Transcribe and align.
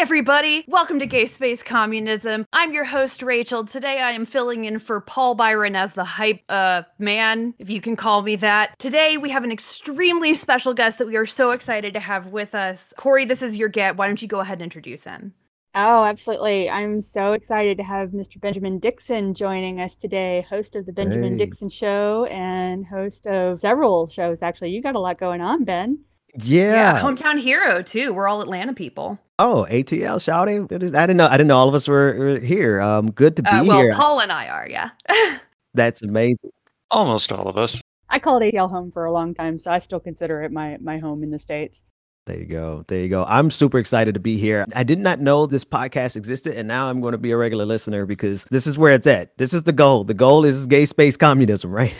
everybody. 0.00 0.64
Welcome 0.66 0.98
to 1.00 1.06
Gay 1.06 1.26
Space 1.26 1.62
Communism. 1.62 2.46
I'm 2.54 2.72
your 2.72 2.86
host, 2.86 3.22
Rachel. 3.22 3.66
Today 3.66 4.00
I 4.00 4.12
am 4.12 4.24
filling 4.24 4.64
in 4.64 4.78
for 4.78 5.02
Paul 5.02 5.34
Byron 5.34 5.76
as 5.76 5.92
the 5.92 6.04
hype 6.04 6.40
uh, 6.48 6.84
man, 6.98 7.52
if 7.58 7.68
you 7.68 7.82
can 7.82 7.96
call 7.96 8.22
me 8.22 8.34
that. 8.36 8.78
Today 8.78 9.18
we 9.18 9.28
have 9.28 9.44
an 9.44 9.52
extremely 9.52 10.32
special 10.32 10.72
guest 10.72 10.96
that 11.00 11.06
we 11.06 11.16
are 11.16 11.26
so 11.26 11.50
excited 11.50 11.92
to 11.92 12.00
have 12.00 12.28
with 12.28 12.54
us. 12.54 12.94
Corey, 12.96 13.26
this 13.26 13.42
is 13.42 13.58
your 13.58 13.68
get. 13.68 13.98
Why 13.98 14.06
don't 14.06 14.22
you 14.22 14.26
go 14.26 14.40
ahead 14.40 14.54
and 14.54 14.62
introduce 14.62 15.04
him? 15.04 15.34
Oh, 15.74 16.02
absolutely. 16.02 16.70
I'm 16.70 17.02
so 17.02 17.34
excited 17.34 17.76
to 17.76 17.84
have 17.84 18.12
Mr. 18.12 18.40
Benjamin 18.40 18.78
Dixon 18.78 19.34
joining 19.34 19.82
us 19.82 19.96
today, 19.96 20.46
host 20.48 20.76
of 20.76 20.86
the 20.86 20.94
Benjamin 20.94 21.32
Hey. 21.32 21.44
Dixon 21.44 21.68
Show 21.68 22.24
and 22.30 22.86
host 22.86 23.26
of 23.26 23.60
several 23.60 24.06
shows, 24.06 24.42
actually. 24.42 24.70
You 24.70 24.80
got 24.80 24.94
a 24.94 24.98
lot 24.98 25.18
going 25.18 25.42
on, 25.42 25.64
Ben. 25.64 25.98
Yeah. 26.38 27.00
hometown 27.00 27.38
hero 27.38 27.82
too. 27.82 28.12
We're 28.12 28.28
all 28.28 28.40
Atlanta 28.40 28.72
people. 28.74 29.18
oh, 29.38 29.66
ATL 29.70 30.22
shouting. 30.22 30.64
I 30.64 30.78
didn't 30.78 31.16
know. 31.16 31.26
I 31.26 31.32
didn't 31.32 31.48
know 31.48 31.56
all 31.56 31.68
of 31.68 31.74
us 31.74 31.88
were, 31.88 32.14
were 32.18 32.38
here. 32.38 32.80
Um, 32.80 33.10
good 33.10 33.36
to 33.36 33.42
be 33.42 33.48
Uh, 33.48 33.64
well, 33.64 33.78
here. 33.80 33.94
Paul 33.94 34.20
and 34.20 34.30
I 34.30 34.48
are, 34.48 34.68
yeah. 34.68 34.90
That's 35.74 36.02
amazing. 36.02 36.50
Almost 36.90 37.32
all 37.32 37.48
of 37.48 37.56
us. 37.56 37.80
I 38.08 38.18
called 38.18 38.42
ATL 38.42 38.68
home 38.68 38.90
for 38.90 39.04
a 39.04 39.12
long 39.12 39.34
time, 39.34 39.58
so 39.58 39.70
I 39.70 39.78
still 39.78 40.00
consider 40.00 40.42
it 40.42 40.50
my, 40.52 40.76
my 40.80 40.98
home 40.98 41.22
in 41.22 41.30
the 41.30 41.38
States. 41.38 41.84
There 42.26 42.36
you 42.38 42.44
go. 42.44 42.84
There 42.88 43.00
you 43.00 43.08
go. 43.08 43.24
I'm 43.24 43.50
super 43.50 43.78
excited 43.78 44.14
to 44.14 44.20
be 44.20 44.36
here. 44.36 44.66
I 44.74 44.82
did 44.82 44.98
not 44.98 45.20
know 45.20 45.46
this 45.46 45.64
podcast 45.64 46.16
existed, 46.16 46.54
and 46.54 46.68
now 46.68 46.90
I'm 46.90 47.00
going 47.00 47.12
to 47.12 47.18
be 47.18 47.30
a 47.30 47.36
regular 47.36 47.64
listener 47.64 48.04
because 48.06 48.44
this 48.50 48.66
is 48.66 48.76
where 48.76 48.92
it's 48.92 49.06
at. 49.06 49.36
This 49.38 49.54
is 49.54 49.62
the 49.62 49.72
goal. 49.72 50.04
The 50.04 50.14
goal 50.14 50.44
is 50.44 50.66
gay 50.66 50.84
space 50.84 51.16
communism, 51.16 51.70
right? 51.70 51.94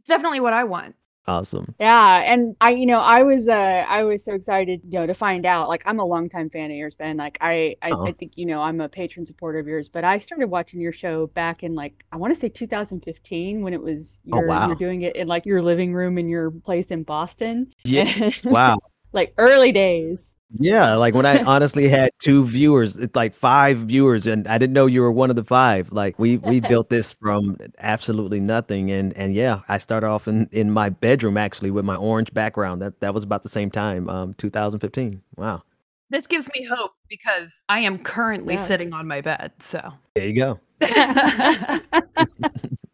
It's 0.00 0.08
definitely 0.08 0.40
what 0.40 0.52
I 0.52 0.64
want. 0.64 0.96
Awesome. 1.26 1.74
Yeah, 1.80 2.22
and 2.32 2.54
I, 2.60 2.70
you 2.70 2.86
know, 2.86 3.00
I 3.00 3.24
was, 3.24 3.48
uh, 3.48 3.52
I 3.52 4.04
was 4.04 4.24
so 4.24 4.34
excited, 4.34 4.82
you 4.84 5.00
know, 5.00 5.06
to 5.06 5.14
find 5.14 5.44
out. 5.44 5.68
Like, 5.68 5.82
I'm 5.84 5.98
a 5.98 6.04
longtime 6.04 6.48
fan 6.50 6.70
of 6.70 6.76
yours, 6.76 6.94
Ben. 6.94 7.16
Like, 7.16 7.38
I, 7.40 7.74
I, 7.82 7.90
Uh-huh. 7.90 8.06
I 8.06 8.12
think, 8.12 8.36
you 8.36 8.46
know, 8.46 8.62
I'm 8.62 8.80
a 8.80 8.88
patron 8.88 9.26
supporter 9.26 9.58
of 9.58 9.66
yours. 9.66 9.88
But 9.88 10.04
I 10.04 10.18
started 10.18 10.46
watching 10.48 10.80
your 10.80 10.92
show 10.92 11.26
back 11.28 11.64
in 11.64 11.74
like, 11.74 12.04
I 12.12 12.18
want 12.18 12.32
to 12.34 12.38
say 12.38 12.48
2015, 12.48 13.62
when 13.62 13.74
it 13.74 13.82
was 13.82 14.20
Oh, 14.32 14.40
wow. 14.40 14.68
you're 14.68 14.76
doing 14.76 15.02
it 15.02 15.16
in 15.16 15.26
like 15.26 15.44
your 15.44 15.60
living 15.60 15.92
room 15.92 16.18
in 16.18 16.28
your 16.28 16.52
place 16.52 16.86
in 16.86 17.02
Boston. 17.02 17.72
Yeah. 17.84 18.30
Wow. 18.44 18.78
like 19.12 19.34
early 19.38 19.72
days. 19.72 20.36
Yeah, 20.58 20.94
like 20.96 21.14
when 21.14 21.24
I 21.26 21.42
honestly 21.46 21.88
had 21.88 22.10
two 22.18 22.44
viewers, 22.44 22.96
it's 22.96 23.16
like 23.16 23.34
five 23.34 23.78
viewers, 23.78 24.26
and 24.26 24.46
I 24.46 24.58
didn't 24.58 24.74
know 24.74 24.86
you 24.86 25.00
were 25.00 25.12
one 25.12 25.30
of 25.30 25.36
the 25.36 25.44
five. 25.44 25.90
Like 25.92 26.18
we 26.18 26.36
we 26.36 26.60
built 26.72 26.90
this 26.90 27.12
from 27.12 27.56
absolutely 27.78 28.40
nothing, 28.40 28.90
and 28.90 29.16
and 29.16 29.34
yeah, 29.34 29.60
I 29.68 29.78
started 29.78 30.06
off 30.08 30.28
in 30.28 30.48
in 30.52 30.70
my 30.70 30.90
bedroom 30.90 31.36
actually 31.36 31.70
with 31.70 31.84
my 31.84 31.96
orange 31.96 32.32
background. 32.34 32.82
That 32.82 33.00
that 33.00 33.14
was 33.14 33.24
about 33.24 33.42
the 33.42 33.48
same 33.48 33.70
time, 33.70 34.08
um, 34.08 34.34
2015. 34.34 35.22
Wow, 35.36 35.62
This 36.10 36.26
gives 36.26 36.48
me 36.54 36.64
hope 36.64 36.92
because 37.08 37.64
I 37.68 37.80
am 37.80 37.98
currently 37.98 38.54
Yeah. 38.54 38.60
sitting 38.60 38.92
on 38.92 39.06
my 39.06 39.20
bed. 39.22 39.52
So 39.60 39.94
there 40.14 40.26
you 40.28 40.34
go. 40.34 40.60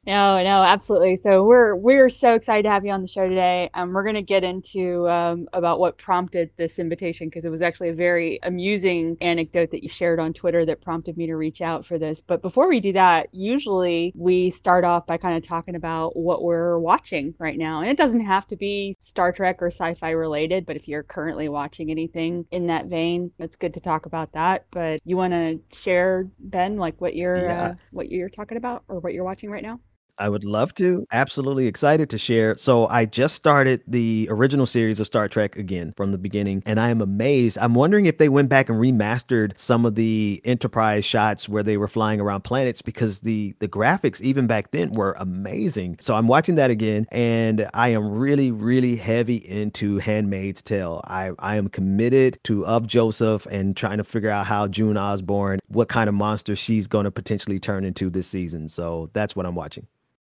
No, 0.09 0.43
no, 0.43 0.63
absolutely. 0.63 1.17
So 1.17 1.45
we're 1.45 1.75
we're 1.77 2.09
so 2.09 2.33
excited 2.33 2.63
to 2.63 2.71
have 2.71 2.83
you 2.83 2.93
on 2.93 3.03
the 3.03 3.07
show 3.07 3.29
today. 3.29 3.69
Um, 3.75 3.93
we're 3.93 4.05
going 4.05 4.15
to 4.15 4.23
get 4.23 4.43
into 4.43 5.07
um, 5.07 5.47
about 5.53 5.81
what 5.81 5.99
prompted 5.99 6.51
this 6.57 6.79
invitation 6.79 7.29
because 7.29 7.45
it 7.45 7.51
was 7.51 7.61
actually 7.61 7.91
a 7.91 7.95
very 7.95 8.39
amusing 8.43 9.19
anecdote 9.21 9.71
that 9.73 9.83
you 9.83 9.91
shared 9.91 10.19
on 10.19 10.33
Twitter 10.33 10.65
that 10.65 10.81
prompted 10.81 11.19
me 11.19 11.27
to 11.27 11.37
reach 11.37 11.61
out 11.61 11.85
for 11.85 11.99
this. 11.99 12.23
But 12.23 12.41
before 12.41 12.69
we 12.69 12.81
do 12.81 12.95
that, 12.95 13.29
usually 13.33 14.15
we 14.17 14.49
start 14.49 14.83
off 14.83 15.07
by 15.07 15.19
kind 15.19 15.37
of 15.37 15.43
talking 15.43 15.75
about 15.75 16.17
what 16.17 16.43
we're 16.43 16.79
watching 16.79 17.35
right 17.39 17.59
now, 17.59 17.83
and 17.83 17.91
it 17.91 17.99
doesn't 17.99 18.21
have 18.25 18.47
to 18.47 18.57
be 18.57 18.95
Star 19.01 19.31
Trek 19.31 19.61
or 19.61 19.67
sci-fi 19.67 20.13
related. 20.13 20.65
But 20.65 20.77
if 20.77 20.89
you're 20.89 21.03
currently 21.03 21.51
watching 21.51 21.91
anything 21.91 22.47
in 22.51 22.67
that 22.69 22.87
vein, 22.87 23.31
it's 23.39 23.59
good 23.59 23.75
to 23.75 23.81
talk 23.81 24.07
about 24.07 24.33
that. 24.33 24.65
But 24.71 25.01
you 25.05 25.19
want 25.19 25.35
to 25.35 25.61
share, 25.77 26.31
Ben, 26.39 26.79
like 26.79 26.99
what 26.99 27.15
you're 27.15 27.47
Yeah. 27.47 27.65
uh, 27.73 27.75
what 27.91 28.11
you're 28.11 28.31
talking 28.31 28.57
about 28.57 28.85
or 28.89 29.01
what 29.01 29.13
you're 29.13 29.25
watching 29.25 29.51
right 29.51 29.63
now? 29.63 29.79
I 30.19 30.29
would 30.29 30.45
love 30.45 30.75
to. 30.75 31.07
Absolutely 31.13 31.67
excited 31.67 32.11
to 32.11 32.19
share. 32.19 32.57
So 32.57 32.87
I 32.89 33.05
just 33.05 33.35
started 33.35 33.83
the 33.87 34.27
original 34.31 34.67
series 34.67 35.01
of 35.01 35.07
Star 35.07 35.29
Trek 35.29 35.57
again 35.57 35.93
from 35.97 36.13
the 36.13 36.19
beginning, 36.19 36.63
and 36.67 36.81
I 36.81 36.91
am 36.91 37.01
amazed. 37.01 37.59
I'm 37.59 37.75
wondering 37.75 38.07
if 38.07 38.19
they 38.19 38.29
went 38.29 38.49
back 38.49 38.69
and 38.69 38.79
remastered 38.79 39.53
some 39.57 39.87
of 39.87 39.95
the 39.95 40.41
Enterprise 40.45 41.05
shots 41.05 41.49
where 41.49 41.63
they 41.63 41.77
were 41.77 41.89
flying 41.89 42.21
around 42.21 42.43
planets 42.43 42.83
because 42.83 43.21
the 43.21 43.55
the 43.61 43.69
graphics 43.69 44.21
even 44.21 44.47
back 44.47 44.71
then 44.71 44.93
were 44.93 45.17
amazing. 45.19 45.97
So 46.01 46.15
I'm 46.15 46.29
watching 46.29 46.57
that 46.57 46.71
again, 46.71 47.07
and 47.11 47.69
I 47.75 47.89
am 47.89 48.11
really, 48.11 48.51
really 48.51 48.97
heavy 48.97 49.37
into 49.37 49.99
Handmaid's 49.99 50.63
Tale. 50.63 51.03
I 51.07 51.33
I 51.39 51.57
am 51.57 51.69
committed 51.69 52.39
to 52.45 52.67
Of 52.67 52.87
Joseph 52.87 53.47
and 53.47 53.77
trying 53.77 53.99
to 53.99 54.05
figure 54.05 54.31
out 54.31 54.47
how 54.47 54.69
June 54.69 54.97
Osborne, 54.97 55.61
what 55.69 55.89
kind 55.89 56.09
of 56.09 56.15
monster 56.15 56.57
she's 56.57 56.87
going 56.87 57.05
to 57.05 57.11
potentially 57.11 57.59
turn 57.59 57.85
into 57.85 58.11
this 58.11 58.27
season. 58.27 58.69
So 58.69 59.11
that's 59.13 59.37
what 59.37 59.47
I'm 59.47 59.55
watching. 59.55 59.87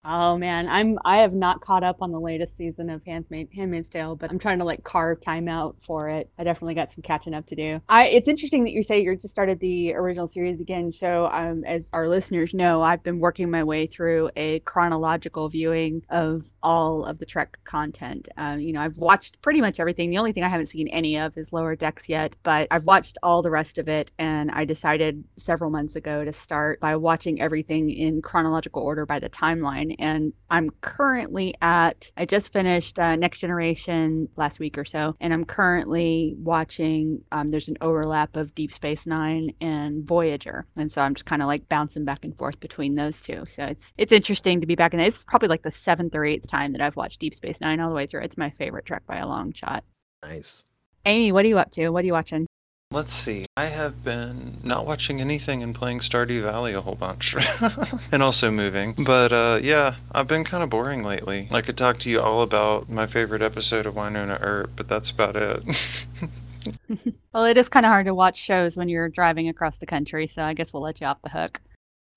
Oh 0.09 0.37
man, 0.37 0.69
I'm 0.69 0.97
I 1.03 1.17
have 1.17 1.33
not 1.33 1.59
caught 1.59 1.83
up 1.83 1.97
on 2.01 2.13
the 2.13 2.19
latest 2.19 2.55
season 2.55 2.89
of 2.89 3.03
Handmaid, 3.03 3.49
Handmaid's 3.53 3.89
Tale, 3.89 4.15
but 4.15 4.31
I'm 4.31 4.39
trying 4.39 4.59
to 4.59 4.63
like 4.63 4.85
carve 4.85 5.19
time 5.19 5.49
out 5.49 5.75
for 5.81 6.07
it. 6.07 6.29
I 6.39 6.45
definitely 6.45 6.75
got 6.75 6.93
some 6.93 7.01
catching 7.01 7.33
up 7.33 7.45
to 7.47 7.57
do. 7.57 7.81
I 7.89 8.07
it's 8.07 8.29
interesting 8.29 8.63
that 8.63 8.71
you 8.71 8.83
say 8.83 9.01
you 9.01 9.17
just 9.17 9.33
started 9.33 9.59
the 9.59 9.93
original 9.95 10.27
series 10.27 10.61
again. 10.61 10.93
So 10.93 11.25
um, 11.25 11.65
as 11.65 11.89
our 11.91 12.07
listeners 12.07 12.53
know, 12.53 12.81
I've 12.81 13.03
been 13.03 13.19
working 13.19 13.51
my 13.51 13.65
way 13.65 13.85
through 13.85 14.29
a 14.37 14.59
chronological 14.61 15.49
viewing 15.49 16.05
of 16.09 16.45
all 16.63 17.03
of 17.03 17.17
the 17.17 17.25
Trek 17.25 17.57
content. 17.65 18.29
Um, 18.37 18.61
you 18.61 18.71
know, 18.71 18.81
I've 18.81 18.97
watched 18.97 19.41
pretty 19.41 19.59
much 19.59 19.79
everything. 19.79 20.09
The 20.09 20.19
only 20.19 20.31
thing 20.31 20.43
I 20.43 20.49
haven't 20.49 20.67
seen 20.67 20.87
any 20.87 21.17
of 21.17 21.37
is 21.37 21.51
Lower 21.51 21.75
Decks 21.75 22.07
yet, 22.07 22.37
but 22.43 22.67
I've 22.71 22.85
watched 22.85 23.17
all 23.23 23.41
the 23.41 23.51
rest 23.51 23.77
of 23.77 23.89
it, 23.89 24.11
and 24.17 24.51
I 24.51 24.63
decided 24.63 25.25
several 25.35 25.69
months 25.69 25.97
ago 25.97 26.23
to 26.23 26.31
start 26.31 26.79
by 26.79 26.95
watching 26.95 27.41
everything 27.41 27.89
in 27.89 28.21
chronological 28.21 28.83
order 28.83 29.05
by 29.05 29.19
the 29.19 29.29
timeline. 29.29 29.96
And 29.99 30.33
I'm 30.49 30.69
currently 30.81 31.53
at, 31.61 32.11
I 32.17 32.25
just 32.25 32.53
finished 32.53 32.99
uh, 32.99 33.15
Next 33.15 33.39
Generation 33.39 34.29
last 34.35 34.59
week 34.59 34.77
or 34.77 34.85
so, 34.85 35.15
and 35.19 35.33
I'm 35.33 35.45
currently 35.45 36.35
watching, 36.39 37.21
um, 37.31 37.47
there's 37.47 37.67
an 37.67 37.77
overlap 37.81 38.35
of 38.35 38.55
Deep 38.55 38.71
Space 38.71 39.05
Nine 39.05 39.51
and 39.61 40.05
Voyager. 40.07 40.65
And 40.75 40.91
so 40.91 41.01
I'm 41.01 41.13
just 41.13 41.25
kind 41.25 41.41
of 41.41 41.47
like 41.47 41.67
bouncing 41.69 42.05
back 42.05 42.25
and 42.25 42.37
forth 42.37 42.59
between 42.59 42.95
those 42.95 43.21
two. 43.21 43.43
So 43.47 43.65
it's 43.65 43.93
it's 43.97 44.11
interesting 44.11 44.61
to 44.61 44.67
be 44.67 44.75
back 44.75 44.93
in 44.93 44.99
it. 44.99 45.07
It's 45.07 45.23
probably 45.23 45.49
like 45.49 45.63
the 45.63 45.71
seventh 45.71 46.15
or 46.15 46.25
eighth 46.25 46.47
time 46.47 46.71
that 46.71 46.81
I've 46.81 46.95
watched 46.95 47.19
Deep 47.19 47.35
Space 47.35 47.61
Nine 47.61 47.79
all 47.79 47.89
the 47.89 47.95
way 47.95 48.07
through. 48.07 48.21
It's 48.21 48.37
my 48.37 48.49
favorite 48.49 48.85
Trek 48.85 49.03
by 49.05 49.17
a 49.17 49.27
long 49.27 49.53
shot. 49.53 49.83
Nice. 50.23 50.63
Amy, 51.05 51.31
what 51.31 51.45
are 51.45 51.47
you 51.47 51.59
up 51.59 51.71
to? 51.71 51.89
What 51.89 52.03
are 52.03 52.07
you 52.07 52.13
watching? 52.13 52.46
Let's 52.89 53.11
see. 53.11 53.45
I 53.57 53.65
have 53.65 54.03
been 54.03 54.59
not 54.63 54.85
watching 54.85 55.19
anything 55.19 55.61
and 55.61 55.75
playing 55.75 55.99
Stardew 55.99 56.41
Valley 56.43 56.73
a 56.73 56.79
whole 56.81 56.95
bunch. 56.95 57.35
and 58.11 58.23
also 58.23 58.49
moving. 58.49 58.93
But 58.93 59.31
uh, 59.33 59.59
yeah, 59.61 59.95
I've 60.13 60.27
been 60.27 60.45
kind 60.45 60.63
of 60.63 60.69
boring 60.69 61.03
lately. 61.03 61.49
I 61.51 61.61
could 61.61 61.77
talk 61.77 61.99
to 61.99 62.09
you 62.09 62.21
all 62.21 62.41
about 62.41 62.89
my 62.89 63.05
favorite 63.05 63.41
episode 63.41 63.85
of 63.85 63.95
Wynonna 63.95 64.37
Earp, 64.41 64.71
but 64.75 64.87
that's 64.87 65.09
about 65.09 65.35
it. 65.35 65.63
Well, 67.33 67.45
it 67.45 67.57
is 67.57 67.69
kind 67.69 67.85
of 67.85 67.91
hard 67.91 68.07
to 68.07 68.13
watch 68.13 68.35
shows 68.35 68.75
when 68.75 68.89
you're 68.89 69.07
driving 69.07 69.47
across 69.47 69.77
the 69.77 69.85
country, 69.85 70.27
so 70.27 70.43
I 70.43 70.53
guess 70.53 70.73
we'll 70.73 70.83
let 70.83 70.99
you 70.99 71.07
off 71.07 71.21
the 71.21 71.29
hook. 71.29 71.61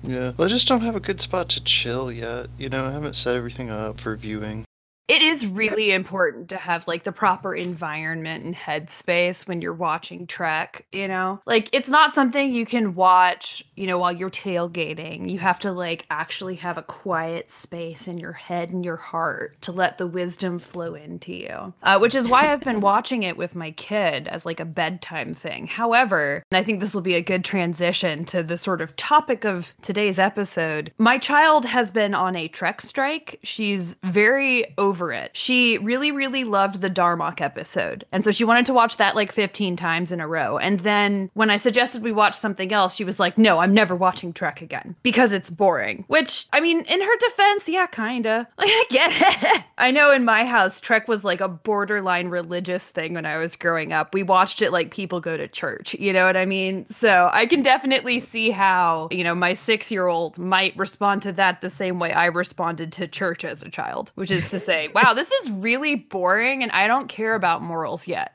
yeah. 0.03 0.33
Well, 0.37 0.47
I 0.47 0.49
just 0.49 0.67
don't 0.67 0.81
have 0.81 0.97
a 0.97 1.01
good 1.01 1.21
spot 1.21 1.49
to 1.51 1.63
chill 1.63 2.11
yet. 2.11 2.49
You 2.59 2.69
know, 2.69 2.87
I 2.87 2.91
haven't 2.91 3.15
set 3.15 3.37
everything 3.37 3.71
up 3.71 4.01
for 4.01 4.17
viewing. 4.17 4.65
It 5.11 5.23
is 5.23 5.45
really 5.45 5.91
important 5.91 6.51
to 6.51 6.57
have 6.57 6.87
like 6.87 7.03
the 7.03 7.11
proper 7.11 7.53
environment 7.53 8.45
and 8.45 8.55
headspace 8.55 9.45
when 9.49 9.61
you're 9.61 9.75
watching 9.75 10.25
Trek, 10.25 10.87
you 10.93 11.09
know? 11.09 11.41
Like 11.47 11.69
it's 11.73 11.89
not 11.89 12.13
something 12.13 12.53
you 12.53 12.65
can 12.65 12.95
watch, 12.95 13.65
you 13.75 13.89
know, 13.89 13.99
while 13.99 14.13
you're 14.13 14.31
tailgating. 14.31 15.29
You 15.29 15.41
have 15.41 15.59
to 15.61 15.73
like 15.73 16.07
actually 16.13 16.55
have 16.57 16.79
a 16.79 16.83
quiet 16.83 17.51
space 17.51 18.07
in 18.07 18.19
your 18.19 18.35
head 18.35 18.71
and 18.71 18.85
your 18.85 18.95
heart 18.95 19.61
to 19.63 19.73
let 19.73 19.99
the 19.99 20.07
wisdom 20.07 20.61
flow 20.61 20.95
into 20.95 21.35
you. 21.35 21.75
Uh, 21.83 21.99
which 21.99 22.15
is 22.15 22.29
why 22.29 22.53
I've 22.53 22.63
been 22.63 22.81
watching 22.91 23.25
it 23.25 23.37
with 23.37 23.57
my 23.57 23.73
kid 23.73 24.29
as 24.29 24.47
like 24.47 24.61
a 24.61 24.65
bedtime 24.65 25.35
thing. 25.35 25.67
However, 25.67 26.45
and 26.53 26.57
I 26.57 26.63
think 26.63 26.79
this 26.79 26.95
will 26.95 27.01
be 27.01 27.17
a 27.17 27.21
good 27.21 27.45
transition 27.45 28.25
to 28.27 28.45
the 28.45 28.57
sort 28.57 28.81
of 28.81 28.95
topic 28.95 29.45
of 29.45 29.75
today's 29.83 30.21
episode. 30.21 30.93
My 30.99 31.19
child 31.19 31.65
has 31.65 31.91
been 31.91 32.15
on 32.15 32.37
a 32.37 32.47
Trek 32.47 32.81
strike. 32.81 33.41
She's 33.43 33.97
very 34.05 34.73
over 34.79 35.00
it. 35.09 35.35
She 35.35 35.79
really, 35.79 36.13
really 36.13 36.45
loved 36.45 36.83
the 36.83 36.91
Darmok 36.91 37.41
episode. 37.41 38.05
And 38.13 38.23
so 38.25 38.31
she 38.31 38.45
wanted 38.45 38.67
to 38.67 38.75
watch 38.75 38.99
that 38.99 39.17
like 39.17 39.33
15 39.33 39.77
times 39.77 40.13
in 40.13 40.21
a 40.21 40.29
row. 40.29 40.59
And 40.59 40.81
then 40.81 41.31
when 41.33 41.49
I 41.49 41.57
suggested 41.57 42.03
we 42.03 42.13
watch 42.13 42.35
something 42.35 42.73
else, 42.73 42.95
she 42.95 43.05
was 43.05 43.19
like, 43.19 43.39
no, 43.39 43.61
I'm 43.61 43.73
never 43.73 43.97
watching 43.97 44.33
Trek 44.33 44.61
again 44.61 44.97
because 45.03 45.33
it's 45.33 45.51
boring. 45.51 46.05
Which, 46.09 46.47
I 46.53 46.61
mean, 46.61 46.81
in 46.81 47.01
her 47.01 47.17
defense, 47.19 47.69
yeah, 47.69 47.87
kinda. 47.87 48.47
Like, 48.61 48.69
I 48.69 48.85
get 48.91 49.11
it. 49.13 49.65
I 49.79 49.91
know 49.91 50.13
in 50.13 50.25
my 50.25 50.45
house, 50.45 50.81
Trek 50.81 51.09
was 51.09 51.25
like 51.25 51.41
a 51.41 51.49
borderline 51.49 52.29
religious 52.29 52.91
thing 52.91 53.15
when 53.15 53.25
I 53.25 53.39
was 53.39 53.57
growing 53.57 53.95
up. 53.95 54.13
We 54.13 54.23
watched 54.23 54.61
it 54.61 54.71
like 54.71 54.91
people 54.91 55.19
go 55.21 55.39
to 55.39 55.49
church. 55.49 55.95
You 55.95 56.13
know 56.13 56.27
what 56.27 56.37
I 56.37 56.45
mean? 56.45 56.87
So 56.91 57.31
I 57.33 57.47
can 57.47 57.63
definitely 57.63 58.19
see 58.21 58.51
how, 58.51 59.09
you 59.11 59.25
know, 59.25 59.35
my 59.35 59.55
six 59.55 59.91
year 59.91 60.09
old 60.09 60.39
might 60.39 60.77
respond 60.77 61.23
to 61.23 61.33
that 61.33 61.63
the 61.63 61.71
same 61.71 61.99
way 61.99 62.13
I 62.13 62.27
responded 62.27 62.93
to 62.93 63.09
church 63.09 63.45
as 63.45 63.63
a 63.63 63.71
child, 63.71 64.13
which 64.17 64.31
is 64.31 64.49
to 64.51 64.61
say, 64.61 64.89
wow, 64.95 65.15
this 65.15 65.31
is 65.31 65.51
really 65.51 65.95
boring 65.95 66.63
and 66.63 66.73
I 66.73 66.87
don't 66.87 67.09
care 67.09 67.35
about 67.35 67.63
morals 67.63 68.07
yet. 68.07 68.35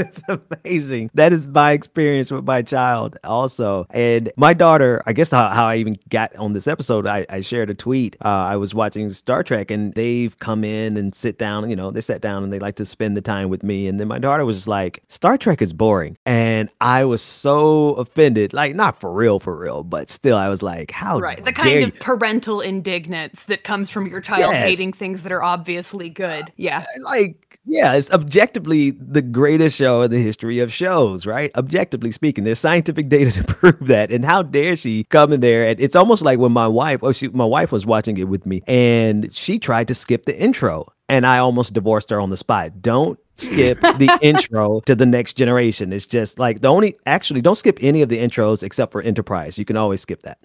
That's 0.26 0.42
amazing. 0.64 1.10
That 1.14 1.32
is 1.32 1.46
my 1.46 1.72
experience 1.72 2.30
with 2.30 2.44
my 2.44 2.62
child 2.62 3.18
also. 3.24 3.86
And 3.90 4.30
my 4.36 4.54
daughter, 4.54 5.02
I 5.06 5.12
guess 5.12 5.30
how, 5.30 5.48
how 5.48 5.66
I 5.66 5.76
even 5.76 5.98
got 6.08 6.34
on 6.36 6.52
this 6.54 6.66
episode, 6.66 7.06
I, 7.06 7.26
I 7.28 7.40
shared 7.40 7.68
a 7.70 7.74
tweet. 7.74 8.16
Uh, 8.24 8.28
I 8.28 8.56
was 8.56 8.74
watching 8.74 9.10
Star 9.10 9.42
Trek 9.42 9.70
and 9.70 9.92
they've 9.94 10.38
come 10.38 10.64
in 10.64 10.96
and 10.96 11.14
sit 11.14 11.38
down, 11.38 11.68
you 11.68 11.76
know, 11.76 11.90
they 11.90 12.00
sat 12.00 12.20
down 12.22 12.42
and 12.42 12.52
they 12.52 12.58
like 12.58 12.76
to 12.76 12.86
spend 12.86 13.16
the 13.16 13.20
time 13.20 13.48
with 13.50 13.62
me. 13.62 13.86
And 13.88 14.00
then 14.00 14.08
my 14.08 14.18
daughter 14.18 14.44
was 14.44 14.66
like, 14.66 15.02
Star 15.08 15.36
Trek 15.36 15.60
is 15.60 15.72
boring. 15.72 16.16
And 16.24 16.70
I 16.80 17.04
was 17.04 17.20
so 17.22 17.94
offended, 17.94 18.52
like 18.54 18.74
not 18.74 18.98
for 19.00 19.12
real, 19.12 19.38
for 19.38 19.54
real, 19.56 19.82
but 19.84 20.08
still 20.08 20.36
I 20.36 20.48
was 20.48 20.62
like, 20.62 20.90
how 20.90 21.18
right. 21.18 21.44
The 21.44 21.52
kind 21.52 21.84
of 21.84 21.94
you? 21.94 22.00
parental 22.00 22.60
indignance 22.62 23.44
that 23.44 23.64
comes 23.64 23.90
from 23.90 24.06
your 24.06 24.20
child 24.20 24.40
Yes. 24.40 24.62
hating 24.78 24.92
things 24.92 25.22
that 25.24 25.32
are 25.32 25.42
obviously 25.42 26.08
good. 26.08 26.50
Yeah. 26.56 26.84
like 27.04 27.49
yeah 27.70 27.94
it's 27.94 28.10
objectively 28.10 28.90
the 28.90 29.22
greatest 29.22 29.76
show 29.76 30.02
in 30.02 30.10
the 30.10 30.22
history 30.22 30.58
of 30.58 30.72
shows 30.72 31.26
right? 31.26 31.50
Objectively 31.56 32.10
speaking 32.10 32.44
there's 32.44 32.58
scientific 32.58 33.08
data 33.08 33.30
to 33.42 33.44
prove 33.44 33.86
that 33.86 34.10
and 34.10 34.24
how 34.24 34.42
dare 34.42 34.76
she 34.76 35.04
come 35.04 35.32
in 35.32 35.40
there? 35.40 35.66
And 35.66 35.80
it's 35.80 35.96
almost 35.96 36.22
like 36.22 36.38
when 36.38 36.52
my 36.52 36.68
wife 36.68 37.00
oh 37.02 37.12
she 37.12 37.28
my 37.28 37.44
wife 37.44 37.72
was 37.72 37.86
watching 37.86 38.16
it 38.16 38.28
with 38.28 38.44
me 38.46 38.62
and 38.66 39.32
she 39.34 39.58
tried 39.58 39.88
to 39.88 39.94
skip 39.94 40.26
the 40.26 40.38
intro 40.38 40.86
and 41.08 41.26
i 41.26 41.38
almost 41.38 41.74
divorced 41.74 42.10
her 42.10 42.20
on 42.20 42.30
the 42.30 42.36
spot. 42.36 42.82
Don't 42.82 43.18
skip 43.34 43.80
the 43.98 44.18
intro 44.22 44.80
to 44.80 44.94
the 44.94 45.06
next 45.06 45.34
generation. 45.34 45.92
It's 45.92 46.06
just 46.06 46.38
like 46.38 46.60
the 46.60 46.68
only 46.68 46.96
actually 47.06 47.40
don't 47.40 47.56
skip 47.56 47.78
any 47.80 48.02
of 48.02 48.08
the 48.08 48.18
intros 48.18 48.62
except 48.62 48.92
for 48.92 49.02
enterprise. 49.02 49.58
You 49.58 49.64
can 49.64 49.76
always 49.76 50.00
skip 50.02 50.22
that. 50.22 50.38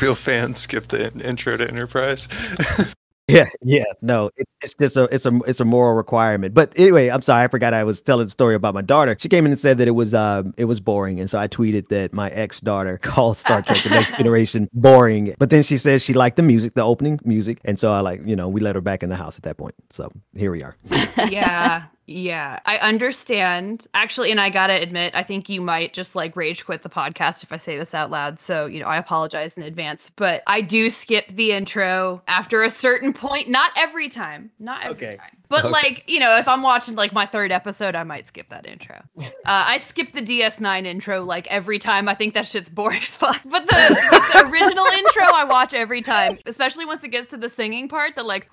Real 0.00 0.14
fans 0.14 0.58
skip 0.58 0.88
the 0.88 1.12
intro 1.12 1.56
to 1.56 1.66
Enterprise. 1.66 2.28
Yeah, 3.28 3.48
yeah, 3.60 3.84
no, 4.02 4.30
it's 4.36 4.50
it's 4.62 4.74
just 4.74 4.96
a 4.96 5.04
it's 5.12 5.26
a 5.26 5.36
it's 5.48 5.58
a 5.58 5.64
moral 5.64 5.96
requirement. 5.96 6.54
But 6.54 6.72
anyway, 6.76 7.08
I'm 7.08 7.22
sorry, 7.22 7.42
I 7.42 7.48
forgot 7.48 7.74
I 7.74 7.82
was 7.82 8.00
telling 8.00 8.26
the 8.26 8.30
story 8.30 8.54
about 8.54 8.72
my 8.72 8.82
daughter. 8.82 9.16
She 9.18 9.28
came 9.28 9.44
in 9.46 9.50
and 9.50 9.60
said 9.60 9.78
that 9.78 9.88
it 9.88 9.92
was 9.92 10.14
um 10.14 10.54
it 10.56 10.66
was 10.66 10.78
boring, 10.78 11.18
and 11.18 11.28
so 11.28 11.36
I 11.36 11.48
tweeted 11.48 11.88
that 11.88 12.12
my 12.12 12.30
ex 12.30 12.60
daughter 12.60 12.98
called 13.02 13.36
Star 13.36 13.62
Trek: 13.62 13.82
The 13.82 13.90
Next 13.90 14.16
Generation 14.16 14.68
boring. 14.74 15.34
But 15.40 15.50
then 15.50 15.64
she 15.64 15.76
says 15.76 16.04
she 16.04 16.12
liked 16.12 16.36
the 16.36 16.44
music, 16.44 16.74
the 16.74 16.84
opening 16.84 17.18
music, 17.24 17.58
and 17.64 17.80
so 17.80 17.90
I 17.90 17.98
like 17.98 18.24
you 18.24 18.36
know 18.36 18.48
we 18.48 18.60
let 18.60 18.76
her 18.76 18.80
back 18.80 19.02
in 19.02 19.08
the 19.08 19.16
house 19.16 19.36
at 19.36 19.42
that 19.42 19.56
point. 19.56 19.74
So 19.90 20.08
here 20.36 20.52
we 20.52 20.62
are. 20.62 20.76
yeah. 21.28 21.86
Yeah. 22.08 22.60
I 22.64 22.78
understand. 22.78 23.86
Actually, 23.92 24.30
and 24.30 24.40
I 24.40 24.48
got 24.48 24.68
to 24.68 24.72
admit, 24.74 25.14
I 25.16 25.22
think 25.24 25.48
you 25.48 25.60
might 25.60 25.92
just 25.92 26.14
like 26.14 26.36
rage 26.36 26.64
quit 26.64 26.82
the 26.82 26.88
podcast 26.88 27.42
if 27.42 27.52
I 27.52 27.56
say 27.56 27.76
this 27.76 27.94
out 27.94 28.10
loud. 28.12 28.38
So, 28.40 28.66
you 28.66 28.78
know, 28.80 28.86
I 28.86 28.96
apologize 28.96 29.56
in 29.56 29.64
advance, 29.64 30.10
but 30.14 30.42
I 30.46 30.60
do 30.60 30.88
skip 30.88 31.26
the 31.28 31.50
intro 31.52 32.22
after 32.28 32.62
a 32.62 32.70
certain 32.70 33.12
point. 33.12 33.48
Not 33.48 33.72
every 33.76 34.08
time. 34.08 34.50
Not 34.60 34.84
every 34.84 35.06
Okay. 35.08 35.16
time. 35.16 35.30
But 35.48 35.64
Okay. 35.64 35.72
like, 35.72 36.04
you 36.08 36.18
know, 36.20 36.36
if 36.38 36.46
I'm 36.48 36.62
watching 36.62 36.94
like 36.96 37.12
my 37.12 37.24
third 37.26 37.50
episode, 37.52 37.94
I 37.96 38.02
might 38.04 38.28
skip 38.28 38.48
that 38.50 38.66
intro. 38.66 39.02
Uh, 39.46 39.64
I 39.68 39.78
skip 39.78 40.10
the 40.12 40.20
DS9 40.22 40.86
intro 40.86 41.24
like 41.24 41.46
every 41.46 41.78
time. 41.78 42.08
I 42.08 42.14
think 42.14 42.34
that 42.34 42.46
shit's 42.48 42.68
boring 42.68 43.00
as 43.00 43.10
fuck. 43.16 43.40
But 43.44 43.64
the, 43.68 43.74
the 44.34 44.48
original 44.48 44.84
intro 44.86 45.22
I 45.24 45.44
watch 45.44 45.72
every 45.72 46.02
time, 46.02 46.38
especially 46.46 46.84
once 46.84 47.04
it 47.04 47.08
gets 47.10 47.30
to 47.30 47.36
the 47.36 47.48
singing 47.48 47.88
part, 47.88 48.16
the 48.16 48.24
like, 48.24 48.48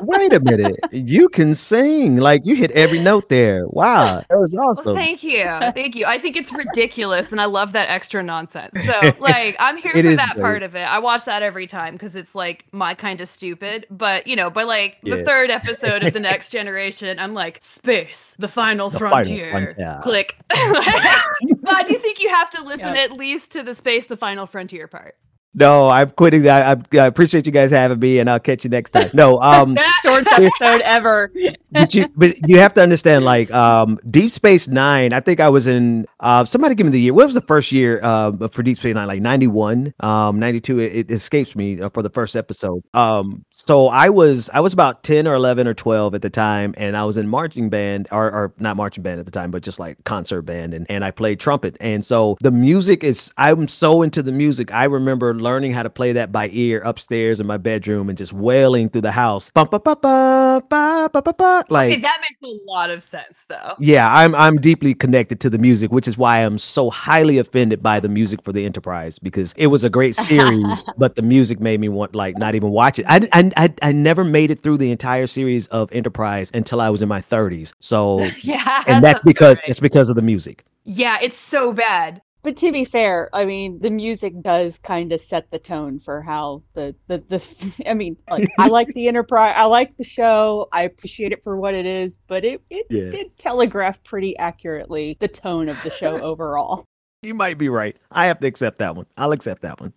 Wait 0.00 0.32
a 0.32 0.40
minute, 0.40 0.76
you 0.92 1.28
can 1.28 1.54
sing 1.54 2.16
like 2.16 2.44
you 2.44 2.54
hit 2.56 2.70
every 2.72 2.98
note 2.98 3.28
there. 3.28 3.66
Wow, 3.68 4.22
that 4.28 4.38
was 4.38 4.54
Well, 4.54 4.68
awesome. 4.70 4.94
thank 4.96 5.22
you. 5.22 5.44
Thank 5.44 5.94
you. 5.96 6.06
I 6.06 6.18
think 6.18 6.36
it's 6.36 6.52
ridiculous 6.52 7.32
and 7.32 7.40
I 7.40 7.46
love 7.46 7.72
that 7.72 7.88
extra 7.88 8.22
nonsense. 8.22 8.72
So, 8.84 9.00
like, 9.18 9.56
I'm 9.58 9.76
here 9.76 9.92
for 9.92 10.02
that 10.02 10.34
great. 10.34 10.42
part 10.42 10.62
of 10.62 10.74
it. 10.76 10.82
I 10.82 10.98
watch 10.98 11.24
that 11.24 11.42
every 11.42 11.66
time 11.66 11.94
because 11.94 12.16
it's 12.16 12.34
like 12.34 12.66
my 12.72 12.94
kind 12.94 13.20
of 13.20 13.28
stupid. 13.28 13.86
But, 13.90 14.26
you 14.26 14.36
know, 14.36 14.50
by 14.50 14.64
like 14.64 14.98
the 15.02 15.24
third 15.24 15.50
episode 15.50 16.02
of 16.04 16.12
The 16.12 16.20
Next 16.30 16.50
Generation, 16.50 17.18
I'm 17.18 17.34
like, 17.34 17.58
space, 17.62 18.36
the 18.38 18.48
final 18.48 18.90
The 18.90 18.98
final 18.98 19.10
frontier. 19.24 19.50
frontier. 19.50 19.98
Click. 20.02 20.36
but 20.48 21.74
I 21.74 21.84
do 21.86 21.94
think 21.98 22.20
you 22.20 22.28
have 22.30 22.50
to 22.50 22.62
listen 22.62 22.96
at 22.96 23.12
least 23.12 23.52
to 23.52 23.62
the 23.62 23.74
space, 23.74 24.06
the 24.06 24.16
final 24.16 24.46
frontier 24.46 24.86
part. 24.88 25.16
No, 25.56 25.88
I'm 25.88 26.10
quitting 26.10 26.42
that. 26.42 26.78
I, 26.92 26.98
I 26.98 27.06
appreciate 27.06 27.46
you 27.46 27.52
guys 27.52 27.70
having 27.70 27.98
me, 27.98 28.18
and 28.18 28.28
I'll 28.30 28.38
catch 28.38 28.62
you 28.62 28.70
next 28.70 28.90
time. 28.90 29.10
No, 29.14 29.40
um. 29.40 29.76
Short 30.02 30.26
episode 30.32 30.82
ever. 30.82 31.32
but 31.72 31.94
you 31.94 32.08
but 32.16 32.48
you 32.48 32.58
have 32.58 32.74
to 32.74 32.82
understand 32.82 33.24
like 33.24 33.50
um 33.50 33.98
deep 34.08 34.30
space 34.30 34.68
nine 34.68 35.12
i 35.12 35.20
think 35.20 35.40
i 35.40 35.48
was 35.48 35.66
in 35.66 36.06
uh 36.20 36.44
somebody 36.44 36.74
give 36.74 36.86
me 36.86 36.92
the 36.92 37.00
year 37.00 37.12
what 37.14 37.24
was 37.26 37.34
the 37.34 37.40
first 37.40 37.72
year 37.72 38.00
uh 38.02 38.48
for 38.48 38.62
deep 38.62 38.78
space 38.78 38.94
nine 38.94 39.06
like 39.06 39.20
91 39.20 39.92
um 40.00 40.38
92 40.38 40.78
it, 40.80 40.94
it 40.94 41.10
escapes 41.10 41.54
me 41.56 41.80
uh, 41.80 41.88
for 41.90 42.02
the 42.02 42.10
first 42.10 42.36
episode 42.36 42.82
um 42.94 43.44
so 43.50 43.88
i 43.88 44.08
was 44.08 44.48
i 44.54 44.60
was 44.60 44.72
about 44.72 45.02
10 45.02 45.26
or 45.26 45.34
11 45.34 45.66
or 45.66 45.74
12 45.74 46.14
at 46.14 46.22
the 46.22 46.30
time 46.30 46.72
and 46.76 46.96
i 46.96 47.04
was 47.04 47.16
in 47.16 47.28
marching 47.28 47.68
band 47.68 48.08
or, 48.12 48.26
or 48.30 48.52
not 48.58 48.76
marching 48.76 49.02
band 49.02 49.18
at 49.20 49.26
the 49.26 49.32
time 49.32 49.50
but 49.50 49.62
just 49.62 49.78
like 49.78 50.02
concert 50.04 50.42
band 50.42 50.72
and, 50.72 50.86
and 50.88 51.04
i 51.04 51.10
played 51.10 51.40
trumpet 51.40 51.76
and 51.80 52.04
so 52.04 52.36
the 52.40 52.50
music 52.50 53.02
is 53.04 53.32
i'm 53.36 53.68
so 53.68 54.02
into 54.02 54.22
the 54.22 54.32
music 54.32 54.72
i 54.72 54.84
remember 54.84 55.34
learning 55.46 55.70
how 55.70 55.84
to 55.84 55.90
play 55.90 56.10
that 56.12 56.32
by 56.32 56.48
ear 56.50 56.80
upstairs 56.84 57.38
in 57.38 57.46
my 57.46 57.56
bedroom 57.56 58.08
and 58.08 58.18
just 58.18 58.32
wailing 58.32 58.88
through 58.88 59.02
the 59.02 59.12
house. 59.12 59.48
Ba, 59.50 59.64
ba, 59.64 59.78
ba, 59.78 59.94
ba, 60.02 60.60
ba, 60.68 61.08
ba, 61.12 61.22
ba. 61.22 61.64
Like 61.68 62.02
that 62.02 62.20
makes 62.20 62.42
a 62.42 62.70
lot 62.70 62.90
of 62.90 63.00
sense 63.00 63.44
though. 63.48 63.74
Yeah, 63.78 64.12
I'm 64.12 64.34
I'm 64.34 64.56
deeply 64.56 64.92
connected 64.92 65.38
to 65.40 65.50
the 65.50 65.58
music, 65.58 65.92
which 65.92 66.08
is 66.08 66.18
why 66.18 66.38
I'm 66.38 66.58
so 66.58 66.90
highly 66.90 67.38
offended 67.38 67.80
by 67.80 68.00
the 68.00 68.08
music 68.08 68.42
for 68.42 68.52
the 68.52 68.64
Enterprise 68.64 69.20
because 69.20 69.54
it 69.56 69.68
was 69.68 69.84
a 69.84 69.90
great 69.90 70.16
series, 70.30 70.82
but 70.98 71.14
the 71.14 71.22
music 71.22 71.60
made 71.60 71.78
me 71.78 71.88
want 71.88 72.16
like 72.16 72.36
not 72.36 72.56
even 72.56 72.70
watch 72.70 72.98
it. 72.98 73.06
I, 73.08 73.28
I 73.32 73.52
I 73.56 73.74
I 73.82 73.92
never 73.92 74.24
made 74.24 74.50
it 74.50 74.58
through 74.60 74.78
the 74.78 74.90
entire 74.90 75.28
series 75.28 75.68
of 75.68 75.92
Enterprise 75.92 76.50
until 76.52 76.80
I 76.80 76.90
was 76.90 77.02
in 77.02 77.08
my 77.08 77.20
30s. 77.20 77.72
So 77.78 78.24
yeah, 78.42 78.82
and 78.88 79.04
that's, 79.04 79.14
that's 79.14 79.24
because 79.24 79.58
right. 79.58 79.68
it's 79.68 79.80
because 79.80 80.08
of 80.08 80.16
the 80.16 80.22
music. 80.22 80.64
Yeah, 80.84 81.18
it's 81.20 81.38
so 81.38 81.72
bad. 81.72 82.22
But 82.46 82.56
to 82.58 82.70
be 82.70 82.84
fair, 82.84 83.28
I 83.34 83.44
mean, 83.44 83.80
the 83.80 83.90
music 83.90 84.40
does 84.40 84.78
kind 84.78 85.10
of 85.10 85.20
set 85.20 85.50
the 85.50 85.58
tone 85.58 85.98
for 85.98 86.22
how 86.22 86.62
the 86.74 86.94
the, 87.08 87.18
the 87.18 87.74
I 87.90 87.94
mean, 87.94 88.16
like 88.30 88.46
I 88.56 88.68
like 88.68 88.94
the 88.94 89.08
Enterprise, 89.08 89.54
I 89.56 89.64
like 89.64 89.96
the 89.96 90.04
show, 90.04 90.68
I 90.72 90.84
appreciate 90.84 91.32
it 91.32 91.42
for 91.42 91.56
what 91.56 91.74
it 91.74 91.86
is, 91.86 92.18
but 92.28 92.44
it 92.44 92.62
it 92.70 92.86
Yeah. 92.88 93.10
did 93.10 93.36
telegraph 93.36 94.00
pretty 94.04 94.36
accurately 94.38 95.16
the 95.18 95.26
tone 95.26 95.68
of 95.68 95.82
the 95.82 95.90
show 95.90 96.22
overall. 96.22 96.84
You 97.22 97.34
might 97.34 97.58
be 97.58 97.68
right. 97.68 97.96
I 98.12 98.26
have 98.26 98.38
to 98.40 98.46
accept 98.46 98.78
that 98.78 98.94
one. 98.94 99.06
I'll 99.16 99.32
accept 99.32 99.62
that 99.62 99.80
one. 99.80 99.92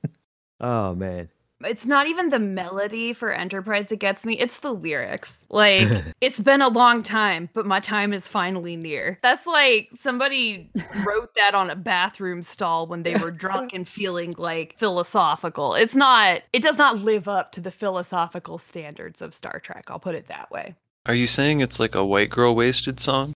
oh 0.59 0.95
man. 0.95 1.29
It's 1.65 1.85
not 1.85 2.07
even 2.07 2.29
the 2.29 2.39
melody 2.39 3.13
for 3.13 3.31
Enterprise 3.31 3.89
that 3.89 3.97
gets 3.97 4.25
me, 4.25 4.37
it's 4.39 4.59
the 4.59 4.73
lyrics. 4.73 5.45
Like, 5.49 5.87
it's 6.21 6.39
been 6.39 6.61
a 6.61 6.69
long 6.69 7.03
time, 7.03 7.49
but 7.53 7.65
my 7.65 7.79
time 7.79 8.13
is 8.13 8.27
finally 8.27 8.75
near. 8.75 9.19
That's 9.21 9.45
like 9.45 9.89
somebody 9.99 10.71
wrote 11.05 11.35
that 11.35 11.55
on 11.55 11.69
a 11.69 11.75
bathroom 11.75 12.41
stall 12.41 12.87
when 12.87 13.03
they 13.03 13.15
were 13.17 13.31
drunk 13.31 13.71
and 13.73 13.87
feeling 13.87 14.33
like 14.37 14.75
philosophical. 14.77 15.75
It's 15.75 15.95
not, 15.95 16.41
it 16.53 16.63
does 16.63 16.77
not 16.77 16.99
live 16.99 17.27
up 17.27 17.51
to 17.53 17.61
the 17.61 17.71
philosophical 17.71 18.57
standards 18.57 19.21
of 19.21 19.33
Star 19.33 19.59
Trek. 19.59 19.85
I'll 19.87 19.99
put 19.99 20.15
it 20.15 20.27
that 20.27 20.49
way. 20.51 20.75
Are 21.05 21.15
you 21.15 21.27
saying 21.27 21.61
it's 21.61 21.79
like 21.79 21.95
a 21.95 22.05
white 22.05 22.29
girl 22.29 22.55
wasted 22.55 22.99
song? 22.99 23.33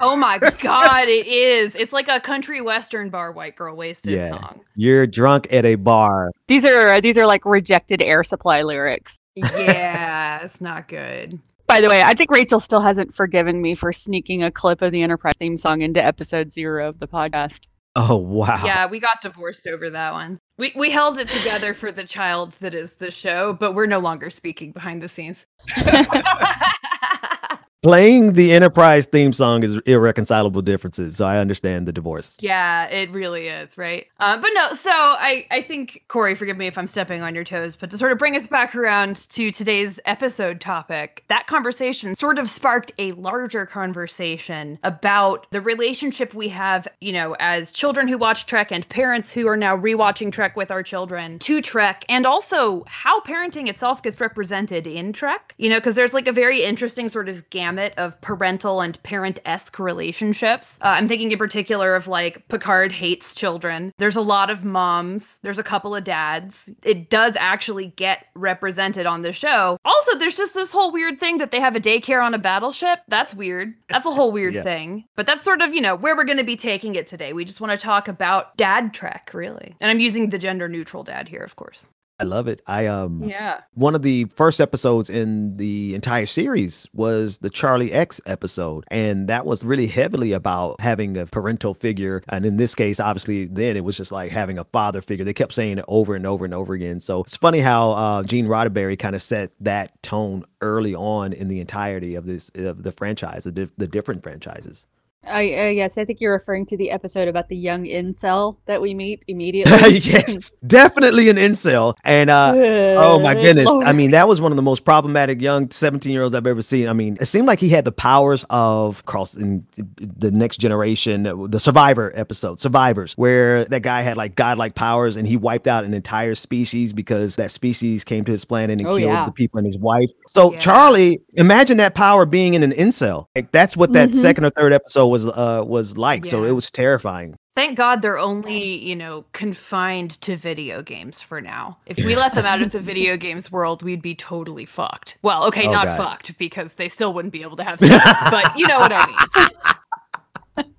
Oh 0.00 0.16
my 0.16 0.38
God, 0.38 1.08
it 1.08 1.26
is. 1.26 1.74
It's 1.76 1.92
like 1.92 2.08
a 2.08 2.18
country 2.20 2.60
western 2.60 3.10
bar, 3.10 3.32
White 3.32 3.54
Girl 3.56 3.76
Wasted 3.76 4.14
Yeah. 4.14 4.28
song. 4.28 4.60
You're 4.76 5.06
drunk 5.06 5.52
at 5.52 5.64
a 5.64 5.74
bar. 5.74 6.32
These 6.48 6.64
are 6.64 6.88
uh, 6.88 7.00
these 7.00 7.18
are 7.18 7.26
like 7.26 7.44
rejected 7.44 8.00
air 8.00 8.24
supply 8.24 8.62
lyrics. 8.62 9.16
Yeah, 9.34 10.40
it's 10.42 10.60
not 10.60 10.88
good. 10.88 11.38
By 11.66 11.80
the 11.80 11.88
way, 11.88 12.02
I 12.02 12.14
think 12.14 12.30
Rachel 12.30 12.60
still 12.60 12.80
hasn't 12.80 13.12
forgiven 13.14 13.60
me 13.60 13.74
for 13.74 13.92
sneaking 13.92 14.42
a 14.42 14.50
clip 14.50 14.80
of 14.82 14.92
the 14.92 15.02
Enterprise 15.02 15.34
theme 15.38 15.56
song 15.56 15.82
into 15.82 16.02
episode 16.02 16.50
zero 16.50 16.88
of 16.88 16.98
the 16.98 17.08
podcast. 17.08 17.66
Oh 17.94 18.16
wow. 18.16 18.62
Yeah, 18.64 18.86
we 18.86 19.00
got 19.00 19.20
divorced 19.20 19.66
over 19.66 19.90
that 19.90 20.12
one. 20.12 20.38
We 20.58 20.72
we 20.76 20.90
held 20.90 21.18
it 21.18 21.28
together 21.28 21.74
for 21.74 21.92
the 21.92 22.04
child 22.04 22.52
that 22.60 22.72
is 22.74 22.94
the 22.94 23.10
show, 23.10 23.52
but 23.52 23.72
we're 23.74 23.86
no 23.86 23.98
longer 23.98 24.30
speaking 24.30 24.72
behind 24.72 25.02
the 25.02 25.08
scenes. 25.08 25.46
Playing 27.86 28.32
the 28.32 28.50
Enterprise 28.50 29.06
theme 29.06 29.32
song 29.32 29.62
is 29.62 29.76
irreconcilable 29.86 30.60
differences, 30.60 31.18
so 31.18 31.24
I 31.24 31.38
understand 31.38 31.86
the 31.86 31.92
divorce. 31.92 32.36
yeah, 32.40 32.86
it 32.86 33.12
really 33.12 33.46
is, 33.46 33.78
right? 33.78 34.08
Uh, 34.18 34.36
but 34.38 34.50
no, 34.54 34.74
so 34.74 34.90
I 34.90 35.46
I 35.52 35.62
think 35.62 36.02
Corey, 36.08 36.34
forgive 36.34 36.56
me 36.56 36.66
if 36.66 36.76
I'm 36.76 36.88
stepping 36.88 37.22
on 37.22 37.32
your 37.36 37.44
toes, 37.44 37.76
but 37.76 37.88
to 37.90 37.96
sort 37.96 38.10
of 38.10 38.18
bring 38.18 38.34
us 38.34 38.48
back 38.48 38.74
around 38.74 39.14
to 39.30 39.52
today's 39.52 40.00
episode 40.04 40.60
topic, 40.60 41.22
that 41.28 41.46
conversation 41.46 42.16
sort 42.16 42.40
of 42.40 42.50
sparked 42.50 42.90
a 42.98 43.12
larger 43.12 43.64
conversation 43.64 44.80
about 44.82 45.46
the 45.52 45.60
relationship 45.60 46.34
we 46.34 46.48
have, 46.48 46.88
you 47.00 47.12
know, 47.12 47.36
as 47.38 47.70
children 47.70 48.08
who 48.08 48.18
watch 48.18 48.46
Trek 48.46 48.72
and 48.72 48.88
parents 48.88 49.32
who 49.32 49.46
are 49.46 49.56
now 49.56 49.76
rewatching 49.76 50.32
Trek 50.32 50.56
with 50.56 50.72
our 50.72 50.82
children 50.82 51.38
to 51.38 51.62
Trek, 51.62 52.04
and 52.08 52.26
also 52.26 52.82
how 52.88 53.20
parenting 53.20 53.68
itself 53.68 54.02
gets 54.02 54.20
represented 54.20 54.88
in 54.88 55.12
Trek. 55.12 55.54
You 55.56 55.70
know, 55.70 55.76
because 55.76 55.94
there's 55.94 56.14
like 56.14 56.26
a 56.26 56.32
very 56.32 56.64
interesting 56.64 57.08
sort 57.08 57.28
of 57.28 57.48
gamut 57.50 57.75
gamut 57.76 57.94
of 57.98 58.20
parental 58.20 58.80
and 58.80 59.00
parent 59.02 59.38
esque 59.44 59.78
relationships. 59.78 60.78
Uh, 60.82 60.88
I'm 60.88 61.08
thinking 61.08 61.30
in 61.32 61.38
particular 61.38 61.94
of 61.94 62.08
like 62.08 62.48
Picard 62.48 62.92
hates 62.92 63.34
children. 63.34 63.92
There's 63.98 64.16
a 64.16 64.20
lot 64.22 64.50
of 64.50 64.64
moms, 64.64 65.38
there's 65.40 65.58
a 65.58 65.62
couple 65.62 65.94
of 65.94 66.04
dads. 66.04 66.70
It 66.82 67.10
does 67.10 67.36
actually 67.36 67.86
get 67.96 68.26
represented 68.34 69.06
on 69.06 69.22
the 69.22 69.32
show. 69.32 69.78
Also, 69.84 70.18
there's 70.18 70.36
just 70.36 70.54
this 70.54 70.72
whole 70.72 70.92
weird 70.92 71.20
thing 71.20 71.38
that 71.38 71.52
they 71.52 71.60
have 71.60 71.76
a 71.76 71.80
daycare 71.80 72.24
on 72.24 72.34
a 72.34 72.38
battleship. 72.38 73.00
That's 73.08 73.34
weird. 73.34 73.74
That's 73.88 74.06
a 74.06 74.10
whole 74.10 74.32
weird 74.32 74.54
Yeah. 74.56 74.62
thing. 74.62 75.04
But 75.16 75.26
that's 75.26 75.44
sort 75.44 75.60
of, 75.60 75.74
you 75.74 75.80
know, 75.80 75.94
where 75.96 76.16
we're 76.16 76.24
going 76.24 76.38
to 76.38 76.44
be 76.44 76.56
taking 76.56 76.94
it 76.94 77.06
today. 77.06 77.32
We 77.32 77.44
just 77.44 77.60
want 77.60 77.78
to 77.78 77.84
talk 77.84 78.08
about 78.08 78.56
dad 78.56 78.94
trek, 78.94 79.30
really. 79.34 79.76
And 79.80 79.90
I'm 79.90 80.00
using 80.00 80.30
the 80.30 80.38
gender 80.38 80.68
neutral 80.68 81.02
dad 81.02 81.28
here, 81.28 81.42
of 81.42 81.56
course. 81.56 81.86
I 82.18 82.24
love 82.24 82.48
it. 82.48 82.62
I 82.66 82.86
um 82.86 83.22
Yeah. 83.24 83.60
one 83.74 83.94
of 83.94 84.02
the 84.02 84.24
first 84.34 84.60
episodes 84.60 85.10
in 85.10 85.56
the 85.58 85.94
entire 85.94 86.24
series 86.24 86.86
was 86.94 87.38
the 87.38 87.50
Charlie 87.50 87.92
X 87.92 88.20
episode. 88.24 88.84
And 88.90 89.28
that 89.28 89.44
was 89.44 89.64
really 89.64 89.86
heavily 89.86 90.32
about 90.32 90.80
having 90.80 91.18
a 91.18 91.26
parental 91.26 91.74
figure. 91.74 92.22
And 92.28 92.46
in 92.46 92.56
this 92.56 92.74
case, 92.74 93.00
obviously, 93.00 93.44
then 93.44 93.76
it 93.76 93.84
was 93.84 93.98
just 93.98 94.12
like 94.12 94.32
having 94.32 94.58
a 94.58 94.64
father 94.64 95.02
figure. 95.02 95.24
They 95.26 95.34
kept 95.34 95.52
saying 95.52 95.76
it 95.78 95.84
over 95.88 96.14
and 96.14 96.26
over 96.26 96.44
and 96.46 96.54
over 96.54 96.72
again. 96.72 97.00
So 97.00 97.20
it's 97.22 97.36
funny 97.36 97.60
how 97.60 97.90
uh, 97.92 98.22
Gene 98.22 98.46
Roddenberry 98.46 98.98
kind 98.98 99.14
of 99.14 99.20
set 99.20 99.50
that 99.60 100.02
tone 100.02 100.44
early 100.62 100.94
on 100.94 101.34
in 101.34 101.48
the 101.48 101.60
entirety 101.60 102.14
of 102.14 102.24
this 102.24 102.50
of 102.54 102.82
the 102.82 102.92
franchise, 102.92 103.44
the, 103.44 103.52
dif- 103.52 103.76
the 103.76 103.86
different 103.86 104.22
franchises. 104.22 104.86
I 105.28 105.40
uh, 105.40 105.70
yes, 105.70 105.98
I 105.98 106.04
think 106.04 106.20
you're 106.20 106.32
referring 106.32 106.66
to 106.66 106.76
the 106.76 106.90
episode 106.90 107.28
about 107.28 107.48
the 107.48 107.56
young 107.56 107.84
incel 107.84 108.56
that 108.66 108.80
we 108.80 108.94
meet 108.94 109.24
immediately. 109.28 109.98
yes, 109.98 110.52
definitely 110.66 111.28
an 111.28 111.36
incel. 111.36 111.94
And 112.04 112.30
uh, 112.30 112.54
Oh 112.56 113.18
my 113.18 113.34
Good 113.34 113.56
goodness. 113.56 113.72
I 113.84 113.92
mean, 113.92 114.12
that 114.12 114.28
was 114.28 114.40
one 114.40 114.52
of 114.52 114.56
the 114.56 114.62
most 114.62 114.84
problematic 114.84 115.40
young 115.40 115.70
17 115.70 116.12
year 116.12 116.22
olds 116.22 116.34
I've 116.34 116.46
ever 116.46 116.62
seen. 116.62 116.88
I 116.88 116.92
mean, 116.92 117.16
it 117.20 117.26
seemed 117.26 117.46
like 117.46 117.60
he 117.60 117.68
had 117.68 117.84
the 117.84 117.92
powers 117.92 118.44
of 118.50 119.04
crossing 119.04 119.66
the 119.76 120.30
next 120.30 120.58
generation, 120.58 121.24
the 121.50 121.60
Survivor 121.60 122.12
episode, 122.14 122.60
Survivors, 122.60 123.12
where 123.14 123.64
that 123.66 123.82
guy 123.82 124.02
had 124.02 124.16
like 124.16 124.34
godlike 124.34 124.74
powers 124.74 125.16
and 125.16 125.26
he 125.26 125.36
wiped 125.36 125.66
out 125.66 125.84
an 125.84 125.94
entire 125.94 126.34
species 126.34 126.92
because 126.92 127.36
that 127.36 127.50
species 127.50 128.04
came 128.04 128.24
to 128.24 128.32
his 128.32 128.44
planet 128.44 128.78
and 128.78 128.86
Oh, 128.86 128.96
killed 128.96 129.12
yeah. 129.12 129.24
the 129.24 129.32
people 129.32 129.58
and 129.58 129.66
his 129.66 129.78
wife. 129.78 130.10
So, 130.28 130.52
Yeah. 130.52 130.58
Charlie, 130.58 131.22
imagine 131.34 131.78
that 131.78 131.94
power 131.94 132.26
being 132.26 132.54
in 132.54 132.62
an 132.62 132.72
incel. 132.72 133.26
Like, 133.34 133.50
that's 133.52 133.76
what 133.76 133.92
that 133.94 134.10
Mhm. 134.10 134.14
second 134.14 134.44
or 134.44 134.50
third 134.50 134.72
episode 134.72 135.06
was 135.08 135.15
uh, 135.24 135.62
was 135.64 135.96
like. 135.96 136.26
So, 136.26 136.44
it 136.44 136.50
was 136.50 136.70
terrifying. 136.70 137.36
Thank 137.54 137.78
God 137.78 138.02
they're 138.02 138.18
only, 138.18 138.76
you 138.84 138.94
know, 138.94 139.24
confined 139.32 140.20
to 140.20 140.36
video 140.36 140.82
games 140.82 141.22
for 141.22 141.40
now. 141.40 141.78
If 141.86 141.96
we 141.96 142.14
let 142.14 142.34
them 142.34 142.44
out 142.44 142.60
of 142.60 142.70
the 142.72 142.80
video 142.92 143.16
games 143.16 143.50
world, 143.50 143.82
we'd 143.82 144.02
be 144.02 144.14
totally 144.14 144.66
fucked. 144.66 145.16
Well, 145.22 145.44
okay, 145.46 145.66
Oh, 145.66 145.72
not 145.72 145.86
God. 145.86 145.96
fucked 145.96 146.36
because 146.36 146.74
they 146.74 146.90
still 146.90 147.14
wouldn't 147.14 147.32
be 147.32 147.40
able 147.40 147.56
to 147.56 147.64
have 147.64 147.80
sex, 147.80 148.20
but 148.30 148.58
you 148.58 148.66
know 148.66 148.78
what 148.78 148.92
I 148.92 149.06
mean. 149.06 149.16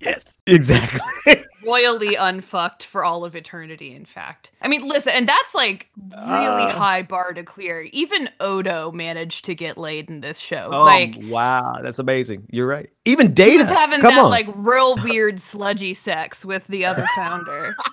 Yes, 0.00 0.36
exactly. 0.46 1.00
Royally 1.66 2.14
unfucked 2.14 2.84
for 2.84 3.04
all 3.04 3.24
of 3.24 3.34
eternity, 3.36 3.94
in 3.94 4.04
fact. 4.04 4.50
I 4.62 4.68
mean, 4.68 4.86
listen, 4.86 5.12
and 5.14 5.28
that's 5.28 5.54
like 5.54 5.88
really 6.12 6.64
Uh. 6.64 6.70
high 6.70 7.02
bar 7.02 7.32
to 7.32 7.42
clear. 7.42 7.82
Even 7.92 8.28
Odo 8.40 8.92
managed 8.92 9.44
to 9.46 9.54
get 9.54 9.76
laid 9.78 10.08
in 10.10 10.20
this 10.20 10.38
show. 10.38 10.68
Oh, 10.72 10.84
like, 10.84 11.16
wow. 11.22 11.78
That's 11.82 11.98
amazing. 11.98 12.46
You're 12.50 12.66
right. 12.66 12.90
Even 13.04 13.28
he 13.28 13.32
Data. 13.34 13.58
was 13.64 13.68
having 13.70 14.00
Come 14.00 14.14
that 14.14 14.24
on. 14.24 14.30
like 14.30 14.48
real 14.54 14.96
weird 14.96 15.40
sludgy 15.40 15.94
sex 15.94 16.44
with 16.44 16.66
the 16.68 16.84
other 16.86 17.06
founder. 17.16 17.76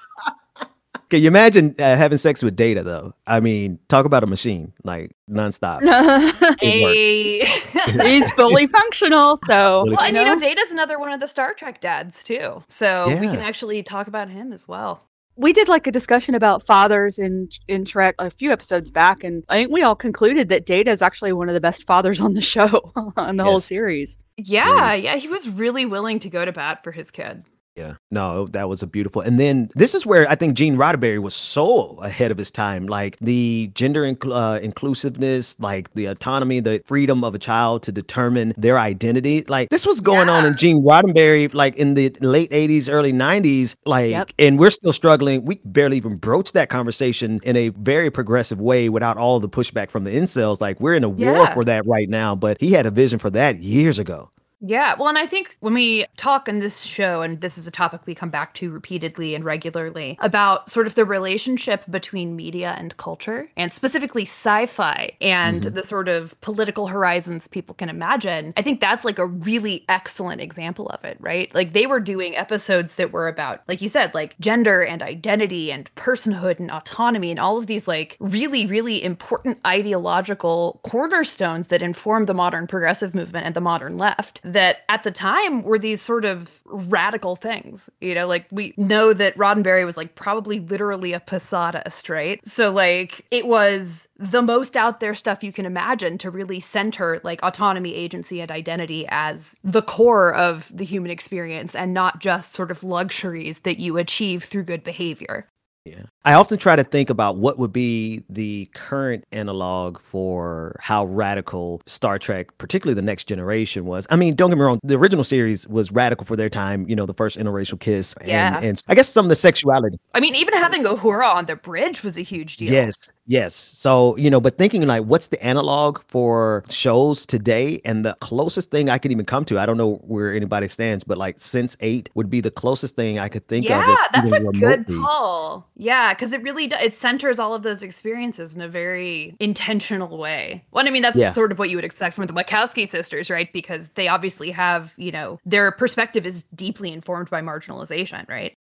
Can 1.11 1.21
you 1.21 1.27
imagine 1.27 1.75
uh, 1.77 1.95
having 1.95 2.17
sex 2.17 2.41
with 2.41 2.55
Data 2.55 2.81
though? 2.83 3.13
I 3.27 3.39
mean, 3.41 3.77
talk 3.89 4.05
about 4.05 4.23
a 4.23 4.27
machine 4.27 4.73
like 4.83 5.11
nonstop. 5.29 5.81
a 6.61 7.45
He's 8.07 8.31
fully 8.31 8.65
functional, 8.65 9.37
so 9.37 9.83
Well, 9.85 9.99
and 9.99 10.15
you 10.15 10.23
know, 10.23 10.33
know? 10.33 10.39
Data's 10.39 10.71
another 10.71 10.97
one 10.97 11.11
of 11.11 11.19
the 11.19 11.27
Star 11.27 11.53
Trek 11.53 11.81
dads 11.81 12.23
too. 12.23 12.63
So 12.69 13.09
we 13.19 13.27
can 13.27 13.39
actually 13.39 13.83
talk 13.83 14.07
about 14.07 14.29
him 14.29 14.51
as 14.53 14.67
well. 14.67 15.03
we 15.35 15.53
did 15.53 15.67
like 15.67 15.87
a 15.87 15.91
discussion 15.91 16.33
about 16.35 16.65
fathers 16.65 17.19
in 17.19 17.49
in 17.67 17.83
Trek 17.85 18.15
a 18.19 18.29
few 18.29 18.51
episodes 18.51 18.89
back, 18.89 19.23
and 19.23 19.43
I 19.49 19.57
think 19.59 19.71
we 19.71 19.81
all 19.81 19.95
concluded 19.95 20.49
that 20.49 20.65
Data 20.65 20.91
is 20.91 21.01
actually 21.01 21.33
one 21.33 21.49
of 21.49 21.53
the 21.55 21.61
best 21.61 21.85
fathers 21.85 22.21
on 22.21 22.33
the 22.35 22.41
show 22.41 22.91
on 23.17 23.37
the 23.37 23.43
whole 23.43 23.53
Yes. 23.55 23.65
series. 23.65 24.17
Yeah, 24.37 24.93
yeah, 24.93 25.17
he 25.17 25.27
was 25.27 25.49
really 25.49 25.85
willing 25.85 26.19
to 26.19 26.29
go 26.29 26.45
to 26.45 26.51
bat 26.51 26.83
for 26.83 26.91
his 26.91 27.11
kid. 27.11 27.43
Yeah, 27.75 27.95
no, 28.11 28.47
that 28.47 28.67
was 28.67 28.83
a 28.83 28.87
beautiful. 28.87 29.21
And 29.21 29.39
then 29.39 29.69
this 29.75 29.95
is 29.95 30.05
where 30.05 30.29
I 30.29 30.35
think 30.35 30.55
Gene 30.55 30.75
Roddenberry 30.75 31.19
was 31.19 31.33
so 31.33 31.91
ahead 32.01 32.29
of 32.29 32.37
his 32.37 32.51
time. 32.51 32.85
Like 32.85 33.17
the 33.21 33.71
gender 33.73 34.01
incl- 34.03 34.33
uh, 34.35 34.59
inclusiveness, 34.59 35.57
like 35.57 35.93
the 35.93 36.07
autonomy, 36.07 36.59
the 36.59 36.81
freedom 36.85 37.23
of 37.23 37.33
a 37.33 37.39
child 37.39 37.83
to 37.83 37.93
determine 37.93 38.53
their 38.57 38.77
identity. 38.77 39.45
Like 39.47 39.69
this 39.69 39.85
was 39.85 40.01
going 40.01 40.27
on 40.27 40.45
in 40.45 40.57
Gene 40.57 40.83
Roddenberry, 40.83 41.53
like 41.53 41.77
in 41.77 41.93
the 41.93 42.09
late 42.19 42.51
'80s, 42.51 42.89
early 42.91 43.13
'90s. 43.13 43.75
Like, 43.85 44.11
Yep. 44.11 44.31
and 44.37 44.59
we're 44.59 44.69
still 44.69 44.91
struggling. 44.93 45.45
We 45.45 45.61
barely 45.63 45.95
even 45.95 46.17
broached 46.17 46.53
that 46.55 46.67
conversation 46.69 47.39
in 47.43 47.55
a 47.55 47.69
very 47.69 48.11
progressive 48.11 48.59
way 48.59 48.89
without 48.89 49.15
all 49.17 49.39
the 49.39 49.49
pushback 49.49 49.89
from 49.89 50.03
the 50.03 50.11
incels. 50.11 50.59
Like 50.59 50.81
we're 50.81 50.95
in 50.95 51.05
a 51.05 51.09
war 51.09 51.47
for 51.53 51.63
that 51.63 51.85
right 51.85 52.09
now, 52.09 52.35
but 52.35 52.57
he 52.59 52.73
had 52.73 52.85
a 52.85 52.91
vision 52.91 53.17
for 53.17 53.29
that 53.29 53.59
years 53.59 53.97
ago. 53.97 54.29
Yeah, 54.61 54.95
well, 54.97 55.09
and 55.09 55.17
I 55.17 55.25
think 55.25 55.57
when 55.59 55.73
we 55.73 56.05
talk 56.17 56.47
in 56.47 56.59
this 56.59 56.83
show, 56.83 57.23
and 57.23 57.41
this 57.41 57.57
is 57.57 57.65
a 57.65 57.71
topic 57.71 58.01
we 58.05 58.13
come 58.13 58.29
back 58.29 58.53
to 58.55 58.69
repeatedly 58.71 59.33
and 59.33 59.43
regularly, 59.43 60.17
about 60.19 60.69
sort 60.69 60.85
of 60.85 60.93
the 60.93 61.03
relationship 61.03 61.83
between 61.89 62.35
media 62.35 62.75
and 62.77 62.95
culture, 62.97 63.49
and 63.57 63.73
specifically 63.73 64.21
sci 64.21 64.67
fi 64.67 65.11
and 65.19 65.63
mm-hmm. 65.63 65.73
the 65.73 65.83
sort 65.83 66.07
of 66.07 66.39
political 66.41 66.87
horizons 66.87 67.47
people 67.47 67.73
can 67.73 67.89
imagine, 67.89 68.53
I 68.55 68.61
think 68.61 68.79
that's 68.79 69.03
like 69.03 69.17
a 69.17 69.25
really 69.25 69.83
excellent 69.89 70.41
example 70.41 70.87
of 70.89 71.03
it, 71.03 71.17
right? 71.19 71.53
Like 71.55 71.73
they 71.73 71.87
were 71.87 71.99
doing 71.99 72.37
episodes 72.37 72.95
that 72.95 73.11
were 73.11 73.27
about, 73.27 73.61
like 73.67 73.81
you 73.81 73.89
said, 73.89 74.13
like 74.13 74.37
gender 74.39 74.83
and 74.83 75.01
identity 75.01 75.71
and 75.71 75.89
personhood 75.95 76.59
and 76.59 76.69
autonomy 76.69 77.31
and 77.31 77.39
all 77.39 77.57
of 77.57 77.65
these 77.65 77.87
like 77.87 78.15
really, 78.19 78.67
really 78.67 79.03
important 79.03 79.59
ideological 79.65 80.79
cornerstones 80.83 81.67
that 81.67 81.81
inform 81.81 82.25
the 82.25 82.33
modern 82.35 82.67
progressive 82.67 83.15
movement 83.15 83.47
and 83.47 83.55
the 83.55 83.61
modern 83.61 83.97
left 83.97 84.39
that 84.53 84.79
at 84.89 85.03
the 85.03 85.11
time 85.11 85.63
were 85.63 85.79
these 85.79 86.01
sort 86.01 86.25
of 86.25 86.61
radical 86.65 87.35
things. 87.35 87.89
You 87.99 88.15
know, 88.15 88.27
like 88.27 88.45
we 88.51 88.73
know 88.77 89.13
that 89.13 89.35
Roddenberry 89.37 89.85
was 89.85 89.97
like 89.97 90.15
probably 90.15 90.59
literally 90.59 91.13
a 91.13 91.19
Posadist, 91.19 92.09
right? 92.09 92.39
So 92.47 92.71
like 92.71 93.25
it 93.31 93.47
was 93.47 94.07
the 94.17 94.41
most 94.41 94.77
out 94.77 94.99
there 94.99 95.13
stuff 95.13 95.43
you 95.43 95.51
can 95.51 95.65
imagine 95.65 96.17
to 96.19 96.29
really 96.29 96.59
center 96.59 97.19
like 97.23 97.41
autonomy, 97.43 97.93
agency, 97.93 98.41
and 98.41 98.51
identity 98.51 99.05
as 99.09 99.55
the 99.63 99.81
core 99.81 100.33
of 100.33 100.71
the 100.75 100.85
human 100.85 101.11
experience 101.11 101.75
and 101.75 101.93
not 101.93 102.19
just 102.19 102.53
sort 102.53 102.71
of 102.71 102.83
luxuries 102.83 103.59
that 103.59 103.79
you 103.79 103.97
achieve 103.97 104.43
through 104.43 104.63
good 104.63 104.83
behavior. 104.83 105.47
Yeah. 105.85 106.03
I 106.23 106.33
often 106.33 106.59
try 106.59 106.75
to 106.75 106.83
think 106.83 107.09
about 107.09 107.37
what 107.37 107.57
would 107.57 107.73
be 107.73 108.23
the 108.29 108.69
current 108.75 109.25
analog 109.31 109.99
for 109.99 110.75
how 110.79 111.05
radical 111.05 111.81
Star 111.87 112.19
Trek, 112.19 112.55
particularly 112.59 112.93
the 112.93 113.01
next 113.01 113.23
generation, 113.23 113.85
was. 113.85 114.05
I 114.11 114.15
mean, 114.15 114.35
don't 114.35 114.51
get 114.51 114.57
me 114.59 114.63
wrong, 114.63 114.79
the 114.83 114.95
original 114.95 115.23
series 115.23 115.67
was 115.67 115.91
radical 115.91 116.25
for 116.25 116.35
their 116.35 116.49
time, 116.49 116.87
you 116.87 116.95
know, 116.95 117.07
the 117.07 117.15
first 117.15 117.35
interracial 117.37 117.79
kiss. 117.79 118.13
And, 118.21 118.29
Yeah. 118.29 118.59
and 118.61 118.83
I 118.87 118.93
guess 118.93 119.09
some 119.09 119.25
of 119.25 119.29
the 119.29 119.35
sexuality. 119.35 119.97
I 120.13 120.19
mean, 120.19 120.35
even 120.35 120.53
having 120.53 120.83
Uhura 120.83 121.33
on 121.33 121.45
the 121.47 121.55
bridge 121.55 122.03
was 122.03 122.15
a 122.15 122.21
huge 122.21 122.57
deal. 122.57 122.71
Yes, 122.71 122.95
yes. 123.31 123.55
So, 123.55 124.15
you 124.17 124.29
know, 124.29 124.41
but 124.41 124.57
thinking 124.57 124.85
like, 124.85 125.05
what's 125.05 125.27
the 125.27 125.41
analog 125.43 126.01
for 126.07 126.63
shows 126.69 127.25
today? 127.25 127.81
And 127.85 128.05
the 128.05 128.15
closest 128.19 128.69
thing 128.69 128.89
I 128.89 128.97
could 128.97 129.11
even 129.11 129.25
come 129.25 129.45
to, 129.45 129.57
I 129.57 129.65
don't 129.65 129.77
know 129.77 129.95
where 130.03 130.33
anybody 130.33 130.67
stands, 130.67 131.03
but 131.03 131.17
like 131.17 131.39
Sense 131.39 131.77
8 131.79 132.09
would 132.13 132.29
be 132.29 132.41
the 132.41 132.51
closest 132.51 132.95
thing 132.95 133.17
I 133.19 133.29
could 133.29 133.47
think 133.47 133.65
yeah, 133.65 133.81
of. 133.81 133.89
Yeah, 133.89 133.95
that's 134.13 134.31
a 134.31 134.39
good 134.39 134.61
remotely. 134.61 134.97
call. 134.97 135.69
Yeah, 135.75 136.13
because 136.13 136.33
it 136.33 136.43
really 136.43 136.67
does. 136.67 136.81
It 136.81 136.93
centers 136.93 137.39
all 137.39 137.55
of 137.55 137.63
those 137.63 137.81
experiences 137.81 138.55
in 138.55 138.61
a 138.61 138.67
very 138.67 139.35
intentional 139.39 140.17
way. 140.17 140.65
Well, 140.71 140.85
I 140.85 140.91
mean, 140.91 141.01
that's 141.01 141.15
Yeah. 141.15 141.31
sort 141.31 141.51
of 141.51 141.59
what 141.59 141.69
you 141.69 141.77
would 141.77 141.85
expect 141.85 142.15
from 142.15 142.27
the 142.27 142.33
Wachowski 142.33 142.87
sisters, 142.87 143.29
right? 143.29 143.51
Because 143.53 143.89
they 143.89 144.07
obviously 144.07 144.51
have, 144.51 144.93
you 144.97 145.11
know, 145.11 145.39
their 145.45 145.71
perspective 145.71 146.25
is 146.25 146.43
deeply 146.53 146.91
informed 146.91 147.29
by 147.29 147.41
marginalization, 147.41 148.27
right? 148.27 148.53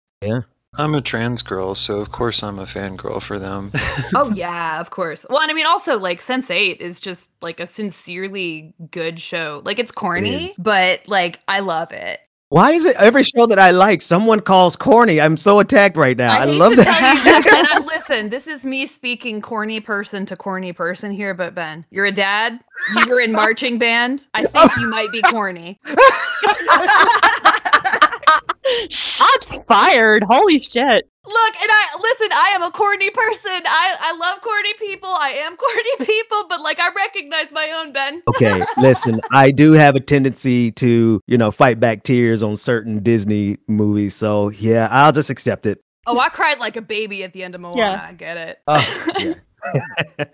I'm 0.74 0.94
a 0.94 1.00
trans 1.00 1.42
girl, 1.42 1.74
so 1.74 1.98
of 1.98 2.12
course 2.12 2.42
I'm 2.42 2.58
a 2.58 2.64
fangirl 2.64 3.20
for 3.20 3.38
them. 3.38 3.72
oh 4.14 4.32
yeah, 4.34 4.80
of 4.80 4.90
course. 4.90 5.26
Well, 5.28 5.40
and 5.40 5.50
I 5.50 5.54
mean, 5.54 5.66
also 5.66 5.98
like 5.98 6.20
Sense 6.20 6.50
Eight 6.50 6.80
is 6.80 7.00
just 7.00 7.32
like 7.42 7.58
a 7.58 7.66
sincerely 7.66 8.72
good 8.90 9.18
show. 9.18 9.62
Like 9.64 9.80
it's 9.80 9.90
corny, 9.90 10.44
is. 10.44 10.56
but 10.58 11.06
like 11.08 11.40
I 11.48 11.60
love 11.60 11.90
it. 11.90 12.20
Why 12.50 12.72
is 12.72 12.84
it 12.84 12.96
every 12.96 13.22
show 13.22 13.46
that 13.46 13.60
I 13.60 13.70
like, 13.70 14.02
someone 14.02 14.40
calls 14.40 14.74
corny? 14.74 15.20
I'm 15.20 15.36
so 15.36 15.60
attacked 15.60 15.96
right 15.96 16.16
now. 16.16 16.32
I, 16.32 16.46
hate 16.46 16.56
love 16.56 16.70
to 16.72 16.76
that. 16.78 16.98
tell 16.98 17.16
you 17.16 17.42
this, 17.42 17.54
and 17.54 17.66
I, 17.68 17.78
listen, 17.78 18.28
this 18.28 18.48
is 18.48 18.64
me 18.64 18.86
speaking 18.86 19.40
corny 19.40 19.78
person 19.78 20.26
to 20.26 20.36
corny 20.36 20.72
person 20.72 21.12
here, 21.12 21.32
but 21.32 21.54
Ben, 21.54 21.86
you're 21.90 22.06
a 22.06 22.12
dad. 22.12 22.58
You're 23.06 23.20
in 23.20 23.30
marching 23.42 23.78
band. 23.78 24.26
I 24.34 24.46
think 24.46 24.76
you 24.78 24.88
might 24.88 25.12
be 25.12 25.22
corny. 25.22 25.78
Shots 28.90 29.58
fired! 29.66 30.24
Holy 30.24 30.60
shit! 30.60 31.10
Look, 31.26 31.54
and 31.60 31.70
I 31.70 31.86
listen, 32.00 32.28
I 32.32 32.52
am 32.54 32.62
a 32.62 32.70
corny 32.70 33.10
person. 33.10 33.50
I 33.66 33.96
I 34.00 34.16
love 34.16 34.40
corny 34.42 34.74
people. 34.74 35.08
I 35.10 35.30
am 35.44 35.56
corny 35.58 36.06
people, 36.06 36.48
but 36.48 36.60
like 36.62 36.80
I 36.80 36.90
recognize 36.92 37.52
my 37.52 37.70
own 37.76 37.92
Ben. 37.92 38.22
Okay, 38.30 38.64
listen, 38.78 39.20
I 39.30 39.50
do 39.50 39.72
have 39.72 39.96
a 39.96 40.00
tendency 40.00 40.70
to, 40.72 41.20
you 41.26 41.38
know, 41.38 41.50
fight 41.50 41.78
back 41.78 42.04
tears 42.04 42.42
on 42.42 42.56
certain 42.56 43.02
Disney 43.02 43.58
movies. 43.68 44.14
So 44.14 44.48
yeah, 44.48 44.88
I'll 44.90 45.12
just 45.12 45.28
accept 45.30 45.66
it. 45.66 45.78
Oh, 46.06 46.18
I 46.18 46.30
cried 46.30 46.58
like 46.58 46.76
a 46.76 46.82
baby 46.82 47.22
at 47.22 47.32
the 47.34 47.42
end 47.42 47.54
of 47.54 47.60
Moana. 47.60 47.78
Yeah. 47.78 48.06
I 48.08 48.12
get 48.14 48.36
it. 48.38 48.58
Oh, 48.66 49.12
yeah. 49.18 49.34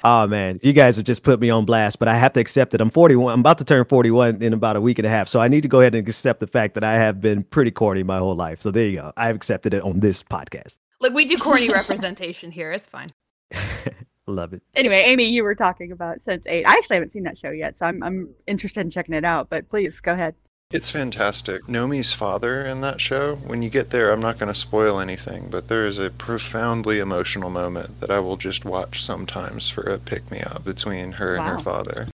Oh 0.05 0.27
man, 0.27 0.59
you 0.63 0.73
guys 0.73 0.97
have 0.97 1.05
just 1.05 1.23
put 1.23 1.41
me 1.41 1.51
on 1.51 1.65
blast, 1.65 1.99
but 1.99 2.09
I 2.09 2.17
have 2.17 2.33
to 2.35 2.41
accept 2.41 2.75
it. 2.75 2.81
I'm 2.81 2.91
41. 2.91 3.33
I'm 3.33 3.41
about 3.41 3.59
to 3.59 3.65
turn 3.65 3.85
41 3.85 4.43
in 4.43 4.53
about 4.53 4.77
a 4.77 4.81
week 4.81 4.99
and 4.99 5.07
a 5.07 5.11
half, 5.11 5.29
so 5.29 5.41
I 5.41 5.49
need 5.49 5.63
to 5.63 5.69
go 5.69 5.81
ahead 5.81 5.95
and 5.95 6.07
accept 6.07 6.41
the 6.41 6.47
fact 6.47 6.75
that 6.75 6.85
I 6.85 6.95
have 6.95 7.21
been 7.21 7.43
pretty 7.43 7.71
corny 7.71 8.03
my 8.03 8.19
whole 8.19 8.35
life. 8.35 8.61
So 8.61 8.71
there 8.71 8.87
you 8.87 8.97
go. 8.97 9.13
I've 9.17 9.37
accepted 9.37 9.75
it 9.75 9.83
on 9.83 10.01
this 10.01 10.23
podcast. 10.23 10.79
Like 11.01 11.13
we 11.13 11.25
do 11.25 11.39
corny 11.39 11.69
representation 11.73 12.51
here. 12.51 12.73
It's 12.73 12.87
fine. 12.87 13.11
Love 14.27 14.53
it. 14.53 14.63
Anyway, 14.75 15.03
Amy, 15.07 15.25
you 15.25 15.45
were 15.45 15.55
talking 15.55 15.93
about 15.93 16.21
Sense 16.21 16.47
Eight. 16.49 16.65
I 16.67 16.73
actually 16.73 16.97
haven't 16.97 17.11
seen 17.11 17.23
that 17.25 17.39
show 17.39 17.51
yet, 17.51 17.77
so 17.77 17.87
I'm 17.87 18.03
I'm 18.03 18.29
interested 18.47 18.81
in 18.81 18.91
checking 18.91 19.15
it 19.15 19.25
out. 19.25 19.49
But 19.49 19.69
please 19.69 20.01
go 20.01 20.13
ahead. 20.13 20.35
It's 20.73 20.91
fantastic. 20.91 21.69
Nomi's 21.69 22.13
father 22.13 22.67
in 22.67 22.81
that 22.81 23.01
show, 23.01 23.37
when 23.37 23.63
you 23.63 23.71
get 23.71 23.91
there, 23.91 24.11
I'm 24.11 24.21
not 24.21 24.37
going 24.37 24.53
to 24.53 24.59
spoil 24.59 24.99
anything, 24.99 25.47
but 25.49 25.69
there 25.69 25.87
is 25.87 25.99
a 25.99 26.11
profoundly 26.11 26.99
emotional 26.99 27.51
moment 27.51 28.01
that 28.01 28.11
I 28.11 28.19
will 28.19 28.37
just 28.37 28.65
watch 28.65 29.03
sometimes 29.03 29.69
for 29.69 29.83
a 29.83 29.97
pick 29.97 30.29
me 30.29 30.41
up 30.41 30.65
between 30.65 31.13
her 31.13 31.37
and 31.37 31.47
her 31.47 31.61
father. 31.61 32.09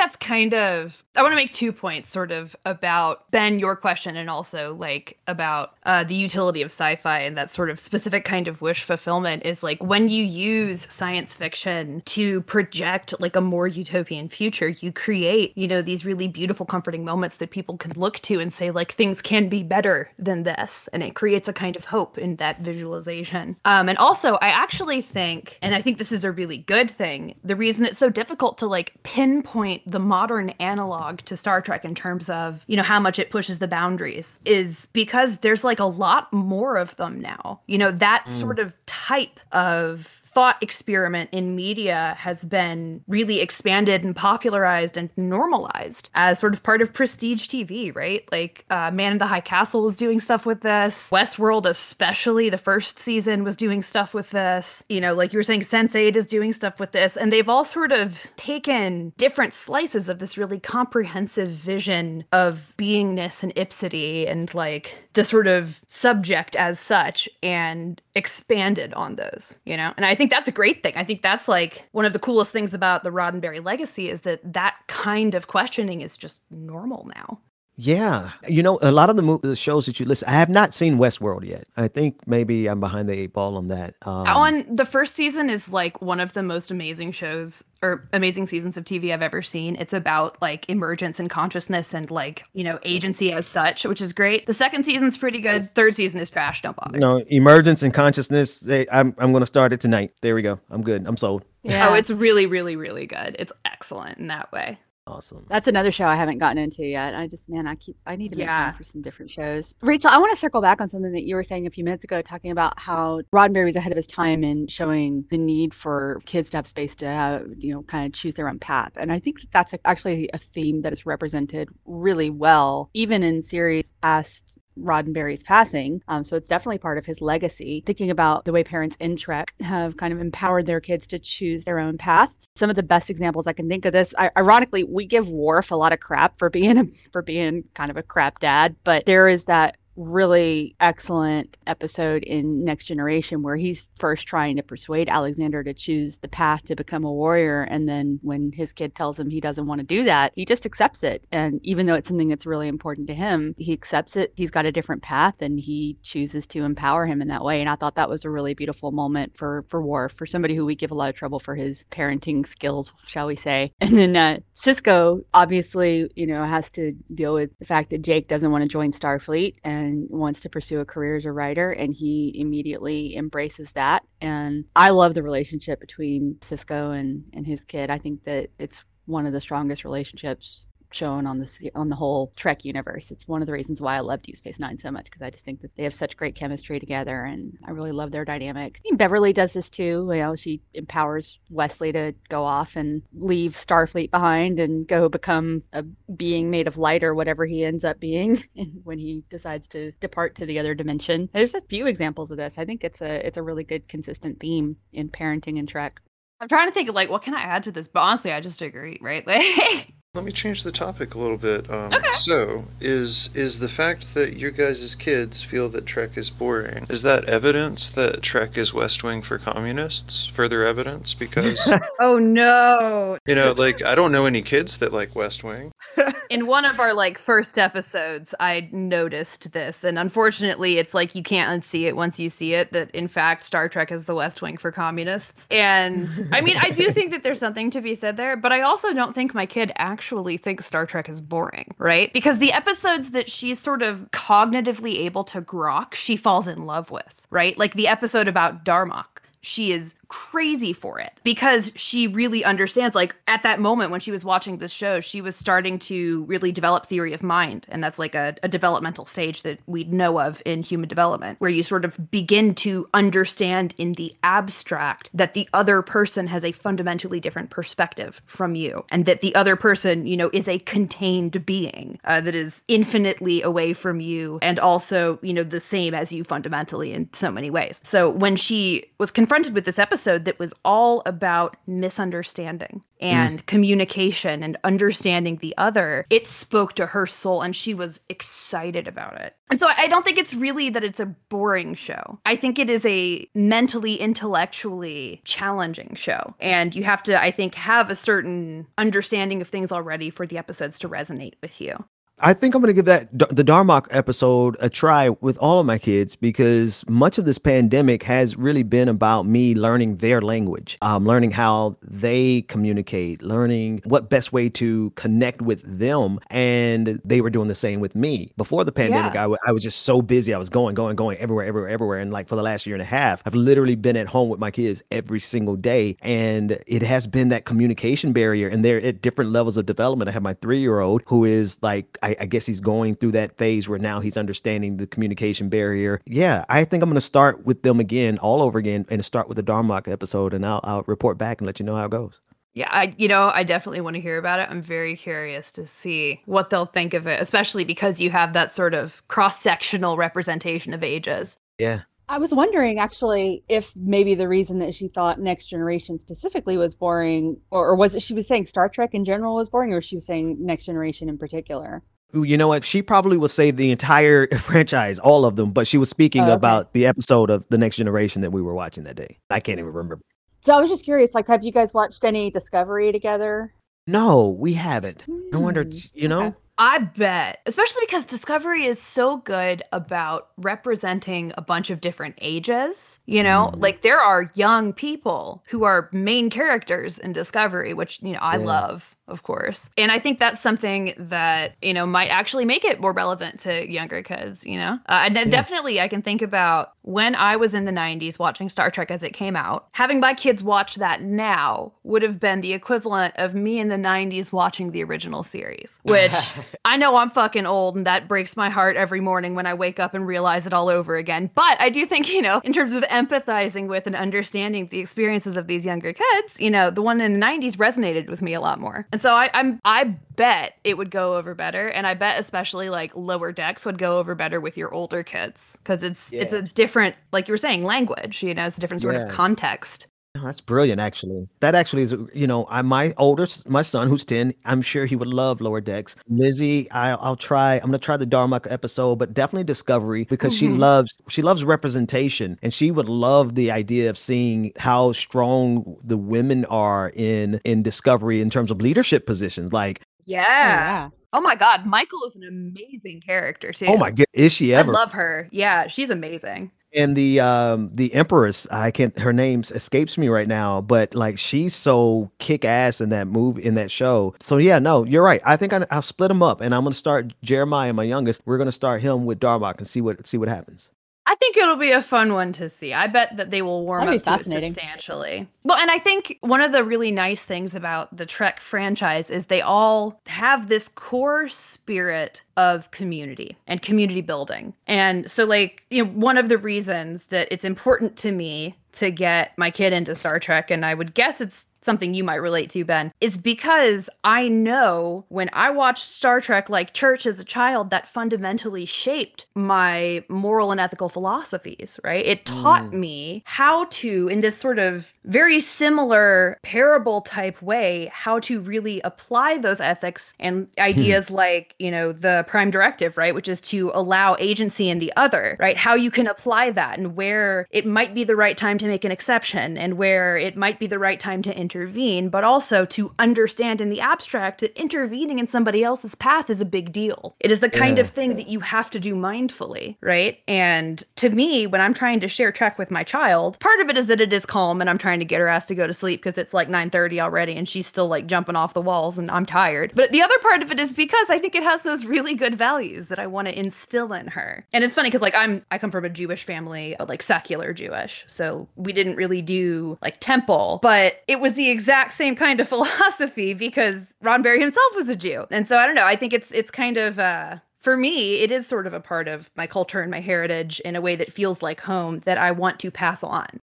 That's 0.00 0.16
kind 0.16 0.54
of 0.54 1.04
I 1.14 1.20
want 1.20 1.32
to 1.32 1.36
make 1.36 1.52
two 1.52 1.72
points 1.72 2.10
sort 2.10 2.32
of 2.32 2.56
about 2.64 3.30
Ben 3.30 3.58
your 3.58 3.76
question 3.76 4.16
and 4.16 4.30
also 4.30 4.74
like 4.74 5.18
about 5.26 5.74
uh, 5.84 6.04
the 6.04 6.14
utility 6.14 6.62
of 6.62 6.68
sci-fi 6.68 7.18
and 7.18 7.36
that 7.36 7.50
sort 7.50 7.68
of 7.68 7.78
specific 7.78 8.24
kind 8.24 8.48
of 8.48 8.62
wish 8.62 8.82
fulfillment 8.82 9.44
is 9.44 9.62
like 9.62 9.82
when 9.82 10.08
you 10.08 10.24
use 10.24 10.86
science 10.88 11.36
fiction 11.36 12.00
to 12.06 12.40
project 12.42 13.12
like 13.20 13.36
a 13.36 13.42
more 13.42 13.66
utopian 13.68 14.30
future 14.30 14.68
you 14.68 14.90
create 14.90 15.52
you 15.54 15.68
know 15.68 15.82
these 15.82 16.06
really 16.06 16.28
beautiful 16.28 16.64
comforting 16.64 17.04
moments 17.04 17.36
that 17.36 17.50
people 17.50 17.76
can 17.76 17.92
look 17.96 18.20
to 18.20 18.40
and 18.40 18.54
say 18.54 18.70
like 18.70 18.92
things 18.92 19.20
can 19.20 19.50
be 19.50 19.62
better 19.62 20.10
than 20.18 20.44
this. 20.44 20.88
And 20.94 21.02
it 21.02 21.14
creates 21.14 21.46
a 21.46 21.52
kind 21.52 21.76
of 21.76 21.84
hope 21.84 22.16
in 22.16 22.36
that 22.36 22.60
visualization. 22.60 23.56
Um, 23.66 23.90
and 23.90 23.98
also 23.98 24.36
I 24.36 24.48
actually 24.48 25.02
think 25.02 25.58
and 25.60 25.74
I 25.74 25.82
think 25.82 25.98
this 25.98 26.10
is 26.10 26.24
a 26.24 26.32
really 26.32 26.56
good 26.56 26.88
thing 26.90 27.34
the 27.44 27.56
reason 27.56 27.84
it's 27.84 27.98
so 27.98 28.08
difficult 28.08 28.56
to 28.58 28.66
like 28.66 28.94
pinpoint 29.02 29.89
the 29.90 29.98
modern 29.98 30.50
analog 30.60 31.20
to 31.22 31.36
Star 31.36 31.60
Trek 31.60 31.84
in 31.84 31.94
terms 31.94 32.28
of, 32.30 32.64
you 32.66 32.76
know, 32.76 32.82
how 32.82 33.00
much 33.00 33.18
it 33.18 33.30
pushes 33.30 33.58
the 33.58 33.68
boundaries 33.68 34.38
is 34.44 34.86
because 34.92 35.38
there's 35.38 35.64
like 35.64 35.80
a 35.80 35.84
lot 35.84 36.32
more 36.32 36.76
of 36.76 36.96
them 36.96 37.20
now. 37.20 37.60
You 37.66 37.78
know, 37.78 37.90
that 37.92 38.24
mm. 38.26 38.30
sort 38.30 38.58
of 38.58 38.74
type 38.86 39.40
of 39.52 40.19
thought 40.32 40.62
experiment 40.62 41.28
in 41.32 41.56
media 41.56 42.14
has 42.18 42.44
been 42.44 43.02
really 43.08 43.40
expanded 43.40 44.04
and 44.04 44.14
popularized 44.14 44.96
and 44.96 45.10
normalized 45.16 46.08
as 46.14 46.38
sort 46.38 46.54
of 46.54 46.62
part 46.62 46.80
of 46.80 46.92
prestige 46.92 47.48
TV, 47.48 47.94
right? 47.94 48.24
Like 48.30 48.64
uh, 48.70 48.92
Man 48.92 49.12
in 49.12 49.18
the 49.18 49.26
High 49.26 49.40
Castle 49.40 49.82
was 49.82 49.96
doing 49.96 50.20
stuff 50.20 50.46
with 50.46 50.60
this. 50.60 51.10
Westworld, 51.10 51.66
especially 51.66 52.48
the 52.48 52.58
first 52.58 53.00
season, 53.00 53.42
was 53.42 53.56
doing 53.56 53.82
stuff 53.82 54.14
with 54.14 54.30
this. 54.30 54.84
You 54.88 55.00
know, 55.00 55.14
like 55.14 55.32
you 55.32 55.38
were 55.38 55.42
saying, 55.42 55.62
Sense8 55.62 56.14
is 56.14 56.26
doing 56.26 56.52
stuff 56.52 56.78
with 56.78 56.92
this. 56.92 57.16
And 57.16 57.32
they've 57.32 57.48
all 57.48 57.64
sort 57.64 57.90
of 57.90 58.26
taken 58.36 59.12
different 59.16 59.52
slices 59.52 60.08
of 60.08 60.20
this 60.20 60.38
really 60.38 60.60
comprehensive 60.60 61.50
vision 61.50 62.24
of 62.32 62.72
beingness 62.78 63.42
and 63.42 63.52
ipsity 63.56 64.30
and 64.30 64.52
like 64.54 65.08
the 65.14 65.24
sort 65.24 65.48
of 65.48 65.80
subject 65.88 66.54
as 66.54 66.78
such 66.78 67.28
and 67.42 68.00
expanded 68.20 68.92
on 68.94 69.16
those, 69.16 69.58
you 69.64 69.76
know? 69.76 69.94
And 69.96 70.04
I 70.04 70.14
think 70.14 70.30
that's 70.30 70.46
a 70.46 70.52
great 70.52 70.82
thing. 70.82 70.92
I 70.94 71.04
think 71.04 71.22
that's 71.22 71.48
like 71.48 71.88
one 71.92 72.04
of 72.04 72.12
the 72.12 72.18
coolest 72.18 72.52
things 72.52 72.74
about 72.74 73.02
the 73.02 73.10
Roddenberry 73.10 73.64
legacy 73.64 74.10
is 74.10 74.20
that 74.20 74.40
that 74.52 74.76
kind 74.86 75.34
of 75.34 75.46
questioning 75.46 76.02
is 76.02 76.18
just 76.18 76.40
normal 76.50 77.10
now. 77.16 77.40
Yeah, 77.76 78.32
you 78.46 78.62
know, 78.62 78.78
a 78.82 78.92
lot 78.92 79.08
of 79.08 79.16
the, 79.16 79.22
mo- 79.22 79.40
the 79.42 79.56
shows 79.56 79.86
that 79.86 79.98
you 79.98 80.04
list, 80.04 80.22
I 80.26 80.32
have 80.32 80.50
not 80.50 80.74
seen 80.74 80.98
Westworld 80.98 81.46
yet. 81.48 81.66
I 81.78 81.88
think 81.88 82.26
maybe 82.26 82.68
I'm 82.68 82.78
behind 82.78 83.08
the 83.08 83.14
eight 83.14 83.32
ball 83.32 83.56
on 83.56 83.68
that. 83.68 83.94
Um, 84.02 84.24
That 84.24 84.36
one, 84.36 84.76
the 84.76 84.84
first 84.84 85.14
season 85.14 85.48
is 85.48 85.72
like 85.72 86.02
one 86.02 86.20
of 86.20 86.34
the 86.34 86.42
most 86.42 86.70
amazing 86.70 87.12
shows 87.12 87.64
or 87.80 88.06
amazing 88.12 88.48
seasons 88.48 88.76
of 88.76 88.84
TV 88.84 89.14
I've 89.14 89.22
ever 89.22 89.40
seen. 89.40 89.76
It's 89.76 89.94
about 89.94 90.36
like 90.42 90.68
emergence 90.68 91.18
and 91.18 91.30
consciousness 91.30 91.94
and 91.94 92.10
like, 92.10 92.44
you 92.52 92.64
know, 92.64 92.78
agency 92.82 93.32
as 93.32 93.46
such, 93.46 93.86
which 93.86 94.02
is 94.02 94.12
great. 94.12 94.44
The 94.44 94.52
second 94.52 94.84
season's 94.84 95.16
pretty 95.16 95.40
good. 95.40 95.70
Third 95.74 95.94
season 95.94 96.20
is 96.20 96.28
trash. 96.28 96.60
Don't 96.60 96.76
bother. 96.76 96.98
No, 96.98 97.16
emergence 97.28 97.82
and 97.82 97.94
consciousness. 97.94 98.60
They, 98.60 98.86
I'm 98.92 99.14
I'm 99.16 99.32
going 99.32 99.40
to 99.40 99.46
start 99.46 99.72
it 99.72 99.80
tonight. 99.80 100.12
There 100.20 100.34
we 100.34 100.42
go. 100.42 100.60
I'm 100.68 100.82
good. 100.82 101.06
I'm 101.06 101.16
sold. 101.16 101.46
Oh, 101.64 101.94
it's 101.94 102.10
really, 102.10 102.44
really, 102.44 102.76
really 102.76 103.06
good. 103.06 103.36
It's 103.38 103.52
excellent 103.64 104.18
in 104.18 104.26
that 104.26 104.52
way. 104.52 104.78
Awesome. 105.06 105.44
That's 105.48 105.66
another 105.66 105.90
show 105.90 106.06
I 106.06 106.14
haven't 106.14 106.38
gotten 106.38 106.58
into 106.58 106.84
yet. 106.86 107.14
I 107.14 107.26
just, 107.26 107.48
man, 107.48 107.66
I 107.66 107.74
keep, 107.74 107.96
I 108.06 108.16
need 108.16 108.30
to 108.30 108.36
make 108.36 108.46
Yeah. 108.46 108.66
time 108.66 108.74
for 108.74 108.84
some 108.84 109.02
different 109.02 109.30
shows. 109.30 109.74
Rachel, 109.82 110.10
I 110.12 110.18
want 110.18 110.30
to 110.30 110.36
circle 110.38 110.60
back 110.60 110.80
on 110.80 110.88
something 110.88 111.12
that 111.12 111.24
you 111.24 111.34
were 111.34 111.42
saying 111.42 111.66
a 111.66 111.70
few 111.70 111.82
minutes 111.82 112.04
ago, 112.04 112.22
talking 112.22 112.52
about 112.52 112.78
how 112.78 113.20
Roddenberry 113.34 113.64
was 113.64 113.76
ahead 113.76 113.92
of 113.92 113.96
his 113.96 114.06
time 114.06 114.44
in 114.44 114.68
showing 114.68 115.24
the 115.30 115.38
need 115.38 115.74
for 115.74 116.20
kids 116.26 116.50
to 116.50 116.58
have 116.58 116.66
space 116.66 116.94
to 116.96 117.06
have, 117.08 117.46
you 117.58 117.74
know, 117.74 117.82
kind 117.82 118.06
of 118.06 118.12
choose 118.12 118.34
their 118.36 118.48
own 118.48 118.58
path. 118.60 118.92
And 118.96 119.10
I 119.10 119.18
think 119.18 119.40
that 119.40 119.50
that's 119.50 119.74
actually 119.84 120.30
a 120.32 120.38
theme 120.38 120.82
that 120.82 120.92
is 120.92 121.04
represented 121.06 121.68
really 121.86 122.30
well, 122.30 122.90
even 122.94 123.22
in 123.22 123.42
series 123.42 123.92
past 124.02 124.58
Roddenberry's 124.80 125.42
passing. 125.42 126.02
Um, 126.08 126.24
so 126.24 126.36
it's 126.36 126.48
definitely 126.48 126.78
part 126.78 126.98
of 126.98 127.06
his 127.06 127.20
legacy. 127.20 127.82
Thinking 127.84 128.10
about 128.10 128.44
the 128.44 128.52
way 128.52 128.64
parents 128.64 128.96
in 129.00 129.16
Trek 129.16 129.54
have 129.60 129.96
kind 129.96 130.12
of 130.12 130.20
empowered 130.20 130.66
their 130.66 130.80
kids 130.80 131.06
to 131.08 131.18
choose 131.18 131.64
their 131.64 131.78
own 131.78 131.98
path. 131.98 132.34
Some 132.56 132.70
of 132.70 132.76
the 132.76 132.82
best 132.82 133.10
examples 133.10 133.46
I 133.46 133.52
can 133.52 133.68
think 133.68 133.84
of 133.84 133.92
this. 133.92 134.14
I, 134.18 134.30
ironically, 134.36 134.84
we 134.84 135.04
give 135.06 135.28
Worf 135.28 135.70
a 135.70 135.76
lot 135.76 135.92
of 135.92 136.00
crap 136.00 136.38
for 136.38 136.50
being 136.50 136.78
a, 136.78 136.84
for 137.12 137.22
being 137.22 137.64
kind 137.74 137.90
of 137.90 137.96
a 137.96 138.02
crap 138.02 138.38
dad, 138.38 138.76
but 138.84 139.06
there 139.06 139.28
is 139.28 139.44
that 139.46 139.76
really 140.00 140.74
excellent 140.80 141.56
episode 141.66 142.22
in 142.22 142.64
Next 142.64 142.86
Generation 142.86 143.42
where 143.42 143.56
he's 143.56 143.90
first 143.98 144.26
trying 144.26 144.56
to 144.56 144.62
persuade 144.62 145.08
Alexander 145.08 145.62
to 145.62 145.74
choose 145.74 146.18
the 146.18 146.28
path 146.28 146.64
to 146.64 146.74
become 146.74 147.04
a 147.04 147.12
warrior. 147.12 147.62
And 147.62 147.88
then 147.88 148.18
when 148.22 148.50
his 148.52 148.72
kid 148.72 148.94
tells 148.94 149.18
him 149.18 149.28
he 149.28 149.40
doesn't 149.40 149.66
want 149.66 149.80
to 149.80 149.86
do 149.86 150.04
that, 150.04 150.32
he 150.34 150.44
just 150.44 150.66
accepts 150.66 151.02
it. 151.02 151.26
And 151.30 151.60
even 151.62 151.86
though 151.86 151.94
it's 151.94 152.08
something 152.08 152.28
that's 152.28 152.46
really 152.46 152.68
important 152.68 153.08
to 153.08 153.14
him, 153.14 153.54
he 153.58 153.72
accepts 153.72 154.16
it. 154.16 154.32
He's 154.36 154.50
got 154.50 154.66
a 154.66 154.72
different 154.72 155.02
path 155.02 155.42
and 155.42 155.60
he 155.60 155.98
chooses 156.02 156.46
to 156.48 156.64
empower 156.64 157.04
him 157.06 157.20
in 157.20 157.28
that 157.28 157.44
way. 157.44 157.60
And 157.60 157.68
I 157.68 157.76
thought 157.76 157.96
that 157.96 158.08
was 158.08 158.24
a 158.24 158.30
really 158.30 158.54
beautiful 158.54 158.92
moment 158.92 159.36
for, 159.36 159.64
for 159.68 159.82
Worf, 159.82 160.12
for 160.12 160.26
somebody 160.26 160.54
who 160.54 160.64
we 160.64 160.74
give 160.74 160.90
a 160.90 160.94
lot 160.94 161.10
of 161.10 161.14
trouble 161.14 161.40
for 161.40 161.54
his 161.54 161.84
parenting 161.90 162.46
skills, 162.46 162.92
shall 163.06 163.26
we 163.26 163.36
say. 163.36 163.72
And 163.90 163.98
then 163.98 164.16
uh, 164.16 164.38
Sisko 164.54 165.24
obviously, 165.34 166.08
you 166.14 166.28
know, 166.28 166.44
has 166.44 166.70
to 166.72 166.92
deal 167.12 167.34
with 167.34 167.50
the 167.58 167.64
fact 167.64 167.90
that 167.90 168.02
Jake 168.02 168.28
doesn't 168.28 168.52
want 168.52 168.62
to 168.62 168.68
join 168.68 168.92
Starfleet 168.92 169.56
and 169.64 169.89
wants 170.10 170.40
to 170.40 170.48
pursue 170.48 170.80
a 170.80 170.84
career 170.84 171.16
as 171.16 171.24
a 171.24 171.32
writer, 171.32 171.72
and 171.72 171.94
he 171.94 172.32
immediately 172.34 173.16
embraces 173.16 173.72
that. 173.72 174.04
And 174.20 174.64
I 174.76 174.90
love 174.90 175.14
the 175.14 175.22
relationship 175.22 175.80
between 175.80 176.36
Sisko 176.40 176.98
and 176.98 177.24
and 177.32 177.46
his 177.46 177.64
kid. 177.64 177.90
I 177.90 177.98
think 177.98 178.24
that 178.24 178.50
it's 178.58 178.84
one 179.06 179.26
of 179.26 179.32
the 179.32 179.40
strongest 179.40 179.84
relationships 179.84 180.66
shown 180.92 181.26
on 181.26 181.38
the 181.38 181.70
on 181.74 181.88
the 181.88 181.96
whole 181.96 182.32
Trek 182.36 182.64
universe. 182.64 183.10
It's 183.10 183.28
one 183.28 183.42
of 183.42 183.46
the 183.46 183.52
reasons 183.52 183.80
why 183.80 183.96
I 183.96 184.00
love 184.00 184.22
Deep 184.22 184.36
Space 184.36 184.58
Nine 184.58 184.78
so 184.78 184.90
much 184.90 185.04
because 185.04 185.22
I 185.22 185.30
just 185.30 185.44
think 185.44 185.60
that 185.60 185.74
they 185.76 185.84
have 185.84 185.94
such 185.94 186.16
great 186.16 186.34
chemistry 186.34 186.80
together, 186.80 187.24
and 187.24 187.56
I 187.64 187.70
really 187.70 187.92
love 187.92 188.10
their 188.10 188.24
dynamic. 188.24 188.80
I 188.80 188.82
think 188.82 188.98
Beverly 188.98 189.32
does 189.32 189.52
this 189.52 189.68
too. 189.68 190.10
You 190.12 190.20
know, 190.20 190.36
she 190.36 190.62
empowers 190.74 191.38
Wesley 191.50 191.92
to 191.92 192.14
go 192.28 192.44
off 192.44 192.76
and 192.76 193.02
leave 193.12 193.52
Starfleet 193.52 194.10
behind 194.10 194.60
and 194.60 194.86
go 194.86 195.08
become 195.08 195.62
a 195.72 195.82
being 196.16 196.50
made 196.50 196.66
of 196.66 196.78
light 196.78 197.04
or 197.04 197.14
whatever 197.14 197.46
he 197.46 197.64
ends 197.64 197.84
up 197.84 198.00
being 198.00 198.42
when 198.84 198.98
he 198.98 199.24
decides 199.30 199.68
to 199.68 199.92
depart 200.00 200.34
to 200.36 200.46
the 200.46 200.58
other 200.58 200.74
dimension. 200.74 201.28
There's 201.32 201.54
a 201.54 201.60
few 201.62 201.86
examples 201.86 202.30
of 202.30 202.36
this. 202.36 202.58
I 202.58 202.64
think 202.64 202.84
it's 202.84 203.00
a 203.00 203.26
it's 203.26 203.38
a 203.38 203.42
really 203.42 203.64
good 203.64 203.88
consistent 203.88 204.40
theme 204.40 204.76
in 204.92 205.08
parenting 205.08 205.58
and 205.58 205.68
Trek. 205.68 206.00
I'm 206.40 206.48
trying 206.48 206.68
to 206.68 206.72
think 206.72 206.88
of 206.88 206.94
like 206.94 207.10
what 207.10 207.22
can 207.22 207.34
I 207.34 207.42
add 207.42 207.64
to 207.64 207.72
this, 207.72 207.88
but 207.88 208.00
honestly, 208.00 208.32
I 208.32 208.40
just 208.40 208.62
agree, 208.62 208.98
right? 209.00 209.26
Like 209.30 209.94
Let 210.14 210.24
me 210.24 210.32
change 210.32 210.64
the 210.64 210.72
topic 210.72 211.14
a 211.14 211.18
little 211.18 211.36
bit. 211.36 211.70
Um, 211.70 211.92
Okay. 211.94 212.08
So, 212.18 212.64
is 212.80 213.30
is 213.32 213.60
the 213.60 213.68
fact 213.68 214.12
that 214.14 214.36
you 214.36 214.50
guys 214.50 214.82
as 214.82 214.96
kids 214.96 215.42
feel 215.42 215.68
that 215.68 215.86
Trek 215.86 216.10
is 216.16 216.30
boring 216.30 216.84
is 216.88 217.02
that 217.02 217.24
evidence 217.26 217.88
that 217.90 218.20
Trek 218.20 218.58
is 218.58 218.74
West 218.74 219.04
Wing 219.04 219.22
for 219.22 219.38
communists? 219.38 220.26
Further 220.34 220.64
evidence 220.66 221.14
because 221.14 221.60
Oh 222.00 222.18
no. 222.18 223.18
you 223.24 223.36
know, 223.36 223.52
like 223.52 223.84
I 223.84 223.94
don't 223.94 224.10
know 224.10 224.26
any 224.26 224.42
kids 224.42 224.78
that 224.78 224.92
like 224.92 225.14
West 225.14 225.44
Wing. 225.44 225.70
in 226.30 226.46
one 226.46 226.64
of 226.64 226.78
our 226.78 226.94
like 226.94 227.18
first 227.18 227.58
episodes, 227.58 228.34
I 228.38 228.68
noticed 228.70 229.50
this, 229.50 229.82
and 229.82 229.98
unfortunately, 229.98 230.78
it's 230.78 230.94
like 230.94 231.16
you 231.16 231.24
can't 231.24 231.62
unsee 231.62 231.82
it 231.82 231.96
once 231.96 232.20
you 232.20 232.30
see 232.30 232.54
it. 232.54 232.72
That 232.72 232.90
in 232.92 233.08
fact, 233.08 233.42
Star 233.42 233.68
Trek 233.68 233.90
is 233.90 234.06
the 234.06 234.14
West 234.14 234.40
Wing 234.40 234.56
for 234.56 234.70
communists. 234.70 235.48
And 235.50 236.08
I 236.32 236.40
mean, 236.40 236.56
I 236.56 236.70
do 236.70 236.92
think 236.92 237.10
that 237.10 237.24
there's 237.24 237.40
something 237.40 237.68
to 237.72 237.80
be 237.80 237.96
said 237.96 238.16
there, 238.16 238.36
but 238.36 238.52
I 238.52 238.62
also 238.62 238.94
don't 238.94 239.12
think 239.12 239.34
my 239.34 239.44
kid 239.44 239.72
actually 239.74 240.36
thinks 240.36 240.64
Star 240.64 240.86
Trek 240.86 241.08
is 241.08 241.20
boring, 241.20 241.74
right? 241.78 242.12
Because 242.12 242.38
the 242.38 242.52
episodes 242.52 243.10
that 243.10 243.28
she's 243.28 243.58
sort 243.58 243.82
of 243.82 244.08
cognitively 244.12 244.94
able 244.98 245.24
to 245.24 245.42
grok, 245.42 245.94
she 245.94 246.16
falls 246.16 246.46
in 246.46 246.64
love 246.64 246.92
with, 246.92 247.26
right? 247.30 247.58
Like 247.58 247.74
the 247.74 247.88
episode 247.88 248.28
about 248.28 248.64
Darmok 248.64 249.06
she 249.42 249.72
is 249.72 249.94
crazy 250.10 250.72
for 250.72 250.98
it 250.98 251.12
because 251.22 251.72
she 251.76 252.08
really 252.08 252.44
understands 252.44 252.96
like 252.96 253.14
at 253.28 253.44
that 253.44 253.60
moment 253.60 253.92
when 253.92 254.00
she 254.00 254.10
was 254.10 254.24
watching 254.24 254.58
this 254.58 254.72
show 254.72 255.00
she 255.00 255.20
was 255.20 255.36
starting 255.36 255.78
to 255.78 256.24
really 256.24 256.50
develop 256.50 256.84
theory 256.84 257.14
of 257.14 257.22
mind. 257.22 257.64
And 257.68 257.82
that's 257.82 257.98
like 257.98 258.14
a, 258.16 258.34
a, 258.42 258.48
developmental 258.48 259.06
stage 259.06 259.44
that 259.44 259.60
we 259.66 259.84
know 259.84 260.20
of 260.20 260.42
in 260.44 260.62
human 260.62 260.88
development 260.88 261.40
where 261.40 261.50
you 261.50 261.62
sort 261.62 261.84
of 261.84 262.10
begin 262.10 262.52
to 262.56 262.88
understand 262.92 263.72
in 263.78 263.92
the 263.92 264.12
abstract 264.24 265.08
that 265.14 265.34
the 265.34 265.48
other 265.52 265.80
person 265.82 266.26
has 266.26 266.44
a 266.44 266.50
fundamentally 266.50 267.20
different 267.20 267.50
perspective 267.50 268.20
from 268.26 268.56
you 268.56 268.84
and 268.90 269.06
that 269.06 269.20
the 269.20 269.32
other 269.36 269.54
person 269.54 270.06
you 270.06 270.16
know 270.16 270.30
is 270.32 270.48
a 270.48 270.58
contained 270.58 271.46
being 271.46 272.00
uh, 272.04 272.20
that 272.20 272.34
is 272.34 272.64
infinitely 272.66 273.40
away 273.42 273.72
from 273.72 274.00
you 274.00 274.40
and 274.42 274.58
also 274.58 275.20
you 275.22 275.32
know 275.32 275.44
the 275.44 275.60
same 275.60 275.94
as 275.94 276.12
you 276.12 276.24
fundamentally 276.24 276.92
in 276.92 277.08
so 277.12 277.30
many 277.30 277.50
ways. 277.50 277.80
So 277.84 278.10
when 278.10 278.34
she 278.34 278.90
was 278.98 279.12
confronted 279.12 279.54
with 279.54 279.64
this 279.64 279.78
episode 279.78 279.99
episode 280.00 280.24
that 280.24 280.38
was 280.38 280.54
all 280.64 281.02
about 281.04 281.58
misunderstanding 281.66 282.82
and 283.00 283.42
mm. 283.42 283.46
communication 283.46 284.42
and 284.42 284.56
understanding 284.64 285.36
the 285.36 285.54
other, 285.58 286.06
it 286.08 286.26
spoke 286.26 286.74
to 286.74 286.86
her 286.86 287.04
soul 287.04 287.42
and 287.42 287.54
she 287.54 287.74
was 287.74 288.00
excited 288.08 288.88
about 288.88 289.20
it. 289.20 289.34
And 289.50 289.60
so 289.60 289.68
I 289.68 289.88
don't 289.88 290.02
think 290.02 290.16
it's 290.16 290.32
really 290.32 290.70
that 290.70 290.84
it's 290.84 291.00
a 291.00 291.06
boring 291.28 291.74
show. 291.74 292.18
I 292.24 292.34
think 292.34 292.58
it 292.58 292.70
is 292.70 292.86
a 292.86 293.28
mentally, 293.34 293.96
intellectually 293.96 295.20
challenging 295.24 295.94
show. 295.96 296.34
And 296.40 296.74
you 296.74 296.84
have 296.84 297.02
to, 297.02 297.20
I 297.20 297.30
think, 297.30 297.54
have 297.56 297.90
a 297.90 297.94
certain 297.94 298.66
understanding 298.78 299.42
of 299.42 299.48
things 299.48 299.70
already 299.70 300.08
for 300.08 300.26
the 300.26 300.38
episodes 300.38 300.78
to 300.78 300.88
resonate 300.88 301.34
with 301.42 301.60
you. 301.60 301.84
I 302.22 302.34
think 302.34 302.54
I'm 302.54 302.60
going 302.60 302.68
to 302.68 302.74
give 302.74 302.84
that 302.84 303.08
the 303.12 303.42
Darmok 303.42 303.86
episode 303.90 304.56
a 304.60 304.68
try 304.68 305.08
with 305.08 305.38
all 305.38 305.58
of 305.58 305.64
my 305.64 305.78
kids 305.78 306.16
because 306.16 306.84
much 306.86 307.16
of 307.16 307.24
this 307.24 307.38
pandemic 307.38 308.02
has 308.02 308.36
really 308.36 308.62
been 308.62 308.88
about 308.88 309.24
me 309.24 309.54
learning 309.54 309.96
their 309.96 310.20
language, 310.20 310.76
um, 310.82 311.06
learning 311.06 311.30
how 311.30 311.78
they 311.82 312.42
communicate, 312.42 313.22
learning 313.22 313.80
what 313.84 314.10
best 314.10 314.34
way 314.34 314.50
to 314.50 314.90
connect 314.90 315.40
with 315.40 315.62
them, 315.64 316.20
and 316.28 317.00
they 317.04 317.22
were 317.22 317.30
doing 317.30 317.48
the 317.48 317.54
same 317.54 317.80
with 317.80 317.94
me. 317.94 318.32
Before 318.36 318.64
the 318.64 318.72
pandemic, 318.72 319.14
yeah. 319.14 319.20
I, 319.20 319.24
w- 319.24 319.38
I 319.46 319.52
was 319.52 319.62
just 319.62 319.82
so 319.82 320.02
busy. 320.02 320.34
I 320.34 320.38
was 320.38 320.50
going, 320.50 320.74
going, 320.74 320.96
going 320.96 321.16
everywhere, 321.18 321.46
everywhere, 321.46 321.70
everywhere, 321.70 321.98
and 322.00 322.12
like 322.12 322.28
for 322.28 322.36
the 322.36 322.42
last 322.42 322.66
year 322.66 322.74
and 322.74 322.82
a 322.82 322.86
half, 322.86 323.22
I've 323.24 323.34
literally 323.34 323.76
been 323.76 323.96
at 323.96 324.08
home 324.08 324.28
with 324.28 324.40
my 324.40 324.50
kids 324.50 324.82
every 324.90 325.20
single 325.20 325.56
day, 325.56 325.96
and 326.02 326.58
it 326.66 326.82
has 326.82 327.06
been 327.06 327.30
that 327.30 327.46
communication 327.46 328.12
barrier, 328.12 328.48
and 328.48 328.62
they're 328.62 328.80
at 328.80 329.00
different 329.00 329.30
levels 329.30 329.56
of 329.56 329.64
development. 329.64 330.10
I 330.10 330.12
have 330.12 330.22
my 330.22 330.34
three 330.34 330.60
year 330.60 330.80
old 330.80 331.02
who 331.06 331.24
is 331.24 331.58
like 331.62 331.96
I, 332.02 332.09
I, 332.18 332.26
guess 332.26 332.46
he's 332.46 332.60
going 332.60 332.96
through 332.96 333.12
that 333.12 333.36
phase 333.36 333.68
where 333.68 333.78
now 333.78 334.00
he's 334.00 334.16
understanding 334.16 334.76
the 334.76 334.86
communication 334.86 335.48
barrier. 335.48 336.00
Yeah, 336.06 336.44
I 336.48 336.64
think 336.64 336.82
I'm 336.82 336.88
going 336.88 336.94
to 336.94 337.00
start 337.00 337.44
with 337.44 337.62
them 337.62 337.80
again, 337.80 338.18
all 338.18 338.42
over 338.42 338.58
again, 338.58 338.86
and 338.88 339.04
start 339.04 339.28
with 339.28 339.36
the 339.36 339.42
Darmok 339.42 339.88
episode, 339.88 340.34
and 340.34 340.44
I'll, 340.44 340.60
I'll 340.64 340.84
report 340.86 341.18
back 341.18 341.40
and 341.40 341.46
let 341.46 341.60
you 341.60 341.66
know 341.66 341.76
how 341.76 341.86
it 341.86 341.90
goes. 341.90 342.20
Yeah, 342.52 342.68
I 342.70 342.94
you 342.98 343.06
know, 343.06 343.30
I 343.32 343.44
definitely 343.44 343.80
want 343.80 343.94
to 343.94 344.00
hear 344.00 344.18
about 344.18 344.40
it. 344.40 344.48
I'm 344.50 344.60
very 344.60 344.96
curious 344.96 345.52
to 345.52 345.66
see 345.66 346.20
what 346.26 346.50
they'll 346.50 346.66
think 346.66 346.94
of 346.94 347.06
it, 347.06 347.20
especially 347.20 347.64
because 347.64 348.00
you 348.00 348.10
have 348.10 348.32
that 348.32 348.50
sort 348.50 348.74
of 348.74 349.06
cross-sectional 349.06 349.96
representation 349.96 350.74
of 350.74 350.82
ages. 350.82 351.38
Yeah. 351.58 351.82
I 352.08 352.18
was 352.18 352.34
wondering 352.34 352.80
actually 352.80 353.44
if 353.48 353.72
maybe 353.76 354.16
the 354.16 354.26
reason 354.26 354.58
that 354.58 354.74
she 354.74 354.88
thought 354.88 355.20
Next 355.20 355.46
Generation 355.46 355.96
specifically 355.96 356.56
was 356.56 356.74
boring, 356.74 357.40
or, 357.52 357.68
or 357.68 357.76
was 357.76 357.94
it 357.94 358.02
she 358.02 358.14
was 358.14 358.26
saying 358.26 358.46
Star 358.46 358.68
Trek 358.68 358.94
in 358.94 359.04
general 359.04 359.36
was 359.36 359.48
boring, 359.48 359.72
or 359.72 359.80
she 359.80 359.94
was 359.94 360.06
saying 360.06 360.36
Next 360.40 360.64
Generation 360.64 361.08
in 361.08 361.18
particular? 361.18 361.84
You 362.12 362.36
know 362.36 362.48
what? 362.48 362.64
She 362.64 362.82
probably 362.82 363.16
would 363.16 363.30
say 363.30 363.50
the 363.50 363.70
entire 363.70 364.28
franchise, 364.38 364.98
all 364.98 365.24
of 365.24 365.36
them, 365.36 365.52
but 365.52 365.66
she 365.66 365.78
was 365.78 365.88
speaking 365.88 366.22
oh, 366.22 366.26
okay. 366.26 366.34
about 366.34 366.72
the 366.72 366.86
episode 366.86 367.30
of 367.30 367.46
The 367.48 367.58
Next 367.58 367.76
Generation 367.76 368.22
that 368.22 368.30
we 368.30 368.42
were 368.42 368.54
watching 368.54 368.84
that 368.84 368.96
day. 368.96 369.18
I 369.30 369.40
can't 369.40 369.58
even 369.58 369.72
remember. 369.72 370.00
So 370.42 370.56
I 370.56 370.60
was 370.60 370.70
just 370.70 370.84
curious, 370.84 371.14
like, 371.14 371.26
have 371.28 371.44
you 371.44 371.52
guys 371.52 371.74
watched 371.74 372.04
any 372.04 372.30
Discovery 372.30 372.92
together? 372.92 373.52
No, 373.86 374.30
we 374.30 374.54
haven't. 374.54 375.04
I 375.32 375.36
wonder, 375.36 375.64
hmm, 375.64 375.76
you 375.92 376.08
know? 376.08 376.26
Okay. 376.26 376.36
I 376.60 376.78
bet, 376.78 377.38
especially 377.46 377.84
because 377.86 378.04
Discovery 378.04 378.66
is 378.66 378.78
so 378.78 379.16
good 379.16 379.62
about 379.72 380.28
representing 380.36 381.32
a 381.38 381.42
bunch 381.42 381.70
of 381.70 381.80
different 381.80 382.18
ages. 382.20 383.00
You 383.06 383.22
know, 383.22 383.50
mm. 383.54 383.62
like 383.62 383.80
there 383.80 383.98
are 383.98 384.30
young 384.34 384.74
people 384.74 385.42
who 385.48 385.64
are 385.64 385.88
main 385.90 386.28
characters 386.28 386.98
in 386.98 387.14
Discovery, 387.14 387.72
which, 387.72 388.02
you 388.02 388.12
know, 388.12 388.18
I 388.20 388.36
yeah. 388.36 388.44
love 388.44 388.94
of 389.10 389.22
course. 389.22 389.70
And 389.76 389.90
I 389.92 389.98
think 389.98 390.18
that's 390.18 390.40
something 390.40 390.94
that, 390.96 391.56
you 391.62 391.74
know, 391.74 391.86
might 391.86 392.08
actually 392.08 392.44
make 392.44 392.64
it 392.64 392.80
more 392.80 392.92
relevant 392.92 393.40
to 393.40 393.70
younger 393.70 394.02
kids, 394.02 394.46
you 394.46 394.56
know? 394.56 394.78
Uh, 394.88 395.02
and 395.04 395.16
yeah. 395.16 395.24
definitely 395.24 395.80
I 395.80 395.88
can 395.88 396.02
think 396.02 396.22
about 396.22 396.72
when 396.82 397.14
I 397.14 397.36
was 397.36 397.54
in 397.54 397.66
the 397.66 397.72
90s 397.72 398.18
watching 398.18 398.48
Star 398.48 398.70
Trek 398.70 398.90
as 398.90 399.02
it 399.02 399.10
came 399.10 399.36
out, 399.36 399.68
having 399.72 400.00
my 400.00 400.14
kids 400.14 400.42
watch 400.42 400.76
that 400.76 401.02
now 401.02 401.72
would 401.84 402.02
have 402.02 402.18
been 402.18 402.40
the 402.40 402.52
equivalent 402.52 403.14
of 403.16 403.34
me 403.34 403.58
in 403.58 403.68
the 403.68 403.76
90s 403.76 404.32
watching 404.32 404.70
the 404.70 404.82
original 404.82 405.22
series, 405.22 405.78
which 405.82 406.12
I 406.64 406.76
know 406.76 406.96
I'm 406.96 407.10
fucking 407.10 407.46
old 407.46 407.76
and 407.76 407.86
that 407.86 408.08
breaks 408.08 408.36
my 408.36 408.48
heart 408.48 408.76
every 408.76 409.00
morning 409.00 409.34
when 409.34 409.46
I 409.46 409.54
wake 409.54 409.78
up 409.78 409.94
and 409.94 410.06
realize 410.06 410.46
it 410.46 410.52
all 410.52 410.68
over 410.68 410.96
again. 410.96 411.30
But 411.34 411.60
I 411.60 411.68
do 411.68 411.84
think, 411.86 412.08
you 412.12 412.22
know, 412.22 412.40
in 412.44 412.52
terms 412.52 412.72
of 412.72 412.82
empathizing 412.84 413.66
with 413.66 413.86
and 413.86 413.96
understanding 413.96 414.68
the 414.68 414.80
experiences 414.80 415.36
of 415.36 415.46
these 415.46 415.64
younger 415.64 415.92
kids, 415.92 416.40
you 416.40 416.50
know, 416.50 416.70
the 416.70 416.82
one 416.82 417.00
in 417.00 417.12
the 417.12 417.20
90s 417.24 417.56
resonated 417.56 418.08
with 418.08 418.22
me 418.22 418.34
a 418.34 418.40
lot 418.40 418.58
more. 418.58 418.86
And 418.92 418.99
so 419.00 419.14
I, 419.14 419.30
I'm 419.34 419.60
I 419.64 419.84
bet 420.16 420.56
it 420.64 420.76
would 420.76 420.90
go 420.90 421.16
over 421.16 421.34
better, 421.34 421.68
and 421.68 421.86
I 421.86 421.94
bet 421.94 422.18
especially 422.18 422.68
like 422.68 422.94
lower 422.94 423.32
decks 423.32 423.64
would 423.66 423.78
go 423.78 423.98
over 423.98 424.14
better 424.14 424.40
with 424.40 424.56
your 424.56 424.72
older 424.72 425.02
kids 425.02 425.56
because 425.58 425.82
it's 425.82 426.12
yeah. 426.12 426.22
it's 426.22 426.32
a 426.32 426.42
different, 426.42 426.96
like 427.12 427.28
you 427.28 427.32
were 427.32 427.38
saying, 427.38 427.64
language. 427.64 428.22
You 428.22 428.34
know, 428.34 428.46
it's 428.46 428.58
a 428.58 428.60
different 428.60 428.82
sort 428.82 428.94
yeah. 428.94 429.06
of 429.06 429.10
context. 429.10 429.86
Oh, 430.16 430.22
that's 430.22 430.40
brilliant, 430.40 430.80
actually. 430.80 431.28
That 431.38 431.54
actually 431.54 431.82
is, 431.82 431.94
you 432.12 432.26
know, 432.26 432.44
I 432.50 432.62
my 432.62 432.92
older 432.96 433.28
my 433.46 433.62
son 433.62 433.88
who's 433.88 434.04
ten. 434.04 434.34
I'm 434.44 434.60
sure 434.60 434.84
he 434.84 434.96
would 434.96 435.14
love 435.14 435.40
Lower 435.40 435.60
Decks. 435.60 435.94
Lizzie, 436.08 436.68
I, 436.72 436.94
I'll 436.94 437.14
try. 437.14 437.54
I'm 437.54 437.66
gonna 437.66 437.78
try 437.78 437.96
the 437.96 438.08
Darmok 438.08 438.50
episode, 438.50 438.96
but 438.96 439.14
definitely 439.14 439.44
Discovery 439.44 440.06
because 440.10 440.34
mm-hmm. 440.34 440.54
she 440.54 440.58
loves 440.58 440.94
she 441.08 441.22
loves 441.22 441.44
representation, 441.44 442.40
and 442.42 442.52
she 442.52 442.72
would 442.72 442.88
love 442.88 443.36
the 443.36 443.52
idea 443.52 443.88
of 443.88 443.96
seeing 443.96 444.50
how 444.58 444.90
strong 444.92 445.76
the 445.84 445.96
women 445.96 446.44
are 446.46 446.90
in 446.96 447.40
in 447.44 447.62
Discovery 447.62 448.20
in 448.20 448.30
terms 448.30 448.50
of 448.50 448.60
leadership 448.60 449.06
positions. 449.06 449.52
Like, 449.52 449.80
yeah. 450.06 450.22
Oh, 450.22 450.24
yeah. 450.24 450.88
Oh 451.12 451.20
my 451.20 451.36
God, 451.36 451.66
Michael 451.66 452.02
is 452.04 452.16
an 452.16 452.24
amazing 452.24 453.00
character 453.00 453.52
too. 453.52 453.66
Oh 453.68 453.76
my 453.76 453.92
God, 453.92 454.06
is 454.12 454.32
she 454.32 454.52
ever? 454.54 454.72
I 454.72 454.74
love 454.74 454.92
her. 454.92 455.28
Yeah, 455.30 455.68
she's 455.68 455.90
amazing 455.90 456.50
and 456.72 456.96
the 456.96 457.20
um 457.20 457.70
the 457.74 457.92
empress 457.94 458.46
i 458.50 458.70
can't 458.70 458.98
her 458.98 459.12
name 459.12 459.40
escapes 459.50 459.98
me 459.98 460.08
right 460.08 460.28
now 460.28 460.60
but 460.60 460.94
like 460.94 461.18
she's 461.18 461.54
so 461.54 462.10
kick-ass 462.18 462.80
in 462.80 462.90
that 462.90 463.06
movie 463.06 463.42
in 463.44 463.54
that 463.54 463.70
show. 463.70 464.14
So 464.20 464.36
yeah 464.36 464.58
no 464.58 464.84
you're 464.84 465.02
right. 465.02 465.20
I 465.24 465.36
think 465.36 465.52
I, 465.52 465.66
will 465.70 465.82
split 465.82 466.08
them 466.08 466.22
up 466.22 466.40
and 466.40 466.54
i'm 466.54 466.64
gonna 466.64 466.74
start 466.74 467.12
jeremiah 467.22 467.72
my 467.72 467.84
youngest. 467.84 468.22
We're 468.24 468.38
gonna 468.38 468.52
start 468.52 468.82
him 468.82 469.04
with 469.04 469.20
darmok 469.20 469.58
and 469.58 469.66
see 469.66 469.80
what 469.80 470.06
see 470.06 470.18
what 470.18 470.28
happens 470.28 470.70
I 471.10 471.16
think 471.16 471.36
it'll 471.36 471.56
be 471.56 471.72
a 471.72 471.82
fun 471.82 472.12
one 472.12 472.32
to 472.34 472.48
see. 472.48 472.72
I 472.72 472.86
bet 472.86 473.16
that 473.16 473.32
they 473.32 473.42
will 473.42 473.64
warm 473.64 473.86
That'd 473.86 474.06
up 474.06 474.20
to 474.22 474.30
it 474.30 474.44
substantially. 474.44 475.26
Well, 475.42 475.58
and 475.58 475.68
I 475.68 475.80
think 475.80 476.16
one 476.20 476.40
of 476.40 476.52
the 476.52 476.62
really 476.62 476.92
nice 476.92 477.24
things 477.24 477.56
about 477.56 477.96
the 477.96 478.06
Trek 478.06 478.38
franchise 478.38 479.10
is 479.10 479.26
they 479.26 479.40
all 479.40 480.00
have 480.06 480.46
this 480.46 480.68
core 480.68 481.26
spirit 481.26 482.22
of 482.36 482.70
community 482.70 483.36
and 483.48 483.60
community 483.60 484.02
building. 484.02 484.54
And 484.68 485.10
so 485.10 485.24
like, 485.24 485.64
you 485.68 485.84
know, 485.84 485.90
one 485.90 486.16
of 486.16 486.28
the 486.28 486.38
reasons 486.38 487.08
that 487.08 487.26
it's 487.32 487.44
important 487.44 487.96
to 487.96 488.12
me 488.12 488.54
to 488.74 488.92
get 488.92 489.36
my 489.36 489.50
kid 489.50 489.72
into 489.72 489.96
Star 489.96 490.20
Trek 490.20 490.48
and 490.48 490.64
I 490.64 490.74
would 490.74 490.94
guess 490.94 491.20
it's 491.20 491.44
something 491.62 491.94
you 491.94 492.04
might 492.04 492.16
relate 492.16 492.50
to, 492.50 492.64
Ben, 492.64 492.92
is 493.00 493.16
because 493.16 493.90
I 494.04 494.28
know 494.28 495.04
when 495.08 495.30
I 495.32 495.50
watched 495.50 495.84
Star 495.84 496.20
Trek 496.20 496.48
like 496.48 496.74
church 496.74 497.06
as 497.06 497.20
a 497.20 497.24
child, 497.24 497.70
that 497.70 497.88
fundamentally 497.88 498.66
shaped 498.66 499.26
my 499.34 500.04
moral 500.08 500.50
and 500.50 500.60
ethical 500.60 500.88
philosophies, 500.88 501.78
right? 501.84 502.04
It 502.04 502.24
taught 502.26 502.64
mm. 502.64 502.74
me 502.74 503.22
how 503.26 503.64
to, 503.66 504.08
in 504.08 504.20
this 504.20 504.36
sort 504.36 504.58
of 504.58 504.92
very 505.04 505.40
similar 505.40 506.38
parable 506.42 507.00
type 507.02 507.40
way, 507.42 507.90
how 507.92 508.18
to 508.20 508.40
really 508.40 508.80
apply 508.82 509.38
those 509.38 509.60
ethics 509.60 510.14
and 510.18 510.48
ideas 510.58 511.08
hmm. 511.08 511.14
like, 511.14 511.54
you 511.58 511.70
know, 511.70 511.92
the 511.92 512.24
prime 512.28 512.50
directive, 512.50 512.96
right? 512.96 513.14
Which 513.14 513.28
is 513.28 513.40
to 513.42 513.70
allow 513.74 514.16
agency 514.18 514.68
in 514.68 514.78
the 514.78 514.92
other, 514.96 515.36
right? 515.38 515.56
How 515.56 515.74
you 515.74 515.90
can 515.90 516.06
apply 516.06 516.50
that 516.52 516.78
and 516.78 516.96
where 516.96 517.46
it 517.50 517.66
might 517.66 517.94
be 517.94 518.04
the 518.04 518.16
right 518.16 518.36
time 518.36 518.58
to 518.58 518.66
make 518.66 518.84
an 518.84 518.92
exception 518.92 519.56
and 519.56 519.74
where 519.74 520.16
it 520.16 520.36
might 520.36 520.58
be 520.58 520.66
the 520.66 520.78
right 520.78 521.00
time 521.00 521.22
to 521.22 521.36
intervene, 521.54 522.08
but 522.08 522.24
also 522.24 522.64
to 522.64 522.92
understand 522.98 523.60
in 523.60 523.70
the 523.70 523.80
abstract 523.80 524.40
that 524.40 524.56
intervening 524.58 525.18
in 525.18 525.26
somebody 525.28 525.64
else's 525.64 525.94
path 525.96 526.30
is 526.30 526.40
a 526.40 526.44
big 526.44 526.72
deal. 526.72 527.14
It 527.20 527.30
is 527.30 527.40
the 527.40 527.50
kind 527.50 527.76
Yeah. 527.76 527.82
of 527.82 527.90
thing 527.90 528.16
that 528.16 528.28
you 528.28 528.40
have 528.40 528.70
to 528.70 528.80
do 528.80 528.94
mindfully, 528.94 529.76
right? 529.80 530.18
And 530.28 530.82
to 530.96 531.10
me, 531.10 531.46
when 531.46 531.60
I'm 531.60 531.74
trying 531.74 532.00
to 532.00 532.08
share 532.08 532.30
Trek 532.32 532.58
with 532.58 532.70
my 532.70 532.82
child, 532.84 533.38
part 533.40 533.60
of 533.60 533.68
it 533.68 533.76
is 533.76 533.88
that 533.88 534.00
it 534.00 534.12
is 534.12 534.24
calm 534.26 534.60
and 534.60 534.70
I'm 534.70 534.78
trying 534.78 535.00
to 535.00 535.04
get 535.04 535.20
her 535.20 535.28
ass 535.28 535.46
to 535.46 535.54
go 535.54 535.66
to 535.66 535.72
sleep 535.72 536.02
because 536.02 536.18
it's 536.18 536.32
like 536.34 536.48
9:30 536.48 537.00
already 537.00 537.34
and 537.36 537.48
she's 537.48 537.66
still 537.66 537.88
like 537.88 538.06
jumping 538.06 538.36
off 538.36 538.54
the 538.54 538.60
walls 538.62 538.98
and 538.98 539.10
I'm 539.10 539.26
tired. 539.26 539.72
But 539.74 539.90
the 539.92 540.02
other 540.02 540.18
part 540.20 540.42
of 540.42 540.50
it 540.52 540.60
is 540.60 540.72
because 540.72 541.10
I 541.10 541.18
think 541.18 541.34
it 541.34 541.42
has 541.42 541.62
those 541.62 541.84
really 541.84 542.14
good 542.14 542.34
values 542.36 542.86
that 542.86 542.98
I 542.98 543.06
want 543.06 543.28
to 543.28 543.38
instill 543.38 543.92
in 543.92 544.06
her. 544.08 544.46
And 544.52 544.62
it's 544.64 544.74
funny 544.74 544.88
because 544.88 545.02
like 545.02 545.14
I'm 545.16 545.44
I 545.50 545.58
come 545.58 545.70
from 545.70 545.84
a 545.84 545.88
Jewish 545.90 546.24
family, 546.24 546.76
like 546.88 547.02
secular 547.02 547.52
Jewish. 547.52 548.04
So 548.06 548.48
we 548.56 548.72
didn't 548.72 548.96
really 548.96 549.22
do 549.22 549.78
like 549.82 549.98
temple, 550.00 550.60
but 550.62 551.02
it 551.08 551.20
was 551.20 551.34
the 551.40 551.50
exact 551.50 551.94
same 551.94 552.14
kind 552.14 552.38
of 552.38 552.48
philosophy 552.54 553.32
because 553.32 553.94
Roddenberry 554.04 554.40
himself 554.40 554.74
was 554.76 554.88
a 554.88 554.96
Jew. 554.96 555.26
And 555.30 555.48
so 555.48 555.58
I 555.58 555.66
don't 555.66 555.74
know, 555.74 555.86
I 555.86 555.96
think 555.96 556.12
it's 556.12 556.30
it's 556.30 556.50
kind 556.50 556.76
of 556.76 556.98
uh 556.98 557.38
for 557.58 557.76
me, 557.76 558.14
it 558.20 558.30
is 558.30 558.46
sort 558.46 558.66
of 558.66 558.72
a 558.72 558.80
part 558.80 559.06
of 559.06 559.30
my 559.36 559.46
culture 559.46 559.80
and 559.80 559.90
my 559.90 560.00
heritage 560.00 560.60
in 560.60 560.76
a 560.76 560.80
way 560.80 560.96
that 560.96 561.12
feels 561.12 561.42
like 561.42 561.60
home 561.60 561.98
that 562.00 562.16
I 562.16 562.30
want 562.30 562.58
to 562.60 562.70
pass 562.70 563.04
on. 563.04 563.40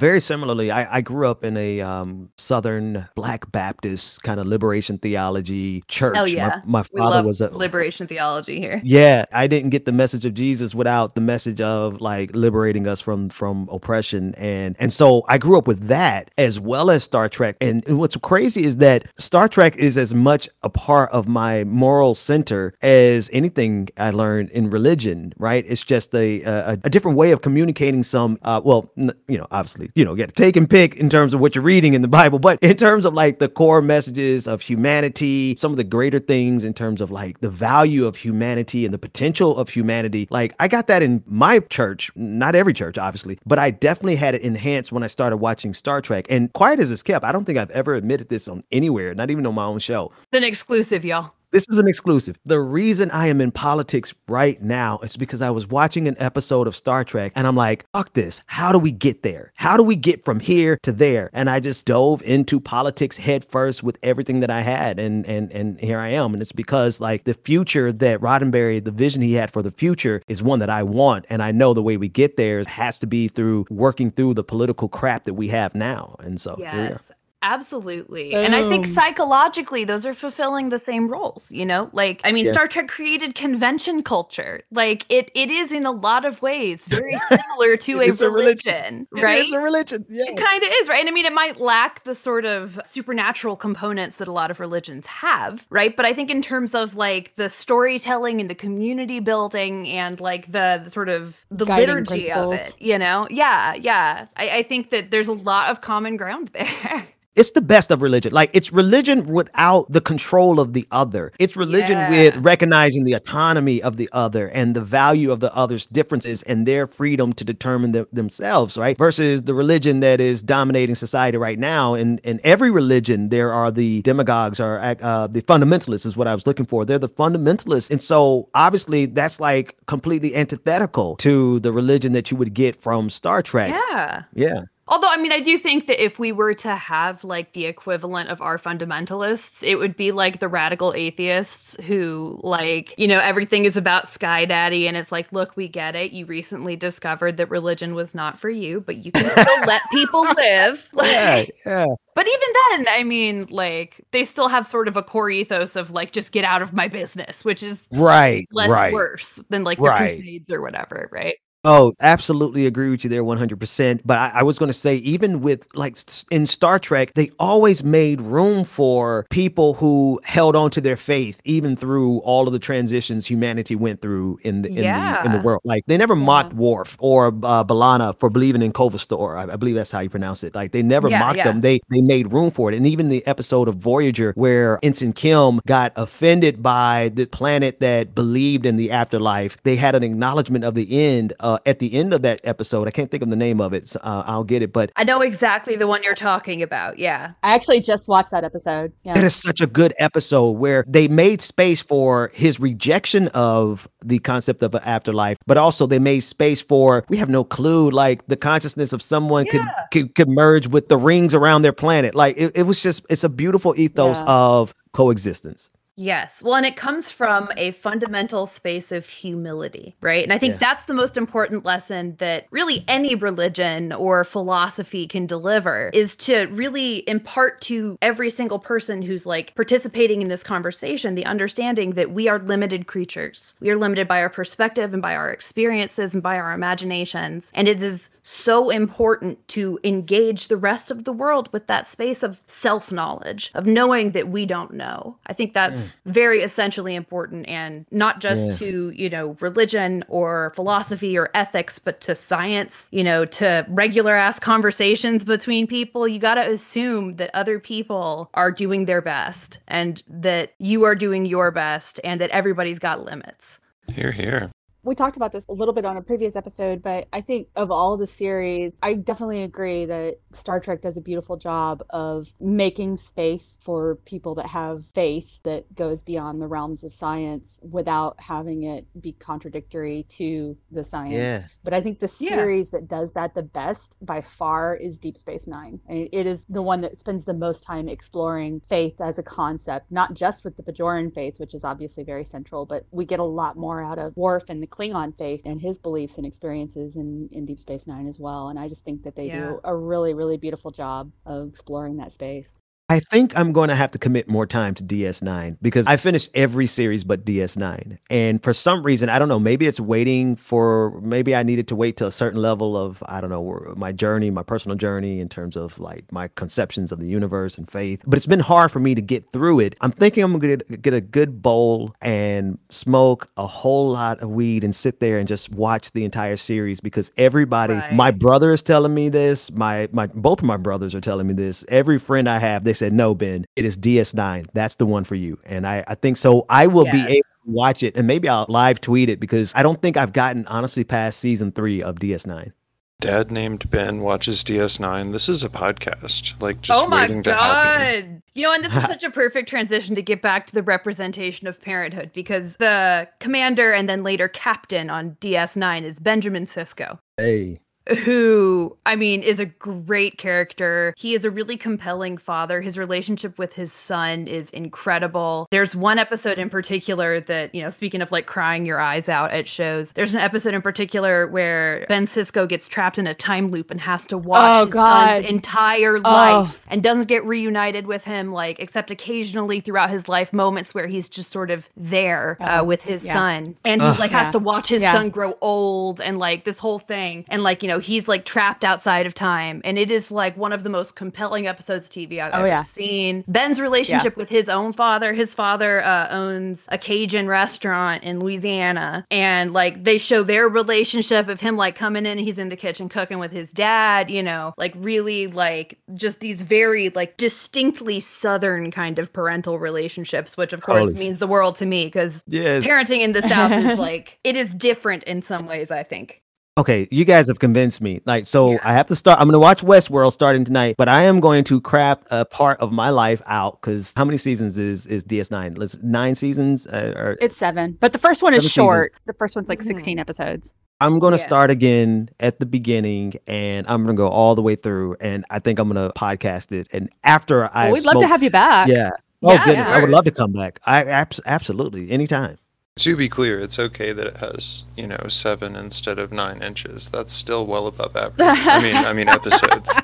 Very 0.00 0.20
similarly, 0.22 0.70
I, 0.70 0.96
I 0.96 1.00
grew 1.02 1.28
up 1.28 1.44
in 1.44 1.58
a 1.58 1.82
um, 1.82 2.30
Southern 2.38 3.06
Black 3.14 3.52
Baptist 3.52 4.22
kind 4.22 4.40
of 4.40 4.46
liberation 4.46 4.96
theology 4.96 5.84
church. 5.88 6.14
My- 6.14 6.24
yeah. 6.24 6.62
My, 6.64 6.82
We 6.90 7.00
father 7.00 7.22
was 7.22 7.42
a 7.42 7.50
liberation 7.50 8.06
theology 8.06 8.58
here. 8.58 8.80
Yeah, 8.82 9.26
I 9.30 9.46
didn't 9.46 9.70
get 9.70 9.84
the 9.84 9.92
message 9.92 10.24
of 10.24 10.32
Jesus 10.32 10.74
without 10.74 11.14
the 11.16 11.20
message 11.20 11.60
of 11.60 12.00
like 12.00 12.30
liberating 12.34 12.86
us 12.88 13.00
from 13.02 13.28
from 13.28 13.68
oppression 13.70 14.34
and 14.36 14.74
and 14.78 14.90
so 14.90 15.22
I 15.28 15.36
grew 15.36 15.58
up 15.58 15.66
with 15.66 15.88
that 15.88 16.30
as 16.38 16.58
well 16.58 16.90
as 16.90 17.04
Star 17.04 17.28
Trek. 17.28 17.56
And 17.60 17.84
what's 17.98 18.16
crazy 18.16 18.64
is 18.64 18.78
that 18.78 19.04
Star 19.18 19.48
Trek 19.48 19.76
is 19.76 19.98
as 19.98 20.14
much 20.14 20.48
a 20.62 20.70
part 20.70 21.10
of 21.10 21.28
my 21.28 21.64
moral 21.64 22.14
center 22.14 22.72
as 22.80 23.28
anything 23.34 23.90
I 23.98 24.12
learned 24.12 24.48
in 24.50 24.70
religion, 24.70 25.34
right? 25.36 25.62
It's 25.68 25.84
just 25.84 26.14
a 26.14 26.40
a, 26.42 26.78
a 26.84 26.88
different 26.88 27.18
way 27.18 27.32
of 27.32 27.42
communicating 27.42 28.02
some 28.02 28.38
uh 28.42 28.62
well, 28.64 28.90
n- 28.96 29.12
you 29.28 29.36
know, 29.36 29.46
obviously, 29.50 29.89
you 29.94 30.04
know, 30.04 30.14
get 30.14 30.34
take 30.34 30.56
and 30.56 30.68
pick 30.68 30.96
in 30.96 31.08
terms 31.08 31.34
of 31.34 31.40
what 31.40 31.54
you're 31.54 31.64
reading 31.64 31.94
in 31.94 32.02
the 32.02 32.08
Bible, 32.08 32.38
but 32.38 32.58
in 32.62 32.76
terms 32.76 33.04
of 33.04 33.14
like 33.14 33.38
the 33.38 33.48
core 33.48 33.82
messages 33.82 34.46
of 34.46 34.62
humanity, 34.62 35.54
some 35.56 35.70
of 35.70 35.76
the 35.76 35.84
greater 35.84 36.18
things 36.18 36.64
in 36.64 36.74
terms 36.74 37.00
of 37.00 37.10
like 37.10 37.40
the 37.40 37.50
value 37.50 38.06
of 38.06 38.16
humanity 38.16 38.84
and 38.84 38.94
the 38.94 38.98
potential 38.98 39.56
of 39.56 39.68
humanity. 39.70 40.26
Like 40.30 40.54
I 40.58 40.68
got 40.68 40.86
that 40.88 41.02
in 41.02 41.22
my 41.26 41.60
church, 41.60 42.10
not 42.14 42.54
every 42.54 42.72
church, 42.72 42.98
obviously, 42.98 43.38
but 43.46 43.58
I 43.58 43.70
definitely 43.70 44.16
had 44.16 44.34
it 44.34 44.42
enhanced 44.42 44.92
when 44.92 45.02
I 45.02 45.08
started 45.08 45.38
watching 45.38 45.74
Star 45.74 46.00
Trek. 46.00 46.26
And 46.30 46.52
quiet 46.52 46.80
as 46.80 46.90
it's 46.90 47.02
kept, 47.02 47.24
I 47.24 47.32
don't 47.32 47.44
think 47.44 47.58
I've 47.58 47.70
ever 47.70 47.94
admitted 47.94 48.28
this 48.28 48.48
on 48.48 48.64
anywhere, 48.72 49.14
not 49.14 49.30
even 49.30 49.46
on 49.46 49.54
my 49.54 49.64
own 49.64 49.78
show. 49.78 50.12
An 50.32 50.44
exclusive, 50.44 51.04
y'all. 51.04 51.32
This 51.52 51.66
is 51.68 51.78
an 51.78 51.88
exclusive. 51.88 52.38
The 52.44 52.60
reason 52.60 53.10
I 53.10 53.26
am 53.26 53.40
in 53.40 53.50
politics 53.50 54.14
right 54.28 54.62
now 54.62 55.00
is 55.00 55.16
because 55.16 55.42
I 55.42 55.50
was 55.50 55.66
watching 55.66 56.06
an 56.06 56.14
episode 56.18 56.68
of 56.68 56.76
Star 56.76 57.02
Trek 57.02 57.32
and 57.34 57.44
I'm 57.44 57.56
like, 57.56 57.86
fuck 57.92 58.12
this. 58.12 58.40
How 58.46 58.70
do 58.70 58.78
we 58.78 58.92
get 58.92 59.24
there? 59.24 59.52
How 59.56 59.76
do 59.76 59.82
we 59.82 59.96
get 59.96 60.24
from 60.24 60.38
here 60.38 60.78
to 60.84 60.92
there? 60.92 61.28
And 61.32 61.50
I 61.50 61.58
just 61.58 61.86
dove 61.86 62.22
into 62.22 62.60
politics 62.60 63.16
head 63.16 63.44
first 63.44 63.82
with 63.82 63.98
everything 64.00 64.40
that 64.40 64.50
I 64.50 64.60
had. 64.60 65.00
And 65.00 65.26
and 65.26 65.50
and 65.50 65.80
here 65.80 65.98
I 65.98 66.10
am. 66.10 66.34
And 66.34 66.40
it's 66.40 66.52
because 66.52 67.00
like 67.00 67.24
the 67.24 67.34
future 67.34 67.92
that 67.92 68.20
Roddenberry, 68.20 68.82
the 68.82 68.92
vision 68.92 69.20
he 69.20 69.34
had 69.34 69.50
for 69.50 69.62
the 69.62 69.72
future 69.72 70.22
is 70.28 70.44
one 70.44 70.60
that 70.60 70.70
I 70.70 70.84
want. 70.84 71.26
And 71.30 71.42
I 71.42 71.50
know 71.50 71.74
the 71.74 71.82
way 71.82 71.96
we 71.96 72.08
get 72.08 72.36
there 72.36 72.62
has 72.62 73.00
to 73.00 73.08
be 73.08 73.26
through 73.26 73.66
working 73.70 74.12
through 74.12 74.34
the 74.34 74.44
political 74.44 74.88
crap 74.88 75.24
that 75.24 75.34
we 75.34 75.48
have 75.48 75.74
now. 75.74 76.14
And 76.20 76.40
so. 76.40 76.54
Yes. 76.60 77.10
Absolutely. 77.42 78.34
And 78.34 78.54
I 78.54 78.68
think 78.68 78.86
oh. 78.86 78.90
psychologically, 78.90 79.84
those 79.84 80.04
are 80.04 80.12
fulfilling 80.12 80.68
the 80.68 80.78
same 80.78 81.08
roles, 81.08 81.50
you 81.50 81.64
know? 81.64 81.88
Like, 81.92 82.20
I 82.22 82.32
mean, 82.32 82.44
Yeah. 82.44 82.52
Star 82.52 82.66
Trek 82.66 82.88
created 82.88 83.34
convention 83.34 84.02
culture. 84.02 84.62
Like, 84.70 85.06
it 85.08 85.30
it 85.34 85.50
is 85.50 85.72
in 85.72 85.86
a 85.86 85.90
lot 85.90 86.26
of 86.26 86.42
ways 86.42 86.86
very 86.90 87.16
similar 87.28 87.78
to 87.78 88.00
It 88.00 88.04
a 88.04 88.08
is 88.08 88.20
a 88.20 88.30
religion. 88.30 88.72
religion, 88.74 89.08
right? 89.12 89.38
It 89.38 89.44
is 89.46 89.52
a 89.52 89.58
religion. 89.60 90.04
Yeah. 90.10 90.24
It 90.28 90.36
kind 90.36 90.62
of 90.62 90.68
is, 90.70 90.88
right? 90.88 91.00
And 91.00 91.08
I 91.08 91.12
mean, 91.12 91.24
it 91.24 91.32
might 91.32 91.58
lack 91.58 92.04
the 92.04 92.14
sort 92.14 92.44
of 92.44 92.78
supernatural 92.84 93.56
components 93.56 94.18
that 94.18 94.28
a 94.28 94.32
lot 94.32 94.50
of 94.50 94.60
religions 94.60 95.06
have, 95.06 95.66
right? 95.70 95.96
But 95.96 96.04
I 96.04 96.12
think 96.12 96.30
in 96.30 96.42
terms 96.42 96.74
of 96.74 96.94
like 96.94 97.34
the 97.36 97.48
storytelling 97.48 98.40
and 98.42 98.50
the 98.50 98.54
community 98.54 99.18
building 99.18 99.88
and 99.88 100.20
like 100.20 100.52
the, 100.52 100.82
the 100.84 100.90
sort 100.90 101.08
of 101.08 101.46
the 101.50 101.64
Guiding 101.64 101.88
liturgy 101.88 102.30
of 102.30 102.52
it, 102.52 102.76
you 102.78 102.98
know? 102.98 103.26
Yeah, 103.30 103.74
yeah. 103.74 104.26
I, 104.36 104.50
I 104.58 104.62
think 104.62 104.90
that 104.90 105.10
there's 105.10 105.28
a 105.28 105.32
lot 105.32 105.70
of 105.70 105.80
common 105.80 106.18
ground 106.18 106.48
there. 106.52 107.06
It's 107.40 107.52
the 107.52 107.62
best 107.74 107.90
of 107.90 108.02
religion. 108.02 108.32
Like 108.40 108.50
it's 108.52 108.70
religion 108.72 109.18
without 109.24 109.90
the 109.90 110.02
control 110.12 110.60
of 110.60 110.74
the 110.74 110.86
other. 111.02 111.32
It's 111.38 111.56
religion 111.56 111.96
Yeah. 111.98 112.10
with 112.10 112.36
recognizing 112.52 113.04
the 113.04 113.14
autonomy 113.14 113.78
of 113.88 113.96
the 113.96 114.08
other 114.12 114.44
and 114.48 114.76
the 114.76 114.82
value 115.00 115.32
of 115.32 115.40
the 115.40 115.50
other's 115.62 115.86
differences 115.86 116.42
and 116.42 116.58
their 116.66 116.86
freedom 116.86 117.32
to 117.38 117.44
determine 117.52 117.92
them 117.92 118.06
themselves, 118.12 118.76
right? 118.76 118.96
Versus 118.98 119.44
the 119.44 119.54
religion 119.54 120.00
that 120.00 120.20
is 120.20 120.42
dominating 120.42 120.94
society 121.06 121.38
right 121.38 121.58
now. 121.58 121.94
And 121.94 122.20
in 122.30 122.40
every 122.44 122.70
religion, 122.70 123.30
there 123.30 123.50
are 123.60 123.70
the 123.70 124.02
demagogues 124.02 124.60
or 124.60 124.78
uh, 124.78 125.26
the 125.26 125.42
fundamentalists 125.42 126.04
is 126.04 126.16
what 126.18 126.28
I 126.28 126.34
was 126.34 126.46
looking 126.46 126.66
for. 126.66 126.84
They're 126.84 126.98
the 126.98 127.08
fundamentalists. 127.08 127.90
And 127.90 128.02
so 128.02 128.50
obviously 128.54 129.06
that's 129.06 129.40
like 129.40 129.76
completely 129.86 130.36
antithetical 130.36 131.16
to 131.16 131.58
the 131.60 131.72
religion 131.72 132.12
that 132.12 132.30
you 132.30 132.36
would 132.36 132.52
get 132.52 132.76
from 132.76 133.08
Star 133.08 133.42
Trek. 133.42 133.70
yeah. 133.90 134.22
Yeah. 134.34 134.60
Although, 134.90 135.06
I 135.08 135.18
mean, 135.18 135.30
I 135.30 135.38
do 135.38 135.56
think 135.56 135.86
that 135.86 136.02
if 136.02 136.18
we 136.18 136.32
were 136.32 136.52
to 136.54 136.74
have 136.74 137.22
like 137.22 137.52
the 137.52 137.66
equivalent 137.66 138.28
of 138.28 138.42
our 138.42 138.58
fundamentalists, 138.58 139.62
it 139.62 139.76
would 139.76 139.96
be 139.96 140.10
like 140.10 140.40
the 140.40 140.48
radical 140.48 140.92
atheists 140.94 141.76
who, 141.84 142.40
like, 142.42 142.92
you 142.98 143.06
know, 143.06 143.20
everything 143.20 143.64
is 143.66 143.76
about 143.76 144.08
Sky 144.08 144.44
Daddy. 144.44 144.88
And 144.88 144.96
it's 144.96 145.12
like, 145.12 145.32
look, 145.32 145.56
we 145.56 145.68
get 145.68 145.94
it. 145.94 146.10
You 146.10 146.26
recently 146.26 146.74
discovered 146.74 147.36
that 147.36 147.48
religion 147.50 147.94
was 147.94 148.16
not 148.16 148.36
for 148.36 148.50
you, 148.50 148.80
but 148.80 148.96
you 149.04 149.12
can 149.12 149.30
still 149.30 149.60
let 149.66 149.82
people 149.92 150.22
live. 150.36 150.90
Yeah. 151.00 151.44
Yeah. 151.64 151.86
but 152.16 152.26
even 152.26 152.48
then, 152.70 152.86
I 152.88 153.04
mean, 153.04 153.46
like, 153.48 154.00
they 154.10 154.24
still 154.24 154.48
have 154.48 154.66
sort 154.66 154.88
of 154.88 154.96
a 154.96 155.02
core 155.04 155.30
ethos 155.30 155.76
of 155.76 155.92
like, 155.92 156.10
just 156.12 156.32
get 156.32 156.44
out 156.44 156.62
of 156.62 156.72
my 156.72 156.88
business, 156.88 157.44
which 157.44 157.62
is 157.62 157.80
Right. 157.92 158.46
less 158.52 158.70
right. 158.70 158.92
worse 158.92 159.36
than 159.50 159.62
like 159.62 159.78
the 159.78 159.84
Right. 159.84 160.16
Crusades 160.16 160.50
or 160.50 160.60
whatever, 160.62 161.08
right? 161.12 161.36
Oh, 161.62 161.92
absolutely 162.00 162.64
agree 162.66 162.88
with 162.88 163.04
you 163.04 163.10
there 163.10 163.22
100%. 163.22 164.00
But 164.04 164.18
I, 164.18 164.32
I 164.36 164.42
was 164.44 164.58
going 164.58 164.68
to 164.68 164.72
say, 164.72 164.96
even 164.96 165.42
with 165.42 165.68
like 165.74 165.96
in 166.30 166.46
Star 166.46 166.78
Trek, 166.78 167.12
they 167.14 167.30
always 167.38 167.84
made 167.84 168.22
room 168.22 168.64
for 168.64 169.26
people 169.28 169.74
who 169.74 170.20
held 170.24 170.56
on 170.56 170.70
to 170.70 170.80
their 170.80 170.96
faith, 170.96 171.38
even 171.44 171.76
through 171.76 172.18
all 172.20 172.46
of 172.46 172.54
the 172.54 172.58
transitions 172.58 173.26
humanity 173.26 173.74
went 173.76 174.00
through 174.00 174.38
in 174.42 174.62
the, 174.62 174.70
in 174.70 174.86
the, 174.94 175.24
in 175.26 175.32
the 175.32 175.38
world. 175.38 175.60
Like 175.64 175.84
they 175.86 175.98
never 175.98 176.16
mocked 176.16 176.54
Worf 176.54 176.96
or 176.98 177.26
uh, 177.28 177.62
B'Elanna 177.64 178.18
for 178.18 178.30
believing 178.30 178.62
in 178.62 178.72
Kovastor. 178.72 179.36
I, 179.36 179.52
I 179.52 179.56
believe 179.56 179.74
that's 179.74 179.90
how 179.90 180.00
you 180.00 180.08
pronounce 180.08 180.42
it. 180.44 180.54
Like 180.54 180.72
they 180.72 180.82
never 180.82 181.10
Yeah, 181.10 181.18
mocked 181.18 181.36
yeah. 181.36 181.44
them. 181.44 181.60
They, 181.60 181.80
they 181.90 182.00
made 182.00 182.32
room 182.32 182.50
for 182.50 182.72
it. 182.72 182.76
And 182.76 182.86
even 182.86 183.10
the 183.10 183.26
episode 183.26 183.68
of 183.68 183.74
Voyager 183.74 184.32
where 184.34 184.78
Ensign 184.82 185.12
Kim 185.12 185.60
got 185.66 185.92
offended 185.96 186.62
by 186.62 187.10
the 187.12 187.26
planet 187.26 187.80
that 187.80 188.14
believed 188.14 188.64
in 188.64 188.76
the 188.76 188.90
afterlife, 188.92 189.58
they 189.62 189.76
had 189.76 189.94
an 189.94 190.02
acknowledgement 190.02 190.64
of 190.64 190.74
the 190.74 190.90
end 190.98 191.34
uh, 191.54 191.58
at 191.66 191.78
the 191.78 191.92
end 191.94 192.12
of 192.14 192.22
that 192.22 192.40
episode. 192.44 192.88
I 192.88 192.90
can't 192.90 193.10
think 193.10 193.22
of 193.22 193.30
the 193.30 193.36
name 193.36 193.60
of 193.60 193.72
it. 193.72 193.88
So, 193.88 194.00
uh, 194.02 194.22
I'll 194.26 194.44
get 194.44 194.62
it. 194.62 194.72
But 194.72 194.90
I 194.96 195.04
know 195.04 195.20
exactly 195.20 195.76
the 195.76 195.86
one 195.86 196.02
you're 196.02 196.14
talking 196.14 196.62
about. 196.62 196.98
Yeah. 196.98 197.32
I 197.42 197.54
actually 197.54 197.80
just 197.80 198.08
watched 198.08 198.30
that 198.30 198.44
episode. 198.44 198.92
Yeah. 199.04 199.14
That 199.14 199.24
is 199.24 199.34
such 199.34 199.60
a 199.60 199.66
good 199.66 199.94
episode 199.98 200.52
where 200.52 200.84
they 200.86 201.08
made 201.08 201.42
space 201.42 201.80
for 201.82 202.30
his 202.34 202.60
rejection 202.60 203.28
of 203.28 203.88
the 204.04 204.18
concept 204.18 204.62
of 204.62 204.74
an 204.74 204.82
afterlife, 204.84 205.38
but 205.46 205.56
also 205.58 205.86
they 205.86 205.98
made 205.98 206.20
space 206.20 206.60
for 206.62 207.04
we 207.08 207.16
have 207.18 207.28
no 207.28 207.44
clue, 207.44 207.90
like 207.90 208.26
the 208.26 208.36
consciousness 208.36 208.92
of 208.92 209.02
someone 209.02 209.46
could, 209.46 209.62
could 209.92 210.14
could 210.14 210.28
merge 210.28 210.66
with 210.66 210.88
the 210.88 210.96
rings 210.96 211.34
around 211.34 211.62
their 211.62 211.72
planet. 211.72 212.14
Like 212.14 212.36
it, 212.36 212.52
it 212.54 212.62
was 212.64 212.82
just 212.82 213.04
it's 213.10 213.24
a 213.24 213.28
beautiful 213.28 213.74
ethos 213.76 214.20
Yeah. 214.20 214.26
of 214.28 214.74
coexistence. 214.92 215.70
Yes. 216.00 216.42
Well, 216.42 216.54
and 216.54 216.64
it 216.64 216.76
comes 216.76 217.10
from 217.10 217.50
a 217.58 217.72
fundamental 217.72 218.46
space 218.46 218.90
of 218.90 219.06
humility, 219.06 219.94
right? 220.00 220.24
And 220.24 220.32
I 220.32 220.38
think 220.38 220.54
Yeah. 220.54 220.58
that's 220.58 220.84
the 220.84 220.94
most 220.94 221.18
important 221.18 221.66
lesson 221.66 222.14
that 222.20 222.46
really 222.50 222.86
any 222.88 223.14
religion 223.14 223.92
or 223.92 224.24
philosophy 224.24 225.06
can 225.06 225.26
deliver 225.26 225.90
is 225.92 226.16
to 226.16 226.46
really 226.52 227.06
impart 227.06 227.60
to 227.62 227.98
every 228.00 228.30
single 228.30 228.58
person 228.58 229.02
who's 229.02 229.26
like 229.26 229.54
participating 229.54 230.22
in 230.22 230.28
this 230.28 230.42
conversation 230.42 231.16
the 231.16 231.26
understanding 231.26 231.90
that 231.90 232.12
we 232.12 232.28
are 232.28 232.38
limited 232.38 232.86
creatures. 232.86 233.54
We 233.60 233.68
are 233.68 233.76
limited 233.76 234.08
by 234.08 234.22
our 234.22 234.30
perspective 234.30 234.94
and 234.94 235.02
by 235.02 235.14
our 235.14 235.28
experiences 235.30 236.14
and 236.14 236.22
by 236.22 236.38
our 236.38 236.54
imaginations. 236.54 237.52
And 237.54 237.68
it 237.68 237.82
is 237.82 238.08
so 238.22 238.70
important 238.70 239.46
to 239.48 239.78
engage 239.84 240.48
the 240.48 240.56
rest 240.56 240.90
of 240.90 241.04
the 241.04 241.12
world 241.12 241.50
with 241.52 241.66
that 241.66 241.86
space 241.86 242.22
of 242.22 242.42
self 242.46 242.90
knowledge, 242.90 243.50
of 243.54 243.66
knowing 243.66 244.12
that 244.12 244.28
we 244.28 244.46
don't 244.46 244.72
know. 244.72 245.18
I 245.26 245.34
think 245.34 245.52
that's 245.52 245.89
is 245.90 245.98
very 246.06 246.42
essentially 246.42 246.94
important 246.94 247.48
and 247.48 247.86
not 247.90 248.20
just 248.20 248.60
Yeah. 248.60 248.68
to, 248.70 248.90
you 248.90 249.08
know, 249.10 249.36
religion 249.40 250.04
or 250.08 250.52
philosophy 250.54 251.16
or 251.18 251.30
ethics, 251.34 251.78
but 251.78 252.00
to 252.02 252.14
science, 252.14 252.88
you 252.90 253.04
know, 253.04 253.24
to 253.24 253.64
regular 253.68 254.14
ass 254.14 254.38
conversations 254.38 255.24
between 255.24 255.66
people. 255.66 256.06
You 256.06 256.18
got 256.18 256.34
to 256.34 256.48
assume 256.48 257.16
that 257.16 257.30
other 257.34 257.58
people 257.58 258.30
are 258.34 258.50
doing 258.50 258.86
their 258.86 259.02
best 259.02 259.58
and 259.68 260.02
that 260.08 260.54
you 260.58 260.84
are 260.84 260.94
doing 260.94 261.26
your 261.26 261.50
best 261.50 262.00
and 262.04 262.20
that 262.20 262.30
everybody's 262.30 262.78
got 262.78 263.04
limits. 263.04 263.58
Here, 263.92 264.12
here. 264.12 264.50
We 264.82 264.94
talked 264.94 265.16
about 265.16 265.32
this 265.32 265.44
a 265.48 265.52
little 265.52 265.74
bit 265.74 265.84
on 265.84 265.96
a 265.96 266.02
previous 266.02 266.36
episode, 266.36 266.82
but 266.82 267.06
I 267.12 267.20
think 267.20 267.48
of 267.54 267.70
all 267.70 267.96
the 267.96 268.06
series, 268.06 268.72
I 268.82 268.94
definitely 268.94 269.42
agree 269.42 269.84
that 269.86 270.20
Star 270.32 270.58
Trek 270.58 270.80
does 270.80 270.96
a 270.96 271.02
beautiful 271.02 271.36
job 271.36 271.84
of 271.90 272.28
making 272.40 272.96
space 272.96 273.58
for 273.62 273.96
people 274.06 274.36
that 274.36 274.46
have 274.46 274.86
faith 274.94 275.38
that 275.42 275.74
goes 275.74 276.00
beyond 276.02 276.40
the 276.40 276.46
realms 276.46 276.82
of 276.82 276.92
science 276.94 277.58
without 277.62 278.16
having 278.20 278.62
it 278.62 278.86
be 279.00 279.12
contradictory 279.12 280.06
to 280.10 280.56
the 280.70 280.84
science. 280.84 281.14
Yeah. 281.14 281.44
But 281.62 281.74
I 281.74 281.82
think 281.82 281.98
the 281.98 282.10
Yeah. 282.18 282.30
series 282.30 282.70
that 282.70 282.88
does 282.88 283.12
that 283.12 283.34
the 283.34 283.42
best 283.42 283.96
by 284.00 284.22
far 284.22 284.76
is 284.76 284.98
Deep 284.98 285.18
Space 285.18 285.46
Nine. 285.46 285.80
And 285.88 286.08
It 286.10 286.26
is 286.26 286.44
the 286.48 286.62
one 286.62 286.80
that 286.80 286.98
spends 286.98 287.24
the 287.24 287.34
most 287.34 287.62
time 287.62 287.88
exploring 287.88 288.60
faith 288.60 289.00
as 289.00 289.18
a 289.18 289.22
concept, 289.22 289.90
not 289.90 290.14
just 290.14 290.44
with 290.44 290.56
the 290.56 290.62
Bajoran 290.62 291.12
faith, 291.12 291.38
which 291.38 291.54
is 291.54 291.64
obviously 291.64 292.02
very 292.02 292.24
central, 292.24 292.64
but 292.64 292.86
we 292.90 293.04
get 293.04 293.20
a 293.20 293.24
lot 293.24 293.56
more 293.56 293.82
out 293.82 293.98
of 293.98 294.16
Worf 294.16 294.48
and 294.48 294.62
the 294.62 294.69
Klingon 294.70 295.16
faith 295.16 295.42
and 295.44 295.60
his 295.60 295.78
beliefs 295.78 296.16
and 296.16 296.26
experiences 296.26 296.96
in, 296.96 297.28
in 297.32 297.44
Deep 297.46 297.58
Space 297.60 297.86
Nine 297.86 298.06
as 298.06 298.18
well. 298.18 298.48
And 298.48 298.58
I 298.58 298.68
just 298.68 298.84
think 298.84 299.02
that 299.04 299.16
they 299.16 299.26
Yeah. 299.26 299.40
do 299.40 299.60
a 299.64 299.76
really, 299.76 300.14
really 300.14 300.36
beautiful 300.38 300.70
job 300.70 301.12
of 301.26 301.48
exploring 301.48 301.96
that 301.98 302.12
space. 302.12 302.62
I 302.90 302.98
think 302.98 303.38
I'm 303.38 303.52
going 303.52 303.68
to 303.68 303.76
have 303.76 303.92
to 303.92 303.98
commit 303.98 304.26
more 304.26 304.46
time 304.46 304.74
to 304.74 304.82
DS9 304.82 305.58
because 305.62 305.86
I 305.86 305.96
finished 305.96 306.28
every 306.34 306.66
series 306.66 307.04
but 307.04 307.24
DS9. 307.24 307.98
And 308.10 308.42
for 308.42 308.52
some 308.52 308.82
reason, 308.82 309.08
I 309.08 309.20
don't 309.20 309.28
know, 309.28 309.38
maybe 309.38 309.68
it's 309.68 309.78
waiting 309.78 310.34
for, 310.34 311.00
maybe 311.00 311.36
I 311.36 311.44
needed 311.44 311.68
to 311.68 311.76
wait 311.76 311.96
to 311.98 312.08
a 312.08 312.10
certain 312.10 312.42
level 312.42 312.76
of, 312.76 313.00
I 313.06 313.20
don't 313.20 313.30
know, 313.30 313.74
my 313.76 313.92
journey, 313.92 314.30
my 314.30 314.42
personal 314.42 314.76
journey 314.76 315.20
in 315.20 315.28
terms 315.28 315.56
of 315.56 315.78
like 315.78 316.10
my 316.10 316.26
conceptions 316.34 316.90
of 316.90 316.98
the 316.98 317.06
universe 317.06 317.56
and 317.58 317.70
faith. 317.70 318.02
But 318.08 318.16
it's 318.16 318.26
been 318.26 318.40
hard 318.40 318.72
for 318.72 318.80
me 318.80 318.96
to 318.96 319.00
get 319.02 319.30
through 319.32 319.60
it. 319.60 319.76
I'm 319.80 319.92
thinking 319.92 320.24
I'm 320.24 320.36
going 320.40 320.58
to 320.58 320.76
get 320.76 320.92
a 320.92 321.00
good 321.00 321.42
bowl 321.42 321.94
and 322.00 322.58
smoke 322.70 323.30
a 323.36 323.46
whole 323.46 323.92
lot 323.92 324.18
of 324.18 324.30
weed 324.30 324.64
and 324.64 324.74
sit 324.74 324.98
there 324.98 325.20
and 325.20 325.28
just 325.28 325.52
watch 325.54 325.92
the 325.92 326.04
entire 326.04 326.36
series 326.36 326.80
because 326.80 327.12
everybody, 327.16 327.74
Right. 327.74 327.92
my 327.94 328.10
brother 328.10 328.50
is 328.52 328.62
telling 328.62 328.92
me 328.94 329.10
this. 329.10 329.52
My 329.52 329.88
my 329.92 330.08
both 330.08 330.40
of 330.40 330.44
my 330.44 330.56
brothers 330.56 330.92
are 330.92 331.00
telling 331.00 331.28
me 331.28 331.34
this. 331.34 331.64
Every 331.68 331.96
friend 332.00 332.28
I 332.28 332.40
have, 332.40 332.64
they 332.64 332.74
said, 332.80 332.92
"No, 332.92 333.14
Ben, 333.14 333.46
it 333.54 333.64
is 333.64 333.76
DS9. 333.76 334.46
That's 334.52 334.76
the 334.76 334.86
one 334.86 335.04
for 335.04 335.14
you." 335.14 335.38
And 335.44 335.66
I 335.66 335.84
I 335.86 335.94
think 335.94 336.16
so. 336.16 336.46
I 336.48 336.66
will 336.66 336.84
be 336.84 337.00
able 337.00 337.22
to 337.22 337.22
watch 337.46 337.82
it, 337.82 337.96
and 337.96 338.06
maybe 338.06 338.28
I'll 338.28 338.46
live 338.48 338.80
tweet 338.80 339.08
it 339.08 339.20
because 339.20 339.52
I 339.54 339.62
don't 339.62 339.80
think 339.80 339.96
I've 339.96 340.12
gotten 340.12 340.46
honestly 340.46 340.82
past 340.82 341.20
season 341.20 341.52
three 341.52 341.82
of 341.82 341.96
DS9. 341.96 342.52
Dad 343.00 343.30
named 343.30 343.70
Ben 343.70 344.02
watches 344.02 344.44
DS9. 344.44 345.12
This 345.12 345.28
is 345.28 345.42
a 345.42 345.48
podcast. 345.48 346.40
Like 346.40 346.60
just 346.60 346.78
oh 346.78 346.86
my 346.86 347.02
waiting 347.02 347.22
to 347.22 347.30
god! 347.30 348.22
You 348.34 348.42
know, 348.42 348.52
and 348.52 348.62
this 348.62 348.76
is 348.76 348.82
such 348.86 349.04
a 349.04 349.10
perfect 349.10 349.48
transition 349.48 349.94
to 349.94 350.02
get 350.02 350.20
back 350.20 350.46
to 350.48 350.54
the 350.54 350.62
representation 350.62 351.46
of 351.46 351.60
parenthood 351.60 352.10
because 352.12 352.56
the 352.56 353.08
commander 353.18 353.72
and 353.72 353.88
then 353.88 354.02
later 354.02 354.28
captain 354.28 354.90
on 354.90 355.16
DS9 355.22 355.82
is 355.82 355.98
Benjamin 355.98 356.46
Sisko. 356.46 356.98
Hey, 357.16 357.60
who 358.04 358.76
I 358.86 358.94
mean 358.96 359.22
is 359.22 359.40
a 359.40 359.46
great 359.46 360.18
character. 360.18 360.94
He 360.96 361.14
is 361.14 361.24
a 361.24 361.30
really 361.30 361.56
compelling 361.56 362.18
father. 362.18 362.60
His 362.60 362.78
relationship 362.78 363.38
with 363.38 363.54
his 363.54 363.72
son 363.72 364.26
is 364.28 364.50
incredible. 364.50 365.48
There's 365.50 365.74
one 365.74 365.98
episode 365.98 366.38
in 366.38 366.50
particular 366.50 367.20
that, 367.20 367.54
you 367.54 367.62
know, 367.62 367.68
speaking 367.68 368.00
of 368.02 368.12
like 368.12 368.26
crying 368.26 368.64
your 368.66 368.80
eyes 368.80 369.08
out 369.08 369.32
at 369.32 369.48
shows, 369.48 369.92
there's 369.94 370.14
an 370.14 370.20
episode 370.20 370.54
in 370.54 370.62
particular 370.62 371.26
where 371.26 371.84
Ben 371.88 372.06
Sisko 372.06 372.48
gets 372.48 372.68
trapped 372.68 372.98
in 372.98 373.06
a 373.06 373.14
time 373.14 373.50
loop 373.50 373.70
and 373.70 373.80
has 373.80 374.06
to 374.08 374.18
watch 374.18 374.42
Oh, 374.44 374.64
his 374.66 374.74
God. 374.74 375.16
son's 375.16 375.26
entire 375.26 375.98
life 376.00 376.64
and 376.68 376.82
doesn't 376.82 377.08
get 377.08 377.24
reunited 377.24 377.86
with 377.86 378.04
him, 378.04 378.32
like 378.32 378.60
except 378.60 378.90
occasionally 378.90 379.60
throughout 379.60 379.90
his 379.90 380.08
life 380.08 380.32
moments 380.32 380.74
where 380.74 380.86
he's 380.86 381.08
just 381.08 381.30
sort 381.30 381.50
of 381.50 381.68
there 381.76 382.36
uh, 382.40 382.58
Oh, 382.60 382.64
with 382.64 382.82
his 382.82 383.04
yeah. 383.04 383.14
son. 383.14 383.56
And 383.64 383.80
he 383.82 383.88
like 383.88 384.10
Yeah. 384.12 384.24
has 384.24 384.32
to 384.32 384.38
watch 384.38 384.68
his 384.68 384.82
Yeah. 384.82 384.92
son 384.92 385.10
grow 385.10 385.36
old 385.40 386.00
and 386.00 386.18
like 386.18 386.44
this 386.44 386.58
whole 386.58 386.78
thing 386.78 387.24
and 387.28 387.42
like 387.42 387.62
you 387.62 387.68
know 387.68 387.79
he's 387.80 388.06
like 388.08 388.24
trapped 388.24 388.64
outside 388.64 389.06
of 389.06 389.14
time 389.14 389.60
and 389.64 389.78
it 389.78 389.90
is 389.90 390.10
like 390.10 390.36
one 390.36 390.52
of 390.52 390.62
the 390.62 390.70
most 390.70 390.94
compelling 390.96 391.46
episodes 391.46 391.86
of 391.86 391.90
tv 391.92 392.20
i've 392.20 392.32
Oh, 392.32 392.38
ever 392.38 392.46
yeah. 392.46 392.62
seen 392.62 393.24
ben's 393.26 393.60
relationship 393.60 394.16
with 394.16 394.28
his 394.28 394.48
own 394.48 394.72
father 394.72 395.12
his 395.12 395.34
father 395.34 395.82
uh, 395.82 396.08
owns 396.10 396.66
a 396.70 396.78
cajun 396.78 397.26
restaurant 397.26 398.04
in 398.04 398.20
louisiana 398.20 399.04
and 399.10 399.52
like 399.52 399.82
they 399.84 399.98
show 399.98 400.22
their 400.22 400.48
relationship 400.48 401.28
of 401.28 401.40
him 401.40 401.56
like 401.56 401.74
coming 401.74 402.06
in 402.06 402.18
and 402.18 402.20
he's 402.20 402.38
in 402.38 402.48
the 402.50 402.56
kitchen 402.56 402.88
cooking 402.88 403.18
with 403.18 403.32
his 403.32 403.52
dad 403.52 404.10
you 404.10 404.22
know 404.22 404.54
like 404.56 404.72
really 404.76 405.26
like 405.26 405.78
just 405.94 406.20
these 406.20 406.42
very 406.42 406.90
like 406.90 407.16
distinctly 407.16 407.98
southern 408.00 408.70
kind 408.70 408.98
of 408.98 409.12
parental 409.12 409.58
relationships 409.58 410.36
which 410.36 410.52
of 410.52 410.60
course 410.62 410.88
Totally. 410.88 410.98
means 411.04 411.18
the 411.18 411.26
world 411.26 411.56
to 411.56 411.66
me 411.66 411.86
because 411.86 412.22
yes. 412.26 412.64
parenting 412.64 413.00
in 413.00 413.12
the 413.12 413.22
south 413.22 413.52
is 413.52 413.78
like 413.78 414.18
it 414.24 414.36
is 414.36 414.54
different 414.54 415.02
in 415.04 415.22
some 415.22 415.46
ways 415.46 415.70
i 415.70 415.82
think 415.82 416.22
Okay, 416.58 416.88
you 416.90 417.04
guys 417.04 417.28
have 417.28 417.38
convinced 417.38 417.80
me. 417.80 418.00
Like, 418.04 418.26
so 418.26 418.52
Yeah. 418.52 418.58
I 418.64 418.72
have 418.72 418.86
to 418.86 418.96
start. 418.96 419.18
I'm 419.20 419.26
going 419.26 419.34
to 419.34 419.38
watch 419.38 419.62
Westworld 419.62 420.12
starting 420.12 420.44
tonight, 420.44 420.74
but 420.76 420.88
I 420.88 421.04
am 421.04 421.20
going 421.20 421.44
to 421.44 421.60
craft 421.60 422.06
a 422.10 422.24
part 422.24 422.58
of 422.60 422.72
my 422.72 422.90
life 422.90 423.22
out 423.26 423.60
because 423.60 423.94
how 423.96 424.04
many 424.04 424.18
seasons 424.18 424.58
is 424.58 424.84
is 424.86 425.04
DS9? 425.04 425.56
Let's 425.56 425.78
nine 425.82 426.14
seasons. 426.16 426.66
Uh, 426.66 426.92
or 426.96 427.16
It's 427.20 427.36
seven, 427.36 427.76
but 427.80 427.92
the 427.92 427.98
first 427.98 428.22
one 428.22 428.34
is 428.34 428.42
Seven 428.42 428.48
seasons. 428.50 428.64
short. 428.66 428.92
The 429.06 429.12
first 429.14 429.36
one's 429.36 429.48
like 429.48 429.60
Mhm. 429.60 429.66
16 429.68 429.98
episodes. 430.00 430.52
I'm 430.80 430.98
going 430.98 431.12
to 431.12 431.18
Yeah. 431.20 431.26
start 431.26 431.50
again 431.50 432.08
at 432.18 432.40
the 432.40 432.46
beginning, 432.46 433.14
and 433.28 433.66
I'm 433.68 433.84
going 433.84 433.94
to 433.96 434.00
go 434.00 434.08
all 434.08 434.34
the 434.34 434.42
way 434.42 434.56
through, 434.56 434.96
and 435.00 435.24
I 435.30 435.38
think 435.38 435.58
I'm 435.60 435.70
going 435.70 435.88
to 435.88 435.94
podcast 435.96 436.52
it. 436.52 436.66
And 436.72 436.88
after 437.04 437.48
I, 437.54 437.66
Well, 437.66 437.74
we'd 437.74 437.84
love 437.84 438.00
to 438.00 438.08
have 438.08 438.22
you 438.22 438.30
back. 438.30 438.68
yeah. 438.68 438.90
Oh 439.22 439.32
Yeah, 439.32 439.44
goodness, 439.44 439.68
of 439.68 439.74
I 439.74 439.80
would 439.80 439.90
love 439.90 440.04
to 440.06 440.10
come 440.10 440.32
back. 440.32 440.58
I 440.64 440.82
abs- 440.84 441.20
absolutely 441.26 441.90
anytime. 441.90 442.38
To 442.78 442.96
be 442.96 443.08
clear, 443.10 443.38
it's 443.40 443.58
okay 443.58 443.92
that 443.92 444.06
it 444.06 444.16
has, 444.18 444.64
you 444.76 444.86
know, 444.86 445.06
seven 445.08 445.54
instead 445.54 445.98
of 445.98 446.12
nine 446.12 446.42
inches. 446.42 446.88
That's 446.88 447.12
still 447.12 447.44
well 447.46 447.66
above 447.66 447.94
average. 447.94 448.16
I 448.20 448.58
mean, 448.62 448.74
I 448.74 448.92
mean 448.94 449.08
episodes. 449.08 449.68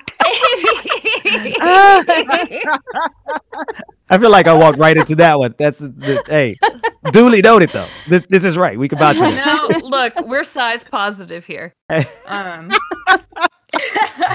I 4.09 4.18
feel 4.18 4.31
like 4.31 4.46
I 4.46 4.55
walked 4.55 4.79
right 4.79 4.96
into 4.96 5.14
that 5.16 5.38
one. 5.38 5.55
That's 5.59 5.79
the, 5.79 5.88
the- 5.88 6.22
hey, 6.27 6.57
duly 7.12 7.42
noted 7.42 7.70
though. 7.70 7.88
This, 8.09 8.25
this 8.29 8.44
is 8.44 8.57
right. 8.57 8.79
We 8.79 8.88
can 8.88 8.99
vouch 8.99 9.16
for 9.16 9.31
that. 9.31 9.68
no, 9.70 9.79
look, 9.88 10.14
we're 10.27 10.44
size 10.44 10.85
positive 10.85 11.44
here. 11.44 11.75
Um, 12.27 12.70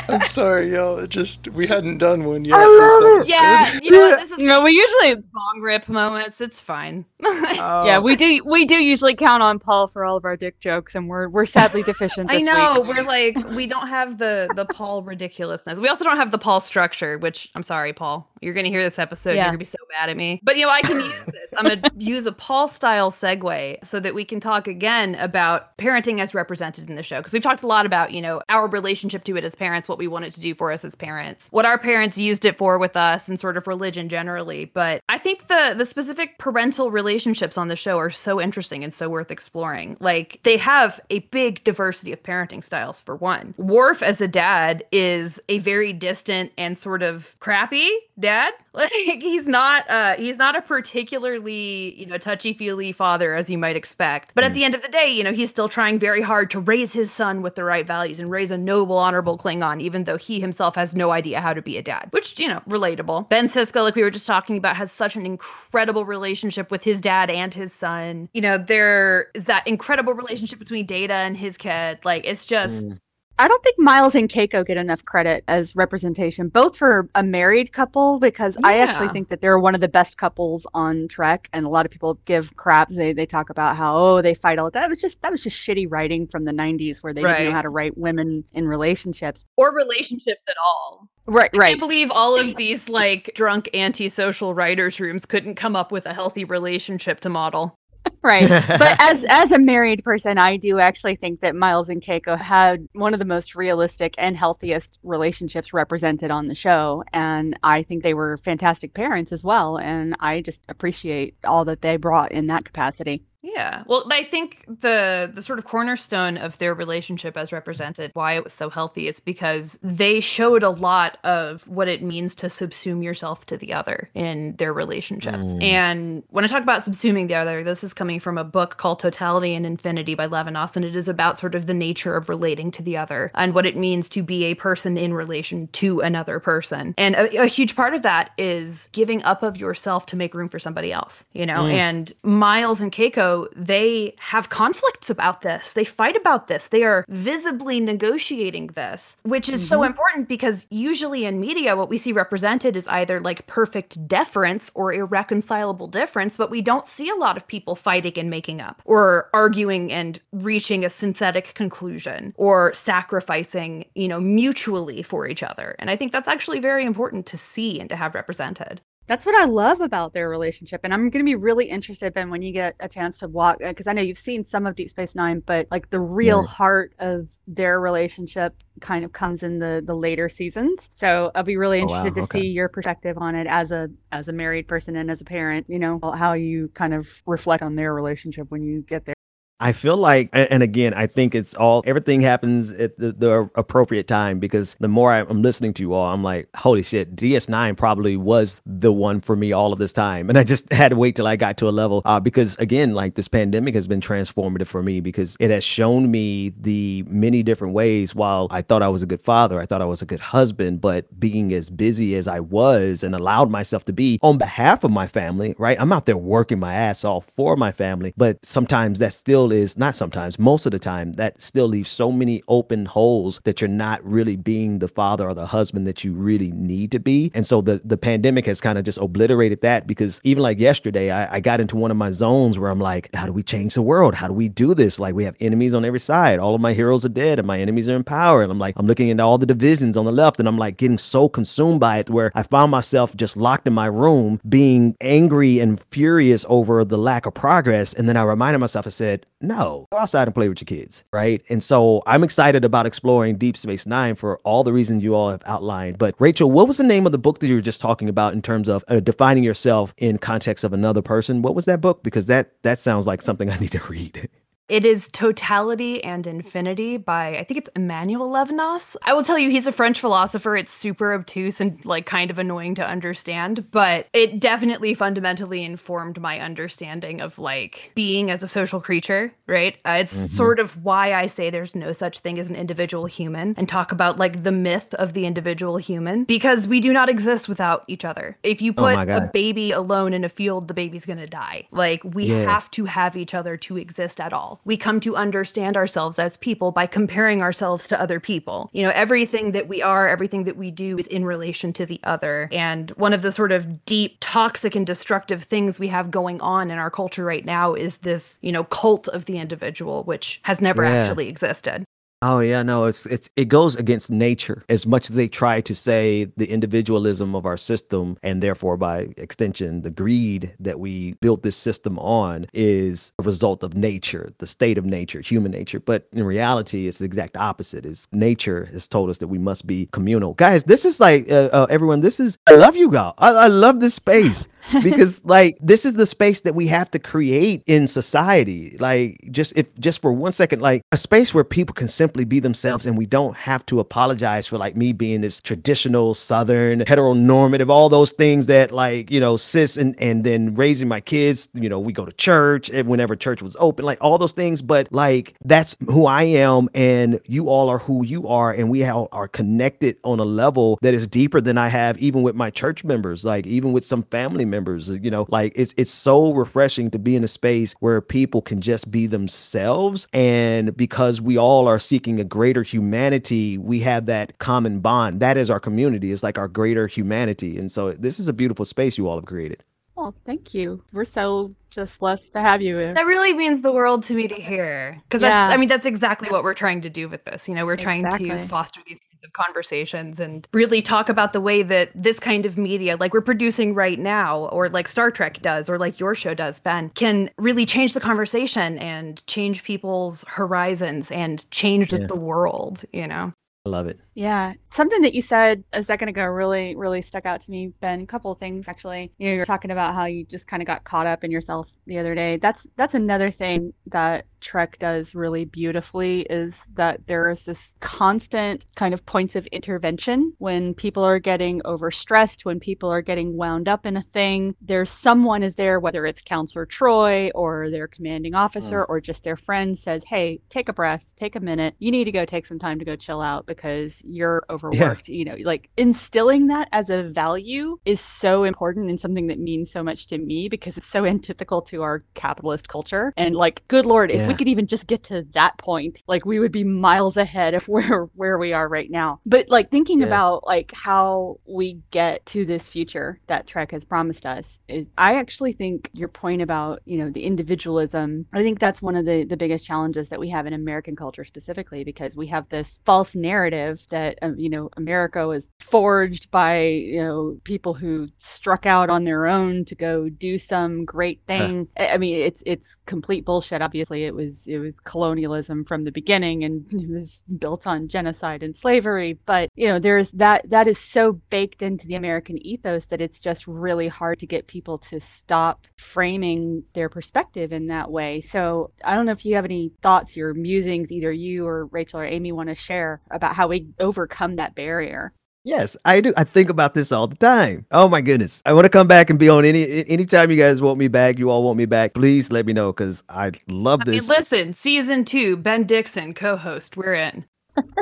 I'm 0.08 0.22
sorry, 0.22 0.74
y'all. 0.74 0.98
It 1.00 1.10
just 1.10 1.48
we 1.50 1.68
hadn't 1.68 1.98
done 1.98 2.26
one 2.26 2.46
yet. 2.46 2.56
I 2.56 2.66
love 2.66 3.22
it. 3.22 3.30
yeah, 3.30 3.80
you 3.82 3.92
know 3.92 4.10
what? 4.10 4.20
This 4.20 4.32
is 4.32 4.40
No, 4.40 4.62
we 4.62 4.72
usually 4.72 5.16
bong 5.16 5.62
rip 5.62 5.88
moments. 5.88 6.42
It's 6.42 6.60
fine. 6.60 7.06
Oh. 7.24 7.86
yeah, 7.86 8.00
we 8.00 8.16
do 8.16 8.44
we 8.46 8.66
do 8.66 8.76
usually 8.76 9.16
count 9.16 9.44
on 9.44 9.60
Paul 9.60 9.88
for 9.88 10.04
all 10.04 10.18
of 10.18 10.26
our 10.26 10.36
dick 10.36 10.60
jokes 10.60 10.96
and 10.96 11.08
we're 11.08 11.30
we're 11.30 11.46
sadly 11.46 11.84
deficient 11.84 12.32
I 12.32 12.40
know 12.40 12.82
week. 12.82 12.96
we're 12.96 13.04
like 13.04 13.38
we 13.52 13.68
don't 13.68 13.88
have 13.88 14.18
the 14.18 14.50
the 14.56 14.66
Paul 14.66 15.04
ridiculousness. 15.04 15.80
We 15.80 15.88
also 15.88 16.04
don't 16.04 16.18
have 16.18 16.32
the 16.32 16.38
Paul 16.38 16.60
structure, 16.60 17.18
which 17.18 17.50
I'm 17.56 17.64
sorry, 17.64 17.94
Paul. 17.94 18.31
You're 18.42 18.56
gonna 18.56 18.70
hear 18.70 18.84
this 18.84 18.98
episode. 18.98 19.32
Yeah. 19.32 19.44
You're 19.44 19.46
gonna 19.50 19.58
be 19.60 19.66
so 19.66 19.78
mad 19.92 20.10
at 20.10 20.18
me. 20.18 20.40
But 20.44 20.58
you 20.58 20.66
know, 20.66 20.72
I 20.72 20.82
can 20.82 21.00
use 21.00 21.26
this. 21.28 21.48
I'm 21.56 21.66
gonna 21.66 21.82
use 21.98 22.26
a 22.26 22.32
Paul 22.32 22.68
style 22.68 23.12
segue 23.12 23.86
so 23.86 24.00
that 24.00 24.16
we 24.16 24.26
can 24.26 24.40
talk 24.40 24.68
again 24.68 25.14
about 25.16 25.78
parenting 25.78 26.20
as 26.20 26.34
represented 26.34 26.90
in 26.90 26.96
the 26.96 27.04
show. 27.04 27.20
Because 27.20 27.34
we've 27.34 27.44
talked 27.44 27.62
a 27.62 27.68
lot 27.68 27.86
about 27.86 28.12
you 28.12 28.22
know 28.22 28.42
our 28.50 28.68
relationship 28.68 29.24
to 29.26 29.38
it 29.38 29.44
as 29.44 29.54
parents, 29.54 29.88
what 29.88 30.00
we 30.00 30.08
want 30.08 30.26
it 30.26 30.32
to 30.32 30.42
do 30.42 30.56
for 30.56 30.72
us 30.72 30.84
as 30.84 30.96
parents, 30.96 31.50
what 31.52 31.66
our 31.66 31.78
parents 31.78 32.18
used 32.18 32.44
it 32.44 32.58
for 32.58 32.80
with 32.80 32.98
us, 32.98 33.30
and 33.30 33.40
sort 33.40 33.58
of 33.58 33.68
religion 33.68 34.10
generally. 34.10 34.66
But 34.66 35.02
I 35.08 35.20
think 35.20 35.48
the 35.48 35.76
the 35.78 35.86
specific 35.86 36.40
parental 36.40 36.90
relationships 36.90 37.60
on 37.60 37.68
the 37.68 37.76
show 37.76 38.00
are 38.00 38.10
so 38.10 38.42
interesting 38.42 38.84
and 38.84 38.92
so 38.92 39.08
worth 39.08 39.30
exploring. 39.30 39.98
Like 40.00 40.40
they 40.42 40.58
have 40.58 41.00
a 41.12 41.20
big 41.20 41.64
diversity 41.64 42.12
of 42.12 42.24
parenting 42.24 42.64
styles 42.64 43.00
for 43.00 43.16
one. 43.16 43.54
Worf 43.58 44.02
as 44.02 44.20
a 44.20 44.28
dad 44.28 44.84
is 44.92 45.40
a 45.48 45.60
very 45.60 45.94
distant 45.94 46.52
and 46.58 46.76
sort 46.76 47.04
of 47.04 47.36
crappy 47.40 47.92
dad. 48.20 48.31
Like 48.74 48.90
he's 48.94 49.46
not 49.48 49.84
uh 49.90 50.16
he's 50.16 50.38
not 50.38 50.56
a 50.56 50.62
particularly, 50.62 51.94
you 52.00 52.06
know, 52.06 52.18
touchy-feely 52.18 52.94
father 52.94 53.36
as 53.36 53.50
you 53.50 53.58
might 53.58 53.76
expect. 53.76 54.32
But 54.34 54.46
at 54.46 54.54
the 54.54 54.64
end 54.64 54.76
of 54.76 54.82
the 54.82 54.88
day, 54.88 55.10
you 55.10 55.26
know, 55.26 55.34
he's 55.34 55.50
still 55.50 55.68
trying 55.68 56.00
very 56.00 56.22
hard 56.22 56.50
to 56.52 56.60
raise 56.62 56.94
his 56.94 57.12
son 57.12 57.42
with 57.42 57.56
the 57.56 57.66
right 57.66 57.86
values 57.86 58.20
and 58.22 58.32
raise 58.32 58.50
a 58.50 58.58
noble, 58.58 58.98
honorable 58.98 59.38
Klingon, 59.38 59.82
even 59.82 60.06
though 60.06 60.18
he 60.18 60.40
himself 60.40 60.76
has 60.76 60.96
no 60.96 61.12
idea 61.12 61.42
how 61.42 61.54
to 61.54 61.62
be 61.62 61.78
a 61.78 61.84
dad. 61.84 62.08
Which, 62.12 62.40
you 62.40 62.48
know, 62.48 62.62
relatable. 62.62 63.28
Ben 63.28 63.50
Sisko, 63.50 63.84
like 63.84 63.96
we 63.96 64.04
were 64.04 64.10
just 64.10 64.26
talking 64.28 64.56
about, 64.56 64.78
has 64.78 64.90
such 64.92 65.18
an 65.18 65.26
incredible 65.26 66.06
relationship 66.06 66.72
with 66.72 66.84
his 66.86 67.02
dad 67.02 67.30
and 67.30 67.54
his 67.54 67.74
son. 67.74 68.30
You 68.34 68.42
know, 68.42 68.58
there 68.58 69.28
is 69.34 69.46
that 69.46 69.68
incredible 69.68 70.14
relationship 70.14 70.60
between 70.60 70.86
Data 70.86 71.14
and 71.16 71.36
his 71.36 71.58
kid. 71.58 72.06
Like 72.06 72.26
it's 72.26 72.46
just 72.46 72.88
Mm. 72.88 73.00
I 73.42 73.48
don't 73.48 73.64
think 73.64 73.80
Miles 73.80 74.14
and 74.14 74.30
Keiko 74.30 74.64
get 74.64 74.78
enough 74.78 75.04
credit 75.04 75.44
as 75.48 75.76
representation, 75.76 76.50
both 76.50 76.78
for 76.78 77.10
a 77.16 77.24
married 77.24 77.74
couple, 77.74 78.20
because 78.20 78.56
I 78.64 78.78
actually 78.78 79.08
think 79.10 79.30
that 79.30 79.42
they're 79.42 79.58
one 79.58 79.74
of 79.74 79.82
the 79.82 79.88
best 79.88 80.18
couples 80.18 80.68
on 80.76 81.08
Trek, 81.08 81.50
and 81.52 81.66
a 81.66 81.70
lot 81.70 81.88
of 81.88 81.92
people 81.92 82.20
give 82.26 82.56
crap. 82.56 82.90
They 82.90 83.14
they 83.14 83.26
talk 83.26 83.50
about 83.50 83.76
how 83.76 83.98
oh 83.98 84.22
they 84.22 84.36
fight 84.36 84.60
all 84.60 84.66
the 84.66 84.72
time. 84.72 84.84
That 84.84 84.90
was 84.90 85.02
just 85.02 85.24
that 85.24 85.32
was 85.32 85.42
just 85.42 85.58
shitty 85.58 85.88
writing 85.90 86.28
from 86.28 86.46
the 86.46 86.52
'90s 86.52 87.00
where 87.00 87.16
they 87.16 87.24
didn't 87.24 87.46
know 87.46 87.52
how 87.52 87.64
to 87.64 87.70
write 87.70 87.98
women 87.98 88.44
in 88.54 88.68
relationships. 88.68 89.44
Or 89.58 89.74
relationships 89.76 90.44
at 90.48 90.58
all. 90.64 91.10
Right, 91.26 91.50
Right. 91.54 91.68
I 91.68 91.70
can't 91.70 91.80
believe 91.80 92.12
all 92.12 92.40
of 92.40 92.56
these 92.58 92.90
like 92.90 93.32
drunk 93.34 93.70
antisocial 93.74 94.54
writers' 94.54 95.00
rooms 95.00 95.26
couldn't 95.26 95.56
come 95.56 95.76
up 95.76 95.92
with 95.92 96.06
a 96.06 96.14
healthy 96.14 96.44
relationship 96.44 97.22
to 97.22 97.30
model. 97.30 97.80
right. 98.24 98.50
But 98.50 98.96
as 99.00 99.26
as 99.30 99.52
a 99.52 99.60
married 99.60 100.04
person 100.04 100.38
i 100.38 100.58
do 100.58 100.80
actually 100.80 101.16
think 101.16 101.40
that 101.42 101.56
miles 101.56 101.90
and 101.90 102.02
keiko 102.02 102.38
had 102.38 102.88
one 102.94 103.14
of 103.14 103.20
the 103.20 103.26
most 103.26 103.56
realistic 103.56 104.16
and 104.18 104.36
healthiest 104.36 105.00
relationships 105.04 105.74
represented 105.74 106.32
on 106.32 106.48
the 106.48 106.56
show. 106.56 107.04
And 107.14 107.58
i 107.64 107.84
think 107.84 108.04
they 108.04 108.14
were 108.14 108.38
fantastic 108.38 108.94
parents 108.94 109.32
as 109.32 109.44
well. 109.44 109.78
And 109.78 110.16
i 110.20 110.42
just 110.42 110.64
appreciate 110.70 111.36
all 111.46 111.66
that 111.66 111.82
they 111.82 111.98
brought 111.98 112.32
in 112.32 112.48
that 112.48 112.66
capacity 112.66 113.24
Yeah. 113.44 113.84
Well, 113.88 114.06
I 114.12 114.24
think 114.24 114.66
the 114.68 115.32
the 115.34 115.42
sort 115.42 115.58
of 115.58 115.66
cornerstone 115.66 116.38
of 116.38 116.58
their 116.60 116.74
relationship 116.74 117.36
as 117.38 117.52
represented, 117.52 118.12
why 118.14 118.34
it 118.34 118.44
was 118.44 118.54
so 118.54 118.70
healthy 118.70 119.08
is 119.08 119.20
because 119.20 119.80
they 119.82 120.20
showed 120.20 120.64
a 120.64 120.70
lot 120.70 121.18
of 121.24 121.68
what 121.68 121.88
it 121.88 122.04
means 122.04 122.36
to 122.36 122.48
subsume 122.48 123.04
yourself 123.04 123.46
to 123.48 123.58
the 123.58 123.74
other 123.74 124.10
in 124.14 124.56
their 124.58 124.74
relationships. 124.74 125.48
Mm. 125.48 125.64
And 125.64 126.24
when 126.30 126.44
I 126.44 126.48
talk 126.48 126.62
about 126.62 126.82
subsuming 126.82 127.28
the 127.28 127.36
other, 127.36 127.64
this 127.64 127.84
is 127.84 127.94
coming 127.94 128.20
from 128.20 128.38
a 128.38 128.44
book 128.44 128.78
called 128.78 129.00
Totality 129.00 129.56
and 129.56 129.66
Infinity 129.66 130.14
by 130.14 130.28
Levinas, 130.28 130.76
and 130.76 130.86
it 130.86 130.96
is 130.96 131.08
about 131.08 131.40
sort 131.40 131.56
of 131.56 131.66
the 131.66 131.74
nature 131.74 132.16
of 132.16 132.30
relating 132.30 132.70
to 132.72 132.84
the 132.84 132.98
other 132.98 133.32
and 133.34 133.56
what 133.56 133.66
it 133.66 133.76
means 133.76 134.08
to 134.10 134.22
be 134.22 134.46
a 134.46 134.54
person 134.54 134.98
in 134.98 135.14
relation 135.14 135.68
to 135.70 136.00
another 136.02 136.40
person. 136.40 136.94
And 136.98 137.16
a, 137.16 137.44
a 137.44 137.48
huge 137.48 137.76
part 137.76 137.96
of 137.96 138.04
that 138.04 138.32
is 138.38 138.90
giving 138.92 139.24
up 139.24 139.42
of 139.42 139.58
yourself 139.58 140.06
to 140.08 140.16
make 140.16 140.36
room 140.36 140.48
for 140.48 140.60
somebody 140.60 140.94
else, 140.94 141.26
you 141.34 141.46
know? 141.46 141.64
Mm. 141.64 141.72
And 141.74 142.14
Miles 142.24 142.82
and 142.82 142.92
Keiko, 142.92 143.31
they 143.56 144.16
have 144.20 144.50
conflicts 144.50 145.10
about 145.10 145.42
this. 145.42 145.74
They 145.74 145.84
fight 145.86 146.16
about 146.16 146.48
this. 146.48 146.68
They 146.68 146.84
are 146.84 147.06
visibly 147.08 147.80
negotiating 147.80 148.68
this, 148.68 149.18
which 149.24 149.50
is 149.50 149.68
so 149.68 149.80
mm-hmm. 149.80 149.92
important 149.92 150.28
because 150.28 150.66
usually 150.70 151.26
in 151.26 151.40
media, 151.40 151.76
what 151.76 151.90
we 151.90 151.98
see 151.98 152.12
represented 152.12 152.76
is 152.76 152.88
either 152.88 153.20
like 153.20 153.48
perfect 153.48 154.08
deference 154.08 154.72
or 154.76 154.94
irreconcilable 154.94 155.88
difference, 155.88 156.38
but 156.38 156.52
we 156.52 156.62
don't 156.62 156.88
see 156.88 157.10
a 157.10 157.16
lot 157.16 157.38
of 157.38 157.48
people 157.48 157.76
fighting 157.76 158.14
and 158.18 158.30
making 158.30 158.62
up 158.62 158.82
or 158.86 159.30
arguing 159.34 159.92
and 159.92 160.20
reaching 160.32 160.84
a 160.84 160.90
synthetic 160.90 161.54
conclusion 161.54 162.34
or 162.38 162.74
sacrificing, 162.74 163.86
you 163.96 164.08
know, 164.08 164.20
mutually 164.20 165.04
for 165.04 165.28
each 165.28 165.44
other. 165.44 165.76
And 165.80 165.90
I 165.90 165.96
think 165.96 166.12
that's 166.12 166.28
actually 166.28 166.60
very 166.60 166.86
important 166.86 167.26
to 167.28 167.38
see 167.38 167.80
and 167.80 167.90
to 167.90 167.96
have 167.96 168.16
represented. 168.16 168.82
That's 169.08 169.26
what 169.26 169.36
I 169.36 169.46
love 169.46 169.82
about 169.82 170.14
their 170.14 170.30
relationship. 170.30 170.82
And 170.84 170.94
I'm 170.94 171.10
going 171.10 171.26
to 171.26 171.30
be 171.30 171.36
really 171.36 171.66
interested, 171.66 172.14
Ben, 172.14 172.30
when 172.30 172.42
you 172.42 172.54
get 172.54 172.76
a 172.80 172.88
chance 172.88 173.18
to 173.20 173.28
walk, 173.28 173.58
uh, 173.62 173.68
because 173.70 173.88
I 173.88 173.94
know 173.94 174.02
you've 174.02 174.18
seen 174.18 174.46
some 174.46 174.66
of 174.66 174.76
Deep 174.76 174.90
Space 174.90 175.16
Nine, 175.16 175.42
but 175.46 175.68
like 175.70 175.90
the 175.90 176.00
real 176.00 176.42
Right. 176.42 176.44
heart 176.44 176.94
of 177.00 177.28
their 177.48 177.80
relationship 177.82 178.56
kind 178.80 179.04
of 179.04 179.12
comes 179.12 179.44
in 179.44 179.60
the 179.60 179.82
the 179.86 179.96
later 179.96 180.30
seasons. 180.30 180.90
So 180.94 181.32
I'll 181.36 181.44
be 181.44 181.58
really 181.58 181.82
Oh, 181.82 181.88
wow. 181.90 182.08
interested 182.08 182.16
to 182.16 182.24
Okay. 182.24 182.44
see 182.44 182.48
your 182.48 182.70
perspective 182.70 183.18
on 183.20 183.36
it 183.36 183.48
as 183.48 183.72
a 183.72 183.90
as 184.14 184.30
a 184.30 184.34
married 184.34 184.68
person 184.70 184.96
and 184.96 185.12
as 185.12 185.22
a 185.22 185.26
parent. 185.26 185.66
You 185.68 185.80
know 185.80 186.00
how 186.16 186.34
you 186.34 186.70
kind 186.70 186.94
of 186.94 187.10
reflect 187.26 187.64
on 187.64 187.76
their 187.76 187.94
relationship 187.94 188.50
when 188.50 188.64
you 188.64 188.82
get 188.82 189.06
there. 189.06 189.16
I 189.62 189.74
feel 189.74 189.96
like, 189.96 190.30
and 190.34 190.64
again, 190.64 190.96
I 190.96 191.06
think 191.06 191.36
it's 191.36 191.54
all 191.54 191.84
everything 191.86 192.22
happens 192.22 192.72
at 192.72 192.98
the, 192.98 193.12
the 193.12 193.50
appropriate 193.54 194.08
time 194.08 194.40
because 194.40 194.76
the 194.80 194.88
more 194.88 195.14
I'm 195.14 195.44
listening 195.44 195.74
to 195.76 195.84
you 195.84 195.94
all, 195.94 196.12
I'm 196.12 196.24
like, 196.24 196.50
holy 196.56 196.82
shit, 196.82 197.16
DS9 197.16 197.78
probably 197.78 198.18
was 198.18 198.62
the 198.66 198.92
one 198.92 199.22
for 199.22 199.36
me 199.36 199.52
all 199.52 199.72
of 199.72 199.78
this 199.78 199.94
time, 199.94 200.30
and 200.30 200.38
I 200.38 200.44
just 200.44 200.72
had 200.74 200.90
to 200.90 200.96
wait 200.96 201.16
till 201.16 201.28
I 201.28 201.36
got 201.36 201.58
to 201.58 201.70
a 201.70 201.72
level 201.72 202.02
uh, 202.06 202.20
because 202.20 202.56
again, 202.56 202.96
like 202.96 203.14
this 203.14 203.28
pandemic 203.28 203.76
has 203.76 203.88
been 203.88 204.02
transformative 204.02 204.68
for 204.68 204.82
me 204.82 205.00
because 205.00 205.38
it 205.40 205.52
has 205.52 205.64
shown 205.64 206.10
me 206.10 206.50
the 206.60 207.04
many 207.08 207.44
different 207.44 207.76
ways. 207.76 208.16
While 208.16 208.48
I 208.50 208.64
thought 208.64 208.82
I 208.82 208.88
was 208.90 209.04
a 209.04 209.06
good 209.06 209.22
father, 209.22 209.60
I 209.60 209.68
thought 209.68 209.82
I 209.82 209.86
was 209.86 210.02
a 210.02 210.08
good 210.08 210.20
husband, 210.20 210.82
but 210.82 211.20
being 211.20 211.54
as 211.54 211.70
busy 211.70 212.16
as 212.16 212.28
I 212.28 212.40
was 212.40 213.04
and 213.04 213.14
allowed 213.14 213.52
myself 213.52 213.86
to 213.86 213.94
be 213.94 214.18
on 214.24 214.40
behalf 214.40 214.84
of 214.84 214.90
my 214.90 215.06
family, 215.06 215.54
right? 215.60 215.80
I'm 215.80 215.94
out 215.94 216.08
there 216.08 216.18
working 216.18 216.60
my 216.60 216.74
ass 216.74 217.06
off 217.06 217.26
for 217.36 217.56
my 217.56 217.72
family, 217.72 218.14
but 218.18 218.44
sometimes 218.44 218.98
that 219.00 219.14
still 219.14 219.51
is 219.52 219.78
not 219.78 219.96
sometimes, 219.96 220.40
most 220.40 220.66
of 220.66 220.72
the 220.72 220.80
time, 220.80 221.14
that 221.14 221.42
still 221.42 221.68
leaves 221.68 221.90
so 221.90 222.12
many 222.12 222.42
open 222.48 222.86
holes 222.86 223.42
that 223.44 223.62
you're 223.62 223.68
not 223.68 224.04
really 224.04 224.36
being 224.36 224.80
the 224.80 224.88
father 224.88 225.28
or 225.28 225.34
the 225.34 225.46
husband 225.46 225.88
that 225.88 226.04
you 226.04 226.14
really 226.14 226.52
need 226.52 226.92
to 226.92 227.00
be. 227.00 227.32
And 227.34 227.46
so 227.46 227.62
the, 227.62 227.82
the 227.84 227.98
pandemic 227.98 228.46
has 228.46 228.62
kind 228.62 228.78
of 228.78 228.86
just 228.86 228.98
obliterated 228.98 229.62
that 229.62 229.88
because 229.88 230.20
even 230.24 230.44
like 230.44 230.60
yesterday, 230.60 231.12
I, 231.12 231.36
I 231.36 231.40
got 231.40 231.60
into 231.60 231.76
one 231.76 231.92
of 231.92 231.98
my 231.98 232.12
zones 232.12 232.58
where 232.58 232.70
I'm 232.70 232.80
like, 232.80 233.14
how 233.14 233.26
do 233.26 233.34
we 233.34 233.44
change 233.44 233.74
the 233.74 233.82
world? 233.82 234.14
How 234.14 234.28
do 234.28 234.34
we 234.34 234.50
do 234.50 234.74
this? 234.74 235.00
Like 235.00 235.16
we 235.16 235.24
have 235.26 235.36
enemies 235.40 235.74
on 235.74 235.86
every 235.86 236.00
side. 236.00 236.40
All 236.40 236.56
of 236.56 236.62
my 236.62 236.74
heroes 236.74 237.06
are 237.06 237.10
dead 237.10 237.40
and 237.40 237.48
my 237.48 237.60
enemies 237.60 237.90
are 237.90 237.96
in 237.96 238.04
power. 238.04 238.44
And 238.44 238.52
I'm 238.52 238.60
like, 238.60 238.76
I'm 238.78 238.88
looking 238.88 239.10
into 239.10 239.24
all 239.24 239.38
the 239.38 239.46
divisions 239.46 239.98
on 239.98 240.06
the 240.06 240.12
left 240.12 240.40
and 240.40 240.48
I'm 240.48 240.58
like 240.58 240.78
getting 240.78 240.98
so 240.98 241.30
consumed 241.30 241.80
by 241.80 242.00
it 242.00 242.10
where 242.10 242.32
I 242.36 242.44
found 242.44 242.72
myself 242.72 243.16
just 243.16 243.38
locked 243.38 243.68
in 243.68 243.74
my 243.74 243.88
room 243.88 244.40
being 244.48 244.96
angry 245.02 245.60
and 245.60 245.80
furious 245.80 246.46
over 246.48 246.84
the 246.86 246.98
lack 246.98 247.26
of 247.26 247.34
progress. 247.34 247.94
And 247.94 248.08
then 248.08 248.18
I 248.18 248.24
reminded 248.24 248.60
myself, 248.60 248.88
I 248.88 248.92
said, 248.92 249.26
no, 249.42 249.88
go 249.92 249.98
outside 249.98 250.28
and 250.28 250.36
play 250.36 250.50
with 250.50 250.62
your 250.62 250.66
kids. 250.66 251.04
Right. 251.12 251.44
And 251.50 251.64
so 251.64 252.04
I'm 252.06 252.24
excited 252.24 252.64
about 252.66 252.86
exploring 252.86 253.38
Deep 253.38 253.58
Space 253.58 253.86
Nine 253.86 254.16
for 254.16 254.38
all 254.40 254.64
the 254.64 254.74
reasons 254.74 255.04
you 255.04 255.16
all 255.16 255.30
have 255.30 255.44
outlined. 255.46 255.98
But 255.98 256.16
Rachel, 256.20 256.52
what 256.52 256.68
was 256.68 256.78
the 256.78 256.84
name 256.84 257.06
of 257.06 257.12
the 257.12 257.18
book 257.18 257.40
that 257.40 257.48
you 257.48 257.56
were 257.56 257.62
just 257.62 257.82
talking 257.82 258.10
about 258.10 258.34
in 258.34 258.42
terms 258.42 258.70
of 258.70 258.84
uh, 258.88 259.00
defining 259.00 259.44
yourself 259.44 259.94
in 259.98 260.18
context 260.18 260.64
of 260.64 260.74
another 260.74 261.02
person? 261.02 261.42
What 261.42 261.56
was 261.56 261.66
that 261.66 261.82
book? 261.82 262.04
Because 262.04 262.28
that 262.28 262.52
that 262.64 262.80
sounds 262.80 263.08
like 263.08 263.22
something 263.22 263.50
I 263.52 263.58
need 263.58 263.72
to 263.72 263.80
read. 263.80 264.30
It 264.72 264.86
is 264.86 265.10
Totality 265.10 266.02
and 266.02 266.26
Infinity 266.26 266.96
by, 266.96 267.38
I 267.38 267.44
think 267.44 267.58
it's 267.58 267.70
Emmanuel 267.76 268.30
Levinas. 268.30 268.96
I 269.04 269.12
will 269.14 269.22
tell 269.22 269.38
you, 269.38 269.50
he's 269.50 269.68
a 269.68 269.72
French 269.74 270.00
philosopher. 270.00 270.56
It's 270.56 270.72
super 270.72 271.14
obtuse 271.14 271.60
and 271.60 271.84
like 271.84 272.06
kind 272.06 272.32
of 272.32 272.40
annoying 272.40 272.76
to 272.76 272.88
understand, 272.88 273.70
but 273.72 274.08
it 274.14 274.40
definitely 274.40 274.94
fundamentally 274.94 275.66
informed 275.66 276.22
my 276.22 276.40
understanding 276.40 277.20
of 277.20 277.38
like 277.38 277.92
being 277.96 278.32
as 278.32 278.44
a 278.44 278.48
social 278.48 278.80
creature, 278.80 279.34
right? 279.46 279.76
Uh, 279.84 279.98
it's 280.00 280.34
sort 280.34 280.58
of 280.58 280.82
why 280.86 281.16
I 281.16 281.26
say 281.26 281.50
there's 281.50 281.76
no 281.76 281.92
such 281.92 282.20
thing 282.20 282.40
as 282.40 282.50
an 282.50 282.56
individual 282.56 283.08
human 283.08 283.56
and 283.58 283.68
talk 283.68 283.92
about 283.92 284.20
like 284.20 284.44
the 284.44 284.54
myth 284.54 284.94
of 284.94 285.12
the 285.12 285.26
individual 285.26 285.76
human 285.76 286.24
because 286.24 286.66
we 286.66 286.80
do 286.80 286.94
not 286.94 287.10
exist 287.10 287.50
without 287.50 287.84
each 287.90 288.06
other. 288.06 288.38
If 288.42 288.62
you 288.62 288.72
Oh 288.78 288.84
put 288.84 288.94
my 288.96 289.04
a 289.04 289.28
baby 289.28 289.72
alone 289.74 290.14
in 290.14 290.24
a 290.24 290.30
field, 290.30 290.70
the 290.70 290.74
baby's 290.74 291.06
gonna 291.06 291.28
die. 291.28 291.68
Like 291.72 292.06
we 292.06 292.28
Yeah. 292.28 292.44
have 292.46 292.72
to 292.72 292.86
have 292.86 293.18
each 293.18 293.34
other 293.34 293.58
to 293.58 293.76
exist 293.76 294.22
at 294.22 294.32
all. 294.32 294.61
We 294.66 294.78
come 294.78 295.00
to 295.02 295.16
understand 295.16 295.76
ourselves 295.78 296.20
as 296.20 296.38
people 296.38 296.72
by 296.72 296.88
comparing 296.88 297.42
ourselves 297.42 297.88
to 297.90 298.00
other 298.00 298.20
people. 298.20 298.70
You 298.74 298.84
know, 298.84 298.92
everything 298.94 299.52
that 299.52 299.68
we 299.68 299.82
are, 299.82 300.08
everything 300.08 300.44
that 300.44 300.58
we 300.58 300.72
do 300.72 300.98
is 300.98 301.08
in 301.08 301.26
relation 301.26 301.74
to 301.74 301.86
the 301.86 302.00
other. 302.04 302.50
And 302.52 302.92
one 302.92 303.14
of 303.14 303.22
the 303.22 303.32
sort 303.32 303.52
of 303.52 303.86
deep, 303.86 304.18
toxic, 304.20 304.76
and 304.76 304.86
destructive 304.86 305.44
things 305.44 305.80
we 305.80 305.88
have 305.88 306.12
going 306.12 306.40
on 306.42 306.70
in 306.72 306.78
our 306.78 306.92
culture 306.92 307.24
right 307.26 307.46
now 307.46 307.74
is 307.74 307.98
this, 307.98 308.40
you 308.42 308.52
know, 308.52 308.64
cult 308.66 309.08
of 309.10 309.26
the 309.26 309.38
individual, 309.38 310.04
which 310.04 310.40
has 310.44 310.62
never 310.62 310.84
Yeah. 310.84 310.92
actually 310.92 311.28
existed. 311.28 311.86
Oh 312.24 312.40
yeah, 312.40 312.62
no, 312.62 312.86
it's 312.86 313.08
it's 313.08 313.32
it 313.36 313.46
goes 313.46 313.76
against 313.76 314.12
nature 314.12 314.64
as 314.70 314.86
much 314.86 315.10
as 315.10 315.16
they 315.16 315.28
try 315.28 315.60
to 315.62 315.74
say 315.74 316.26
the 316.38 316.52
individualism 316.52 317.34
of 317.34 317.48
our 317.48 317.58
system 317.58 318.16
and 318.22 318.44
therefore 318.44 318.78
by 318.78 319.08
extension 319.18 319.82
the 319.82 319.90
greed 319.90 320.54
that 320.60 320.80
we 320.80 321.14
built 321.14 321.42
this 321.42 321.58
system 321.58 321.98
on 321.98 322.46
is 322.54 323.14
a 323.18 323.24
result 323.24 323.64
of 323.64 323.74
nature, 323.74 324.32
the 324.38 324.46
state 324.46 324.78
of 324.78 324.86
nature, 324.86 325.22
human 325.22 325.52
nature. 325.52 325.80
But 325.80 326.08
in 326.12 326.24
reality, 326.24 326.88
it's 326.88 327.00
the 327.00 327.06
exact 327.06 327.36
opposite. 327.38 327.88
Is 327.88 328.08
nature 328.12 328.66
has 328.66 328.88
told 328.88 329.10
us 329.10 329.18
that 329.18 329.28
we 329.28 329.40
must 329.40 329.66
be 329.66 329.90
communal. 329.92 330.36
Guys, 330.36 330.66
this 330.66 330.86
is 330.86 331.00
like 331.00 331.28
uh, 331.32 331.50
uh, 331.52 331.68
everyone. 331.72 332.02
This 332.02 332.20
is 332.20 332.38
I 332.46 332.54
love 332.54 332.76
you, 332.76 332.92
guys. 332.92 333.14
I, 333.18 333.32
I 333.32 333.48
love 333.48 333.80
this 333.80 333.96
space 333.96 334.48
because 334.84 335.24
like 335.26 335.58
this 335.60 335.86
is 335.86 335.96
the 335.96 336.06
space 336.06 336.42
that 336.42 336.56
we 336.56 336.68
have 336.68 336.92
to 336.92 337.00
create 337.00 337.64
in 337.66 337.88
society. 337.88 338.78
Like 338.80 339.28
just 339.32 339.54
if 339.56 339.74
just 339.80 340.02
for 340.02 340.12
one 340.12 340.32
second 340.32 340.62
like 340.62 340.82
a 340.92 340.98
space 340.98 341.34
where 341.34 341.44
people 341.44 341.74
can 341.74 341.88
simply 341.88 342.26
be 342.26 342.40
themselves 342.40 342.86
and 342.86 342.98
we 342.98 343.06
don't 343.06 343.36
have 343.36 343.66
to 343.68 343.80
apologize 343.80 344.48
for 344.48 344.58
like 344.58 344.76
me 344.76 344.94
being 344.94 345.22
this 345.22 345.40
traditional 345.40 346.14
southern 346.14 346.82
heteronormative 346.82 347.70
all 347.70 347.90
those 347.90 348.12
things 348.12 348.48
that 348.48 348.72
like 348.72 349.12
you 349.12 349.20
know 349.20 349.38
cis 349.38 349.78
and 349.78 350.00
and 350.00 350.24
then 350.24 350.54
raising 350.56 350.88
my 350.88 351.02
kids 351.02 351.50
you 351.54 351.70
know 351.70 351.80
we 351.80 351.94
go 351.94 352.06
to 352.06 352.12
church 352.14 352.70
and 352.70 352.88
whenever 352.88 353.16
church 353.16 353.42
was 353.42 353.56
open 353.60 353.86
like 353.86 353.98
all 354.02 354.18
those 354.18 354.34
things. 354.34 354.62
But 354.62 354.92
like 354.92 355.36
that's 355.44 355.76
who 355.88 356.06
i 356.06 356.24
am 356.24 356.70
and 356.74 357.20
you 357.26 357.50
all 357.50 357.70
are 357.70 357.80
who 357.80 358.06
you 358.06 358.28
are 358.28 358.52
and 358.52 358.70
we 358.70 358.86
all 358.86 359.10
are 359.12 359.28
connected 359.28 359.98
on 360.04 360.20
a 360.20 360.24
level 360.24 360.78
that 360.82 360.94
is 360.94 361.08
deeper 361.08 361.42
than 361.42 361.58
i 361.58 361.68
have 361.68 361.98
even 361.98 362.22
with 362.22 362.36
my 362.36 362.50
church 362.50 362.84
members 362.84 363.26
like 363.26 363.46
even 363.46 363.72
with 363.72 363.84
some 363.84 364.04
family 364.04 364.46
members 364.52 364.90
you 364.90 365.10
know 365.10 365.26
like 365.30 365.52
it's 365.56 365.74
it's 365.78 365.90
so 365.92 366.34
refreshing 366.34 366.92
to 366.92 367.00
be 367.00 367.16
in 367.16 367.24
a 367.24 367.28
space 367.28 367.74
where 367.80 368.02
people 368.02 368.42
can 368.42 368.62
just 368.62 368.92
be 368.92 369.08
themselves 369.08 370.08
and 370.14 370.78
because 370.78 371.20
we 371.22 371.38
all 371.38 371.68
are 371.68 371.80
seeking 371.80 372.20
a 372.20 372.24
greater 372.24 372.62
humanity. 372.64 373.58
We 373.58 373.80
have 373.80 374.06
that 374.08 374.38
common 374.40 374.80
bond. 374.82 375.20
That 375.22 375.38
is 375.38 375.50
our 375.50 375.60
community. 375.60 376.12
It's 376.12 376.24
like 376.24 376.38
our 376.38 376.48
greater 376.48 376.88
humanity. 376.88 377.58
And 377.58 377.72
so 377.72 377.94
this 377.94 378.20
is 378.20 378.28
a 378.28 378.34
beautiful 378.34 378.66
space 378.66 378.98
you 378.98 379.08
all 379.08 379.16
have 379.16 379.26
created. 379.26 379.64
Well, 379.96 380.14
thank 380.26 380.54
you. 380.54 380.84
We're 380.94 381.06
so 381.06 381.54
just 381.70 382.00
blessed 382.00 382.34
to 382.34 382.42
have 382.42 382.62
you. 382.62 382.80
In. 382.80 382.94
That 382.96 383.06
really 383.06 383.34
means 383.34 383.62
the 383.62 383.72
world 383.72 384.04
to 384.06 384.14
me 384.14 384.28
to 384.28 384.36
hear. 384.36 385.00
Because 385.04 385.22
Yeah. 385.22 385.30
that's, 385.30 385.54
I 385.54 385.58
mean, 385.58 385.70
that's 385.70 385.86
exactly 385.86 386.30
what 386.30 386.44
we're 386.44 386.54
trying 386.54 386.82
to 386.82 386.90
do 386.90 387.08
with 387.10 387.24
this. 387.26 387.48
You 387.48 387.56
know, 387.56 387.66
we're 387.66 387.78
trying 387.78 388.06
Exactly. 388.06 388.30
to 388.30 388.40
foster 388.48 388.82
these 388.88 388.98
kinds 389.00 389.11
of 389.24 389.34
conversations 389.34 390.20
and 390.20 390.48
really 390.54 390.82
talk 390.82 391.10
about 391.10 391.34
the 391.34 391.42
way 391.42 391.64
that 391.64 391.92
this 391.96 392.20
kind 392.20 392.46
of 392.46 392.58
media, 392.58 392.98
like 392.98 393.14
we're 393.14 393.22
producing 393.22 393.74
right 393.74 394.00
now, 394.00 394.46
or 394.46 394.70
like 394.70 394.88
Star 394.88 395.12
Trek 395.12 395.42
does, 395.42 395.70
or 395.70 395.78
like 395.78 396.00
your 396.00 396.16
show 396.16 396.34
does, 396.34 396.60
Ben, 396.60 396.90
can 396.92 397.30
really 397.38 397.66
change 397.66 397.94
the 397.94 398.00
conversation 398.00 398.78
and 398.80 399.26
change 399.28 399.64
people's 399.64 400.24
horizons 400.28 401.12
and 401.12 401.50
change 401.52 401.92
Yeah. 401.94 402.08
the 402.08 402.16
world, 402.16 402.84
you 402.94 403.08
know? 403.08 403.34
I 403.66 403.70
love 403.70 403.88
it. 403.88 404.00
Yeah, 404.14 404.54
something 404.72 405.02
that 405.04 405.14
you 405.14 405.22
said 405.22 405.64
a 405.72 405.84
second 405.84 406.10
ago 406.10 406.24
really, 406.26 406.76
really 406.76 407.02
stuck 407.02 407.26
out 407.26 407.42
to 407.42 407.52
me, 407.52 407.74
Ben. 407.80 408.02
A 408.02 408.06
couple 408.06 408.32
of 408.32 408.40
things 408.40 408.68
actually. 408.68 409.12
You 409.18 409.30
know, 409.30 409.36
you're 409.36 409.46
talking 409.46 409.72
about 409.72 409.96
how 409.96 410.06
you 410.06 410.26
just 410.26 410.48
kind 410.48 410.62
of 410.62 410.68
got 410.68 410.84
caught 410.84 411.08
up 411.08 411.24
in 411.24 411.32
yourself 411.32 411.72
the 411.88 411.98
other 411.98 412.14
day. 412.14 412.38
That's 412.38 412.68
that's 412.76 412.94
another 412.94 413.32
thing 413.32 413.74
that 413.88 414.26
Trek 414.42 414.80
does 414.80 415.16
really 415.16 415.46
beautifully 415.46 416.22
is 416.22 416.70
that 416.74 417.08
there 417.08 417.30
is 417.30 417.46
this 417.46 417.76
constant 417.80 418.66
kind 418.76 418.94
of 418.94 419.06
points 419.06 419.36
of 419.36 419.46
intervention 419.48 420.34
when 420.40 420.74
people 420.74 421.04
are 421.04 421.20
getting 421.20 421.62
overstressed, 421.62 422.44
when 422.44 422.60
people 422.60 422.90
are 422.92 423.02
getting 423.02 423.38
wound 423.38 423.70
up 423.70 423.86
in 423.86 423.96
a 423.96 424.02
thing. 424.02 424.56
There's 424.62 424.90
someone 424.90 425.44
is 425.44 425.56
there, 425.56 425.80
whether 425.80 426.06
it's 426.06 426.22
Counselor 426.22 426.66
Troi 426.66 427.32
or 427.34 427.70
their 427.70 427.88
commanding 427.88 428.36
officer 428.36 428.82
mm. 428.82 428.86
or 428.90 429.00
just 429.00 429.24
their 429.24 429.38
friend 429.38 429.78
says, 429.78 430.04
"Hey, 430.04 430.42
take 430.50 430.68
a 430.68 430.74
breath, 430.74 431.14
take 431.16 431.36
a 431.36 431.40
minute. 431.40 431.76
You 431.80 431.92
need 431.92 432.06
to 432.06 432.12
go 432.12 432.26
take 432.26 432.46
some 432.46 432.60
time 432.60 432.80
to 432.80 432.86
go 432.86 432.96
chill 432.96 433.22
out 433.22 433.46
because 433.46 434.01
you're 434.06 434.44
overworked." 434.50 435.08
You 435.10 435.26
know, 435.26 435.36
like 435.44 435.70
instilling 435.78 436.48
that 436.48 436.70
as 436.72 436.90
a 436.90 437.04
value 437.04 437.78
is 437.86 438.02
so 438.02 438.44
important 438.44 438.90
and 438.90 439.00
something 439.00 439.28
that 439.28 439.40
means 439.40 439.72
so 439.72 439.84
much 439.84 440.08
to 440.08 440.18
me 440.18 440.50
because 440.50 440.78
it's 440.78 440.88
so 440.88 441.06
antithetical 441.06 441.62
to 441.64 441.84
our 441.84 442.04
capitalist 442.16 442.68
culture. 442.70 443.14
And 443.18 443.36
like, 443.36 443.64
good 443.68 443.86
lord, 443.86 444.12
if 444.12 444.28
we 444.28 444.36
could 444.36 444.48
even 444.48 444.68
just 444.68 444.88
get 444.88 445.04
to 445.06 445.26
that 445.34 445.58
point, 445.58 446.00
like 446.08 446.26
we 446.26 446.40
would 446.40 446.52
be 446.52 446.64
miles 446.64 447.18
ahead 447.18 447.54
of 447.56 447.66
where 447.70 448.06
where 448.16 448.38
we 448.38 448.54
are 448.54 448.68
right 448.70 448.90
now. 448.92 449.20
But 449.26 449.50
like 449.50 449.72
thinking 449.72 450.02
Yeah. 450.02 450.04
about 450.04 450.46
like 450.46 450.72
how 450.74 451.38
we 451.48 451.82
get 451.92 452.26
to 452.28 452.46
this 452.46 452.68
future 452.68 453.20
that 453.28 453.48
Trek 453.48 453.72
has 453.72 453.86
promised 453.86 454.26
us 454.26 454.60
is 454.68 454.90
I 454.98 455.16
actually 455.16 455.54
think 455.54 455.90
your 455.94 456.10
point 456.10 456.42
about, 456.42 456.82
you 456.86 456.98
know, 457.00 457.10
the 457.10 457.24
individualism, 457.24 458.28
I 458.34 458.42
think 458.44 458.60
that's 458.60 458.82
one 458.82 458.96
of 458.96 459.06
the 459.06 459.26
the 459.26 459.38
biggest 459.38 459.66
challenges 459.66 460.10
that 460.10 460.20
we 460.20 460.30
have 460.30 460.48
in 460.48 460.54
American 460.54 460.96
culture 460.96 461.24
specifically 461.26 461.84
because 461.84 462.16
we 462.16 462.28
have 462.28 462.48
this 462.50 462.80
false 462.86 463.16
narrative 463.16 463.80
that 463.92 464.18
um, 464.22 464.36
you 464.38 464.50
know, 464.50 464.70
America 464.78 465.28
was 465.28 465.50
forged 465.60 466.30
by, 466.32 466.62
you 466.62 467.02
know, 467.02 467.38
people 467.44 467.74
who 467.74 468.10
struck 468.18 468.66
out 468.66 468.90
on 468.90 469.04
their 469.04 469.28
own 469.28 469.66
to 469.66 469.76
go 469.76 470.10
do 470.10 470.38
some 470.38 470.84
great 470.84 471.22
thing. 471.28 471.68
I 471.78 471.92
I 471.92 471.98
mean, 471.98 472.20
it's 472.20 472.44
it's 472.46 472.76
complete 472.86 473.26
bullshit. 473.26 473.62
Obviously, 473.62 474.06
it 474.06 474.16
was 474.16 474.48
it 474.48 474.58
was 474.58 474.80
colonialism 474.80 475.66
from 475.66 475.84
the 475.84 475.92
beginning, 475.92 476.44
and 476.44 476.66
it 476.74 476.90
was 476.90 477.24
built 477.38 477.68
on 477.68 477.88
genocide 477.88 478.44
and 478.44 478.56
slavery. 478.56 479.20
But 479.26 479.50
you 479.56 479.68
know, 479.68 479.80
there's 479.80 480.12
that 480.14 480.50
that 480.50 480.68
is 480.68 480.80
so 480.80 481.14
baked 481.30 481.62
into 481.62 481.88
the 481.88 481.96
American 481.96 482.44
ethos 482.46 482.86
that 482.88 483.02
it's 483.02 483.20
just 483.20 483.48
really 483.48 483.88
hard 483.88 484.20
to 484.20 484.28
get 484.28 484.48
people 484.48 484.78
to 484.80 485.00
stop 485.00 485.68
framing 485.78 486.64
their 486.74 486.90
perspective 486.90 487.54
in 487.54 487.68
that 487.68 487.92
way. 487.92 488.22
So 488.22 488.72
I 488.84 488.96
don't 488.96 489.06
know 489.06 489.12
if 489.12 489.26
you 489.26 489.36
have 489.36 489.46
any 489.46 489.72
thoughts 489.82 490.18
or 490.18 490.34
musings, 490.34 490.92
either 490.92 491.12
you 491.12 491.46
or 491.46 491.68
Rachel 491.68 492.00
or 492.00 492.06
Amy 492.06 492.32
want 492.32 492.50
to 492.50 492.56
share 492.56 493.02
about 493.12 493.36
how 493.36 493.48
we 493.48 493.68
overcome 493.82 494.38
that 494.38 494.56
barrier. 494.56 495.14
Yes, 495.44 495.76
I 495.86 496.02
do. 496.02 496.14
I 496.16 496.24
think 496.24 496.52
about 496.52 496.76
this 496.76 496.92
all 496.92 497.08
the 497.08 497.16
time. 497.16 497.66
Oh 497.72 497.90
my 497.90 498.02
goodness. 498.02 498.44
I 498.46 498.54
want 498.54 498.66
to 498.66 498.70
come 498.70 498.88
back 498.88 499.10
and 499.10 499.18
be 499.18 499.28
on 499.28 499.44
any 499.44 499.88
anytime 499.88 500.30
you 500.30 500.38
guys 500.38 500.62
want 500.62 500.78
me 500.78 500.88
back, 500.88 501.18
you 501.18 501.32
all 501.32 501.44
want 501.44 501.58
me 501.58 501.66
back, 501.66 501.96
please 501.96 502.32
let 502.32 502.46
me 502.46 502.54
know 502.54 502.72
because 502.72 503.04
I 503.10 503.32
love 503.48 503.82
I 503.82 503.86
mean, 503.86 503.96
this. 503.96 504.08
listen, 504.08 504.54
season 504.54 505.04
two, 505.04 505.38
Ben 505.38 505.64
Dixon, 505.64 506.14
co 506.14 506.38
host, 506.38 506.78
we're 506.78 506.94
in. 506.94 507.26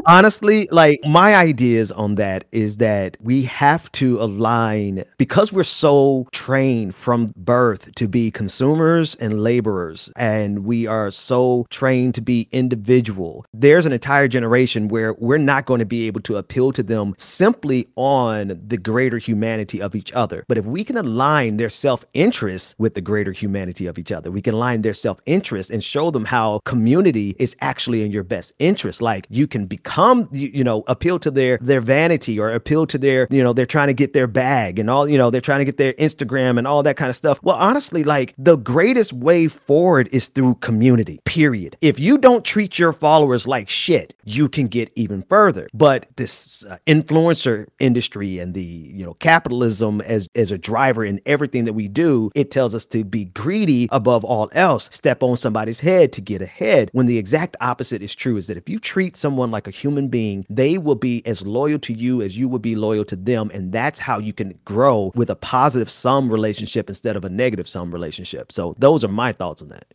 Honestly, 0.05 0.67
like 0.71 0.99
my 1.05 1.35
ideas 1.35 1.91
on 1.91 2.15
that 2.15 2.45
is 2.51 2.77
that 2.77 3.17
we 3.19 3.43
have 3.43 3.91
to 3.93 4.21
align 4.21 5.03
because 5.17 5.53
we're 5.53 5.63
so 5.63 6.27
trained 6.31 6.95
from 6.95 7.27
birth 7.35 7.93
to 7.95 8.07
be 8.07 8.31
consumers 8.31 9.15
and 9.15 9.43
laborers, 9.43 10.09
and 10.15 10.65
we 10.65 10.87
are 10.87 11.11
so 11.11 11.67
trained 11.69 12.15
to 12.15 12.21
be 12.21 12.47
individual. 12.51 13.45
There's 13.53 13.85
an 13.85 13.93
entire 13.93 14.27
generation 14.27 14.87
where 14.87 15.13
we're 15.19 15.37
not 15.37 15.65
going 15.65 15.79
to 15.79 15.85
be 15.85 16.07
able 16.07 16.21
to 16.21 16.37
appeal 16.37 16.71
to 16.73 16.83
them 16.83 17.13
simply 17.17 17.87
on 17.95 18.59
the 18.67 18.77
greater 18.77 19.17
humanity 19.17 19.81
of 19.81 19.95
each 19.95 20.11
other. 20.13 20.43
But 20.47 20.57
if 20.57 20.65
we 20.65 20.83
can 20.83 20.97
align 20.97 21.57
their 21.57 21.69
self 21.69 22.05
interest 22.13 22.75
with 22.77 22.95
the 22.95 23.01
greater 23.01 23.31
humanity 23.31 23.85
of 23.85 23.99
each 23.99 24.11
other, 24.11 24.31
we 24.31 24.41
can 24.41 24.55
align 24.55 24.81
their 24.81 24.93
self 24.93 25.19
interest 25.25 25.69
and 25.69 25.83
show 25.83 26.09
them 26.11 26.25
how 26.25 26.59
community 26.65 27.35
is 27.37 27.55
actually 27.61 28.03
in 28.03 28.11
your 28.11 28.23
best 28.23 28.53
interest. 28.59 29.01
Like 29.01 29.27
you 29.29 29.47
can 29.47 29.58
become, 29.67 30.29
you, 30.31 30.49
you 30.53 30.63
know, 30.63 30.83
appeal 30.87 31.19
to 31.19 31.31
their 31.31 31.57
their 31.59 31.81
vanity 31.81 32.39
or 32.39 32.51
appeal 32.51 32.85
to 32.87 32.97
their, 32.97 33.27
you 33.29 33.43
know, 33.43 33.53
they're 33.53 33.65
trying 33.65 33.87
to 33.87 33.93
get 33.93 34.13
their 34.13 34.27
bag 34.27 34.79
and 34.79 34.89
all, 34.89 35.07
you 35.07 35.17
know, 35.17 35.29
they're 35.29 35.41
trying 35.41 35.59
to 35.59 35.65
get 35.65 35.77
their 35.77 35.93
Instagram 35.93 36.57
and 36.57 36.67
all 36.67 36.83
that 36.83 36.97
kind 36.97 37.09
of 37.09 37.15
stuff. 37.15 37.39
Well, 37.41 37.55
honestly, 37.55 38.03
like 38.03 38.33
the 38.37 38.57
greatest 38.57 39.13
way 39.13 39.47
forward 39.47 40.09
is 40.11 40.27
through 40.27 40.55
community. 40.55 41.19
Period. 41.25 41.77
If 41.81 41.99
you 41.99 42.17
don't 42.17 42.45
treat 42.45 42.79
your 42.79 42.93
followers 42.93 43.47
like 43.47 43.69
shit, 43.69 44.13
you 44.23 44.49
can 44.49 44.67
get 44.67 44.91
even 44.95 45.23
further. 45.23 45.67
But 45.73 46.07
this 46.15 46.65
uh, 46.65 46.77
influencer 46.87 47.67
industry 47.79 48.39
and 48.39 48.53
the, 48.53 48.63
you 48.63 49.05
know, 49.05 49.15
capitalism 49.15 50.01
as 50.01 50.27
as 50.35 50.51
a 50.51 50.57
driver 50.57 51.03
in 51.03 51.21
everything 51.25 51.65
that 51.65 51.73
we 51.73 51.87
do, 51.87 52.31
it 52.35 52.51
tells 52.51 52.75
us 52.75 52.85
to 52.87 53.03
be 53.03 53.25
greedy 53.25 53.87
above 53.91 54.23
all 54.23 54.49
else, 54.53 54.89
step 54.91 55.23
on 55.23 55.37
somebody's 55.37 55.79
head 55.79 56.13
to 56.13 56.21
get 56.21 56.41
ahead. 56.41 56.89
When 56.93 57.05
the 57.05 57.17
exact 57.17 57.55
opposite 57.61 58.01
is 58.01 58.15
true 58.15 58.37
is 58.37 58.47
that 58.47 58.57
if 58.57 58.69
you 58.69 58.79
treat 58.79 59.17
someone 59.17 59.48
like 59.51 59.67
a 59.67 59.71
human 59.71 60.07
being, 60.07 60.45
they 60.49 60.77
will 60.77 60.95
be 60.95 61.25
as 61.25 61.45
loyal 61.45 61.79
to 61.79 61.93
you 61.93 62.21
as 62.21 62.37
you 62.37 62.47
would 62.49 62.61
be 62.61 62.75
loyal 62.75 63.05
to 63.05 63.15
them 63.15 63.51
and 63.53 63.71
that's 63.71 63.99
how 63.99 64.19
you 64.19 64.33
can 64.33 64.57
grow 64.65 65.11
with 65.15 65.29
a 65.29 65.35
positive 65.35 65.89
sum 65.89 66.29
relationship 66.29 66.89
instead 66.89 67.15
of 67.15 67.25
a 67.25 67.29
negative 67.29 67.67
sum 67.67 67.91
relationship. 67.91 68.51
So 68.51 68.75
those 68.77 69.03
are 69.03 69.09
my 69.09 69.31
thoughts 69.31 69.61
on 69.61 69.69
that. 69.69 69.85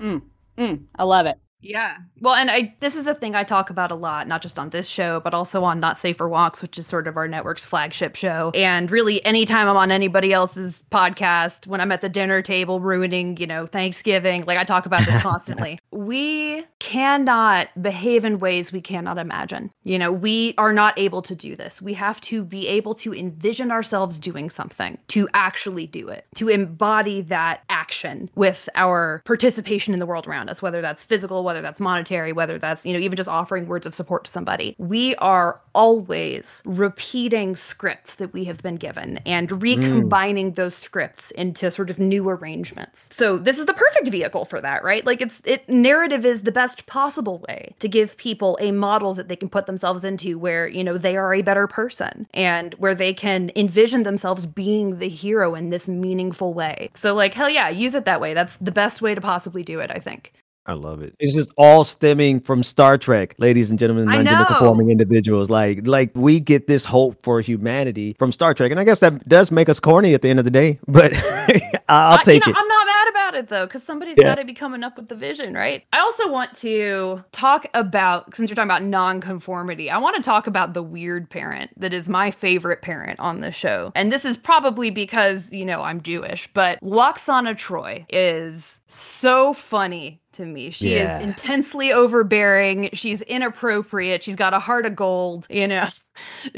Mm, 0.00 0.22
mm, 0.58 0.82
I 0.96 1.04
love 1.04 1.26
it. 1.26 1.38
Yeah. 1.60 1.96
Well, 2.20 2.34
and 2.34 2.50
I 2.50 2.74
this 2.80 2.96
is 2.96 3.06
a 3.06 3.14
thing 3.14 3.34
I 3.34 3.44
talk 3.44 3.70
about 3.70 3.90
a 3.90 3.94
lot, 3.94 4.28
not 4.28 4.42
just 4.42 4.58
on 4.58 4.70
this 4.70 4.88
show, 4.88 5.20
but 5.20 5.34
also 5.34 5.64
on 5.64 5.80
Not 5.80 5.98
Safe 5.98 6.16
for 6.16 6.28
Walks, 6.28 6.62
which 6.62 6.78
is 6.78 6.86
sort 6.86 7.06
of 7.06 7.16
our 7.16 7.28
network's 7.28 7.66
flagship 7.66 8.16
show. 8.16 8.50
And 8.54 8.90
really 8.90 9.24
anytime 9.24 9.68
I'm 9.68 9.76
on 9.76 9.90
anybody 9.92 10.32
else's 10.32 10.84
podcast, 10.90 11.66
when 11.66 11.80
I'm 11.80 11.92
at 11.92 12.00
the 12.00 12.08
dinner 12.08 12.42
table 12.42 12.80
ruining, 12.80 13.36
you 13.36 13.46
know, 13.46 13.66
Thanksgiving, 13.66 14.44
like 14.46 14.58
I 14.58 14.64
talk 14.64 14.86
about 14.86 15.04
this 15.04 15.20
constantly. 15.22 15.78
we 15.90 16.64
cannot 16.78 17.68
behave 17.80 18.24
in 18.24 18.38
ways 18.38 18.72
we 18.72 18.80
cannot 18.80 19.18
imagine. 19.18 19.70
You 19.84 19.98
know, 19.98 20.10
we 20.10 20.54
are 20.58 20.72
not 20.72 20.98
able 20.98 21.22
to 21.22 21.34
do 21.34 21.56
this. 21.56 21.82
We 21.82 21.94
have 21.94 22.20
to 22.22 22.44
be 22.44 22.68
able 22.68 22.94
to 22.94 23.14
envision 23.14 23.70
ourselves 23.70 24.18
doing 24.18 24.50
something, 24.50 24.98
to 25.08 25.28
actually 25.34 25.86
do 25.86 26.08
it, 26.08 26.26
to 26.36 26.48
embody 26.48 27.20
that 27.22 27.62
action 27.68 28.30
with 28.34 28.68
our 28.74 29.22
participation 29.24 29.92
in 29.94 30.00
the 30.00 30.06
world 30.06 30.26
around 30.26 30.48
us, 30.48 30.62
whether 30.62 30.80
that's 30.80 31.04
physical, 31.04 31.44
whether 31.50 31.62
that's 31.62 31.80
monetary, 31.80 32.32
whether 32.32 32.58
that's, 32.58 32.86
you 32.86 32.92
know, 32.92 33.00
even 33.00 33.16
just 33.16 33.28
offering 33.28 33.66
words 33.66 33.86
of 33.86 33.92
support 33.92 34.22
to 34.22 34.30
somebody. 34.30 34.76
We 34.78 35.16
are 35.16 35.60
always 35.74 36.62
repeating 36.64 37.56
scripts 37.56 38.14
that 38.16 38.32
we 38.32 38.44
have 38.44 38.62
been 38.62 38.76
given 38.76 39.18
and 39.26 39.48
mm. 39.48 39.60
recombining 39.60 40.52
those 40.52 40.76
scripts 40.76 41.32
into 41.32 41.72
sort 41.72 41.90
of 41.90 41.98
new 41.98 42.28
arrangements. 42.28 43.08
So 43.12 43.36
this 43.36 43.58
is 43.58 43.66
the 43.66 43.74
perfect 43.74 44.06
vehicle 44.08 44.44
for 44.44 44.60
that, 44.60 44.84
right? 44.84 45.04
Like 45.04 45.20
it's 45.20 45.40
it 45.44 45.68
narrative 45.68 46.24
is 46.24 46.42
the 46.42 46.52
best 46.52 46.86
possible 46.86 47.44
way 47.48 47.74
to 47.80 47.88
give 47.88 48.16
people 48.16 48.56
a 48.60 48.70
model 48.70 49.12
that 49.14 49.28
they 49.28 49.34
can 49.34 49.48
put 49.48 49.66
themselves 49.66 50.04
into 50.04 50.38
where, 50.38 50.68
you 50.68 50.84
know, 50.84 50.96
they 50.96 51.16
are 51.16 51.34
a 51.34 51.42
better 51.42 51.66
person 51.66 52.28
and 52.32 52.74
where 52.74 52.94
they 52.94 53.12
can 53.12 53.50
envision 53.56 54.04
themselves 54.04 54.46
being 54.46 55.00
the 55.00 55.08
hero 55.08 55.56
in 55.56 55.70
this 55.70 55.88
meaningful 55.88 56.54
way. 56.54 56.90
So 56.94 57.12
like 57.12 57.34
hell 57.34 57.50
yeah, 57.50 57.68
use 57.70 57.96
it 57.96 58.04
that 58.04 58.20
way. 58.20 58.34
That's 58.34 58.56
the 58.58 58.70
best 58.70 59.02
way 59.02 59.16
to 59.16 59.20
possibly 59.20 59.64
do 59.64 59.80
it, 59.80 59.90
I 59.90 59.98
think. 59.98 60.32
I 60.66 60.74
love 60.74 61.00
it. 61.02 61.14
It's 61.18 61.34
just 61.34 61.50
all 61.56 61.84
stemming 61.84 62.40
from 62.40 62.62
Star 62.62 62.98
Trek, 62.98 63.34
ladies 63.38 63.70
and 63.70 63.78
gentlemen, 63.78 64.04
non-gender 64.04 64.44
conforming 64.44 64.90
individuals. 64.90 65.48
Like, 65.48 65.86
like 65.86 66.10
we 66.14 66.38
get 66.38 66.66
this 66.66 66.84
hope 66.84 67.22
for 67.22 67.40
humanity 67.40 68.14
from 68.18 68.30
Star 68.30 68.52
Trek, 68.54 68.70
and 68.70 68.78
I 68.78 68.84
guess 68.84 69.00
that 69.00 69.26
does 69.26 69.50
make 69.50 69.68
us 69.68 69.80
corny 69.80 70.12
at 70.14 70.22
the 70.22 70.28
end 70.28 70.38
of 70.38 70.44
the 70.44 70.50
day. 70.50 70.78
But 70.86 71.14
I'll 71.88 72.18
I- 72.18 72.22
take 72.24 72.44
you 72.46 72.52
know, 72.52 72.56
it. 72.58 72.60
I'm 72.62 72.68
not 72.68 72.86
mad 72.86 73.08
about 73.10 73.34
it 73.36 73.48
though, 73.48 73.64
because 73.66 73.82
somebody's 73.82 74.16
Yeah. 74.18 74.24
got 74.24 74.34
to 74.36 74.44
be 74.44 74.52
coming 74.52 74.82
up 74.84 74.96
with 74.96 75.08
the 75.08 75.14
vision, 75.14 75.54
right? 75.54 75.82
I 75.92 76.00
also 76.00 76.28
want 76.30 76.54
to 76.58 77.24
talk 77.32 77.66
about, 77.74 78.36
since 78.36 78.50
you're 78.50 78.54
talking 78.54 78.70
about 78.70 78.82
non-conformity, 78.84 79.90
I 79.90 79.98
want 79.98 80.16
to 80.16 80.22
talk 80.22 80.46
about 80.46 80.74
the 80.74 80.82
weird 80.82 81.30
parent 81.30 81.70
that 81.78 81.92
is 81.94 82.08
my 82.08 82.30
favorite 82.30 82.82
parent 82.82 83.18
on 83.18 83.40
the 83.40 83.50
show. 83.50 83.92
And 83.94 84.12
this 84.12 84.24
is 84.24 84.36
probably 84.36 84.90
because, 84.90 85.52
you 85.52 85.64
know, 85.64 85.82
I'm 85.82 86.02
Jewish, 86.02 86.48
but 86.52 86.80
Lwaxana 86.82 87.54
Troi 87.56 88.04
is 88.10 88.80
so 88.88 89.52
funny 89.54 90.20
to 90.40 90.46
me. 90.46 90.70
She 90.70 90.94
Yeah. 90.94 91.18
is 91.18 91.24
intensely 91.24 91.92
overbearing. 91.92 92.90
She's 92.92 93.22
inappropriate. 93.22 94.22
She's 94.22 94.36
got 94.36 94.54
a 94.54 94.58
heart 94.58 94.86
of 94.86 94.96
gold, 94.96 95.46
you 95.50 95.68
know. 95.68 95.88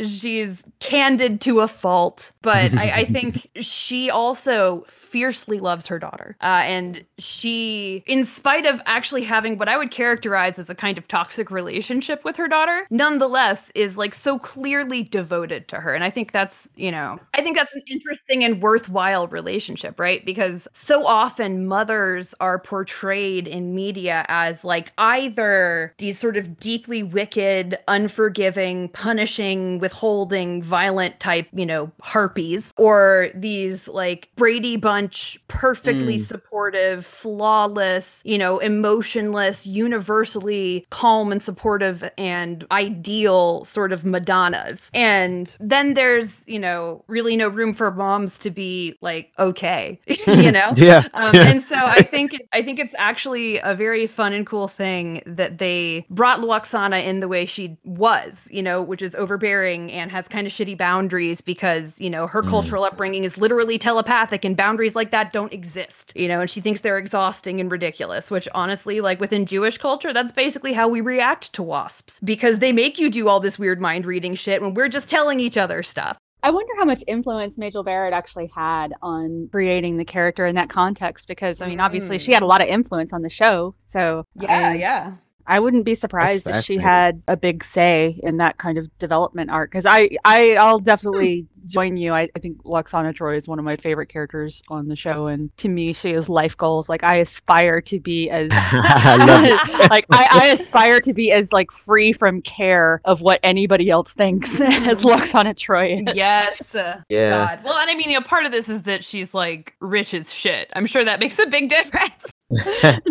She's 0.05 0.64
candid 0.80 1.41
to 1.43 1.61
a 1.61 1.68
fault, 1.68 2.33
but 2.43 2.76
I, 2.76 2.91
I 3.01 3.05
think 3.12 3.49
she 3.61 4.11
also 4.11 4.85
fiercely 4.89 5.61
loves 5.61 5.87
her 5.87 5.99
daughter. 6.01 6.37
Uh, 6.43 6.62
and 6.64 7.05
she, 7.18 8.03
in 8.07 8.24
spite 8.24 8.66
of 8.66 8.80
actually 8.87 9.22
having 9.22 9.59
what 9.59 9.68
I 9.68 9.76
would 9.76 9.91
characterize 9.93 10.59
as 10.59 10.68
a 10.68 10.74
kind 10.74 10.99
of 10.99 11.07
toxic 11.07 11.51
relationship 11.51 12.24
with 12.24 12.37
her 12.39 12.49
daughter, 12.49 12.87
nonetheless 12.91 13.70
is 13.76 13.97
like 13.97 14.14
so 14.14 14.39
clearly 14.39 15.05
devoted 15.05 15.68
to 15.68 15.76
her. 15.80 15.95
And 15.95 16.03
I 16.03 16.11
think 16.11 16.33
that's, 16.33 16.68
you 16.74 16.91
know, 16.91 17.20
I 17.35 17.43
think 17.43 17.57
that's 17.57 17.74
an 17.76 17.83
interesting 17.87 18.43
and 18.43 18.61
worthwhile 18.62 19.28
relationship, 19.28 20.01
right? 20.01 20.24
Because 20.24 20.66
so 20.74 21.07
often 21.07 21.66
mothers 21.66 22.35
are 22.41 22.59
portrayed 22.59 23.47
in 23.47 23.72
media 23.75 24.25
as 24.29 24.64
like 24.64 24.93
either 24.99 25.95
these 25.99 26.18
sort 26.18 26.37
of 26.37 26.59
deeply 26.59 27.03
wicked, 27.03 27.77
unforgiving, 27.89 28.89
punishing, 28.91 29.79
withholding, 29.79 30.62
violent 30.62 31.18
type, 31.20 31.49
you 31.53 31.66
know, 31.66 31.91
harpies, 32.03 32.73
or 32.77 33.31
these 33.35 33.89
like 33.89 34.29
Brady 34.37 34.77
Bunch, 34.77 35.39
perfectly 35.49 36.16
Mm. 36.16 36.20
supportive, 36.20 37.07
flawless, 37.07 38.20
you 38.25 38.39
know, 38.39 38.59
emotionless, 38.59 39.66
universally 39.66 40.87
calm 40.91 41.33
and 41.33 41.43
supportive 41.43 42.09
and 42.18 42.66
ideal 42.70 43.64
sort 43.64 43.93
of 43.93 44.05
Madonnas. 44.05 44.91
And 44.95 45.57
then 45.61 45.95
there's, 45.95 46.47
you 46.49 46.59
know, 46.59 47.05
really 47.09 47.37
no 47.37 47.49
room 47.49 47.73
for 47.75 47.91
moms 47.91 48.39
to 48.41 48.51
be 48.51 48.97
like 49.01 49.31
okay, 49.39 50.01
you 50.27 50.51
know? 50.53 50.73
Yeah. 50.77 51.05
Um, 51.14 51.35
yeah. 51.35 51.51
and 51.51 51.62
so 51.62 51.77
I 51.77 52.03
think 52.03 52.35
it, 52.35 52.43
I 52.53 52.62
think 52.62 52.79
it's 52.79 52.95
actually 52.99 53.59
a 53.63 53.75
very 53.75 54.07
fun 54.07 54.33
and 54.33 54.47
cool 54.47 54.69
thing 54.69 55.23
that 55.27 55.59
they 55.59 56.05
brought 56.11 56.41
Lwaxana 56.41 57.05
in 57.05 57.21
the 57.21 57.29
way 57.29 57.45
she 57.47 57.77
was, 57.85 58.49
you 58.51 58.63
know, 58.63 58.83
which 58.83 59.03
is 59.03 59.15
overbearing 59.15 59.91
and 59.93 60.11
has 60.11 60.29
kind 60.29 60.47
of 60.47 60.53
shitty 60.53 60.77
boundaries 60.77 61.41
because 61.41 62.01
you 62.01 62.11
know 62.11 62.27
her 62.27 62.43
Mm. 62.43 62.51
cultural 62.51 62.85
upbringing 62.85 63.25
is 63.25 63.39
literally 63.39 63.79
telepathic 63.79 64.45
and 64.45 64.57
boundaries 64.57 64.95
like 64.95 65.11
that 65.11 65.33
don't 65.33 65.53
exist, 65.53 66.13
you 66.17 66.29
know, 66.29 66.41
and 66.41 66.51
she 66.51 66.61
thinks 66.61 66.81
they're 66.81 66.99
exhausting 66.99 67.61
and 67.61 67.71
ridiculous. 67.71 68.31
Which 68.31 68.49
honestly, 68.55 69.01
like 69.01 69.21
within 69.21 69.47
Jewish 69.47 69.79
culture, 69.79 70.13
that's 70.13 70.33
basically 70.33 70.73
how 70.73 70.89
we 70.89 71.01
react 71.01 71.53
to 71.55 71.63
wasps 71.63 72.21
because 72.21 72.59
they 72.59 72.73
make 72.73 72.99
you 72.99 73.11
do 73.11 73.29
all 73.29 73.41
this 73.41 73.59
weird 73.59 73.81
mind 73.81 74.07
reading 74.07 74.35
shit 74.35 74.61
when 74.63 74.75
we're 74.75 74.89
just 74.89 75.09
telling 75.09 75.41
each 75.41 75.57
other 75.57 75.83
stuff. 75.83 76.19
I 76.43 76.51
wonder 76.51 76.72
how 76.76 76.84
much 76.84 77.05
influence 77.07 77.57
Majel 77.57 77.84
Barrett 77.84 78.12
actually 78.12 78.51
had 78.55 78.95
on 79.01 79.49
creating 79.53 79.97
the 79.97 80.05
character 80.05 80.45
in 80.45 80.57
that 80.57 80.68
context 80.68 81.28
because 81.28 81.61
I 81.61 81.68
mean 81.68 81.78
obviously 81.78 82.18
she 82.18 82.32
had 82.32 82.43
a 82.43 82.47
mm. 82.47 82.49
lot 82.49 82.61
of 82.61 82.68
influence 82.68 83.12
on 83.12 83.22
the 83.22 83.28
show. 83.28 83.74
So 83.86 84.26
I, 84.40 84.74
yeah. 84.74 85.12
I 85.47 85.61
wouldn't 85.61 85.84
be 85.84 85.95
surprised 85.95 86.49
if 86.49 86.64
she 86.64 86.76
had 86.78 87.22
a 87.28 87.36
big 87.36 87.64
say 87.64 88.18
in 88.22 88.38
that 88.38 88.59
kind 88.59 88.78
of 88.78 88.97
development 88.99 89.51
arc 89.51 89.70
because 89.70 89.86
I, 89.86 90.11
I 90.24 90.55
I'll 90.55 90.78
definitely 90.78 91.47
join 91.66 91.97
you. 91.97 92.12
I, 92.12 92.28
I 92.34 92.38
think 92.38 92.62
Lwaxana 92.64 93.14
Troi 93.14 93.36
is 93.36 93.49
one 93.49 93.59
of 93.59 93.64
my 93.64 93.76
favorite 93.76 94.07
characters 94.07 94.62
on 94.68 94.88
the 94.88 94.97
show 94.97 95.26
and 95.26 95.55
to 95.59 95.68
me 95.68 95.93
she 95.93 96.12
has 96.12 96.28
life 96.28 96.57
goals. 96.57 96.88
Like 96.88 97.05
I 97.05 97.16
aspire 97.16 97.80
to 97.82 98.01
be 98.01 98.30
as 98.30 98.51
I 98.55 99.86
like 99.90 100.07
I, 100.11 100.28
I 100.30 100.47
aspire 100.49 101.01
to 101.01 101.12
be 101.12 101.32
as 101.32 101.53
like 101.53 101.70
free 101.70 102.12
from 102.12 102.43
care 102.43 103.01
of 103.05 103.20
what 103.20 103.40
anybody 103.43 103.90
else 103.90 104.12
thinks 104.12 104.49
as 104.61 104.61
mm-hmm. 104.61 105.09
Lwaxana 105.09 105.55
Troi 105.55 106.09
is. 106.09 106.16
Yes. 106.16 106.74
Yeah. 107.09 107.57
God. 107.57 107.64
Well, 107.64 107.78
and 107.78 107.90
I 107.90 107.95
mean, 107.95 108.11
you 108.11 108.18
know, 108.18 108.24
part 108.24 108.47
of 108.47 108.53
this 108.53 108.68
is 108.68 108.82
that 108.82 109.05
she's 109.05 109.34
like 109.34 109.74
rich 109.80 110.14
as 110.14 110.32
shit. 110.32 110.70
I'm 110.74 110.86
sure 110.86 111.05
that 111.05 111.20
makes 111.20 111.38
a 111.38 111.47
big 111.47 111.68
difference. 111.68 112.26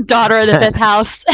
daughter 0.05 0.39
of 0.39 0.47
the 0.47 0.59
fifth 0.59 0.75
house. 0.75 1.25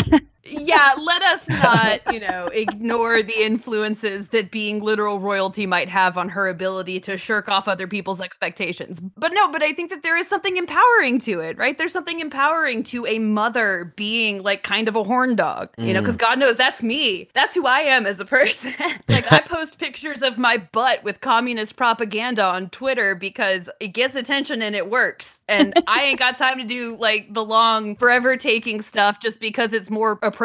Yeah, 0.47 0.93
let 0.99 1.21
us 1.23 1.47
not, 1.49 2.01
you 2.13 2.19
know, 2.19 2.47
ignore 2.47 3.21
the 3.21 3.43
influences 3.43 4.29
that 4.29 4.49
being 4.51 4.81
literal 4.81 5.19
royalty 5.19 5.65
might 5.65 5.89
have 5.89 6.17
on 6.17 6.29
her 6.29 6.47
ability 6.47 6.99
to 7.01 7.17
shirk 7.17 7.49
off 7.49 7.67
other 7.67 7.87
people's 7.87 8.21
expectations. 8.21 8.99
But 9.17 9.33
no, 9.33 9.51
but 9.51 9.61
I 9.61 9.73
think 9.73 9.89
that 9.89 10.03
there 10.03 10.17
is 10.17 10.27
something 10.27 10.57
empowering 10.57 11.19
to 11.19 11.39
it, 11.41 11.57
right? 11.57 11.77
There's 11.77 11.91
something 11.93 12.19
empowering 12.19 12.83
to 12.83 13.05
a 13.05 13.19
mother 13.19 13.93
being 13.95 14.41
like 14.43 14.63
kind 14.63 14.87
of 14.87 14.95
a 14.95 15.03
horn 15.03 15.35
dog, 15.35 15.69
you 15.77 15.93
know, 15.93 15.99
Mm. 15.99 16.03
because 16.03 16.17
God 16.17 16.39
knows 16.39 16.55
that's 16.55 16.81
me. 16.81 17.27
That's 17.33 17.53
who 17.55 17.65
I 17.67 17.79
am 17.79 18.05
as 18.05 18.19
a 18.19 18.25
person. 18.25 18.73
like 19.09 19.31
I 19.31 19.39
post 19.41 19.77
pictures 19.79 20.21
of 20.21 20.37
my 20.37 20.57
butt 20.57 21.03
with 21.03 21.21
communist 21.21 21.75
propaganda 21.75 22.43
on 22.43 22.69
Twitter 22.69 23.15
because 23.15 23.69
it 23.79 23.89
gets 23.89 24.15
attention 24.15 24.61
and 24.61 24.75
it 24.75 24.89
works. 24.89 25.39
And 25.49 25.73
I 25.87 26.03
ain't 26.03 26.19
got 26.19 26.37
time 26.37 26.57
to 26.59 26.63
do 26.63 26.95
like 26.99 27.33
the 27.33 27.43
long 27.43 27.95
forever 27.95 28.37
taking 28.37 28.81
stuff 28.81 29.19
just 29.19 29.39
because 29.39 29.73
it's 29.73 29.89
more 29.89 30.13
appropriate 30.13 30.36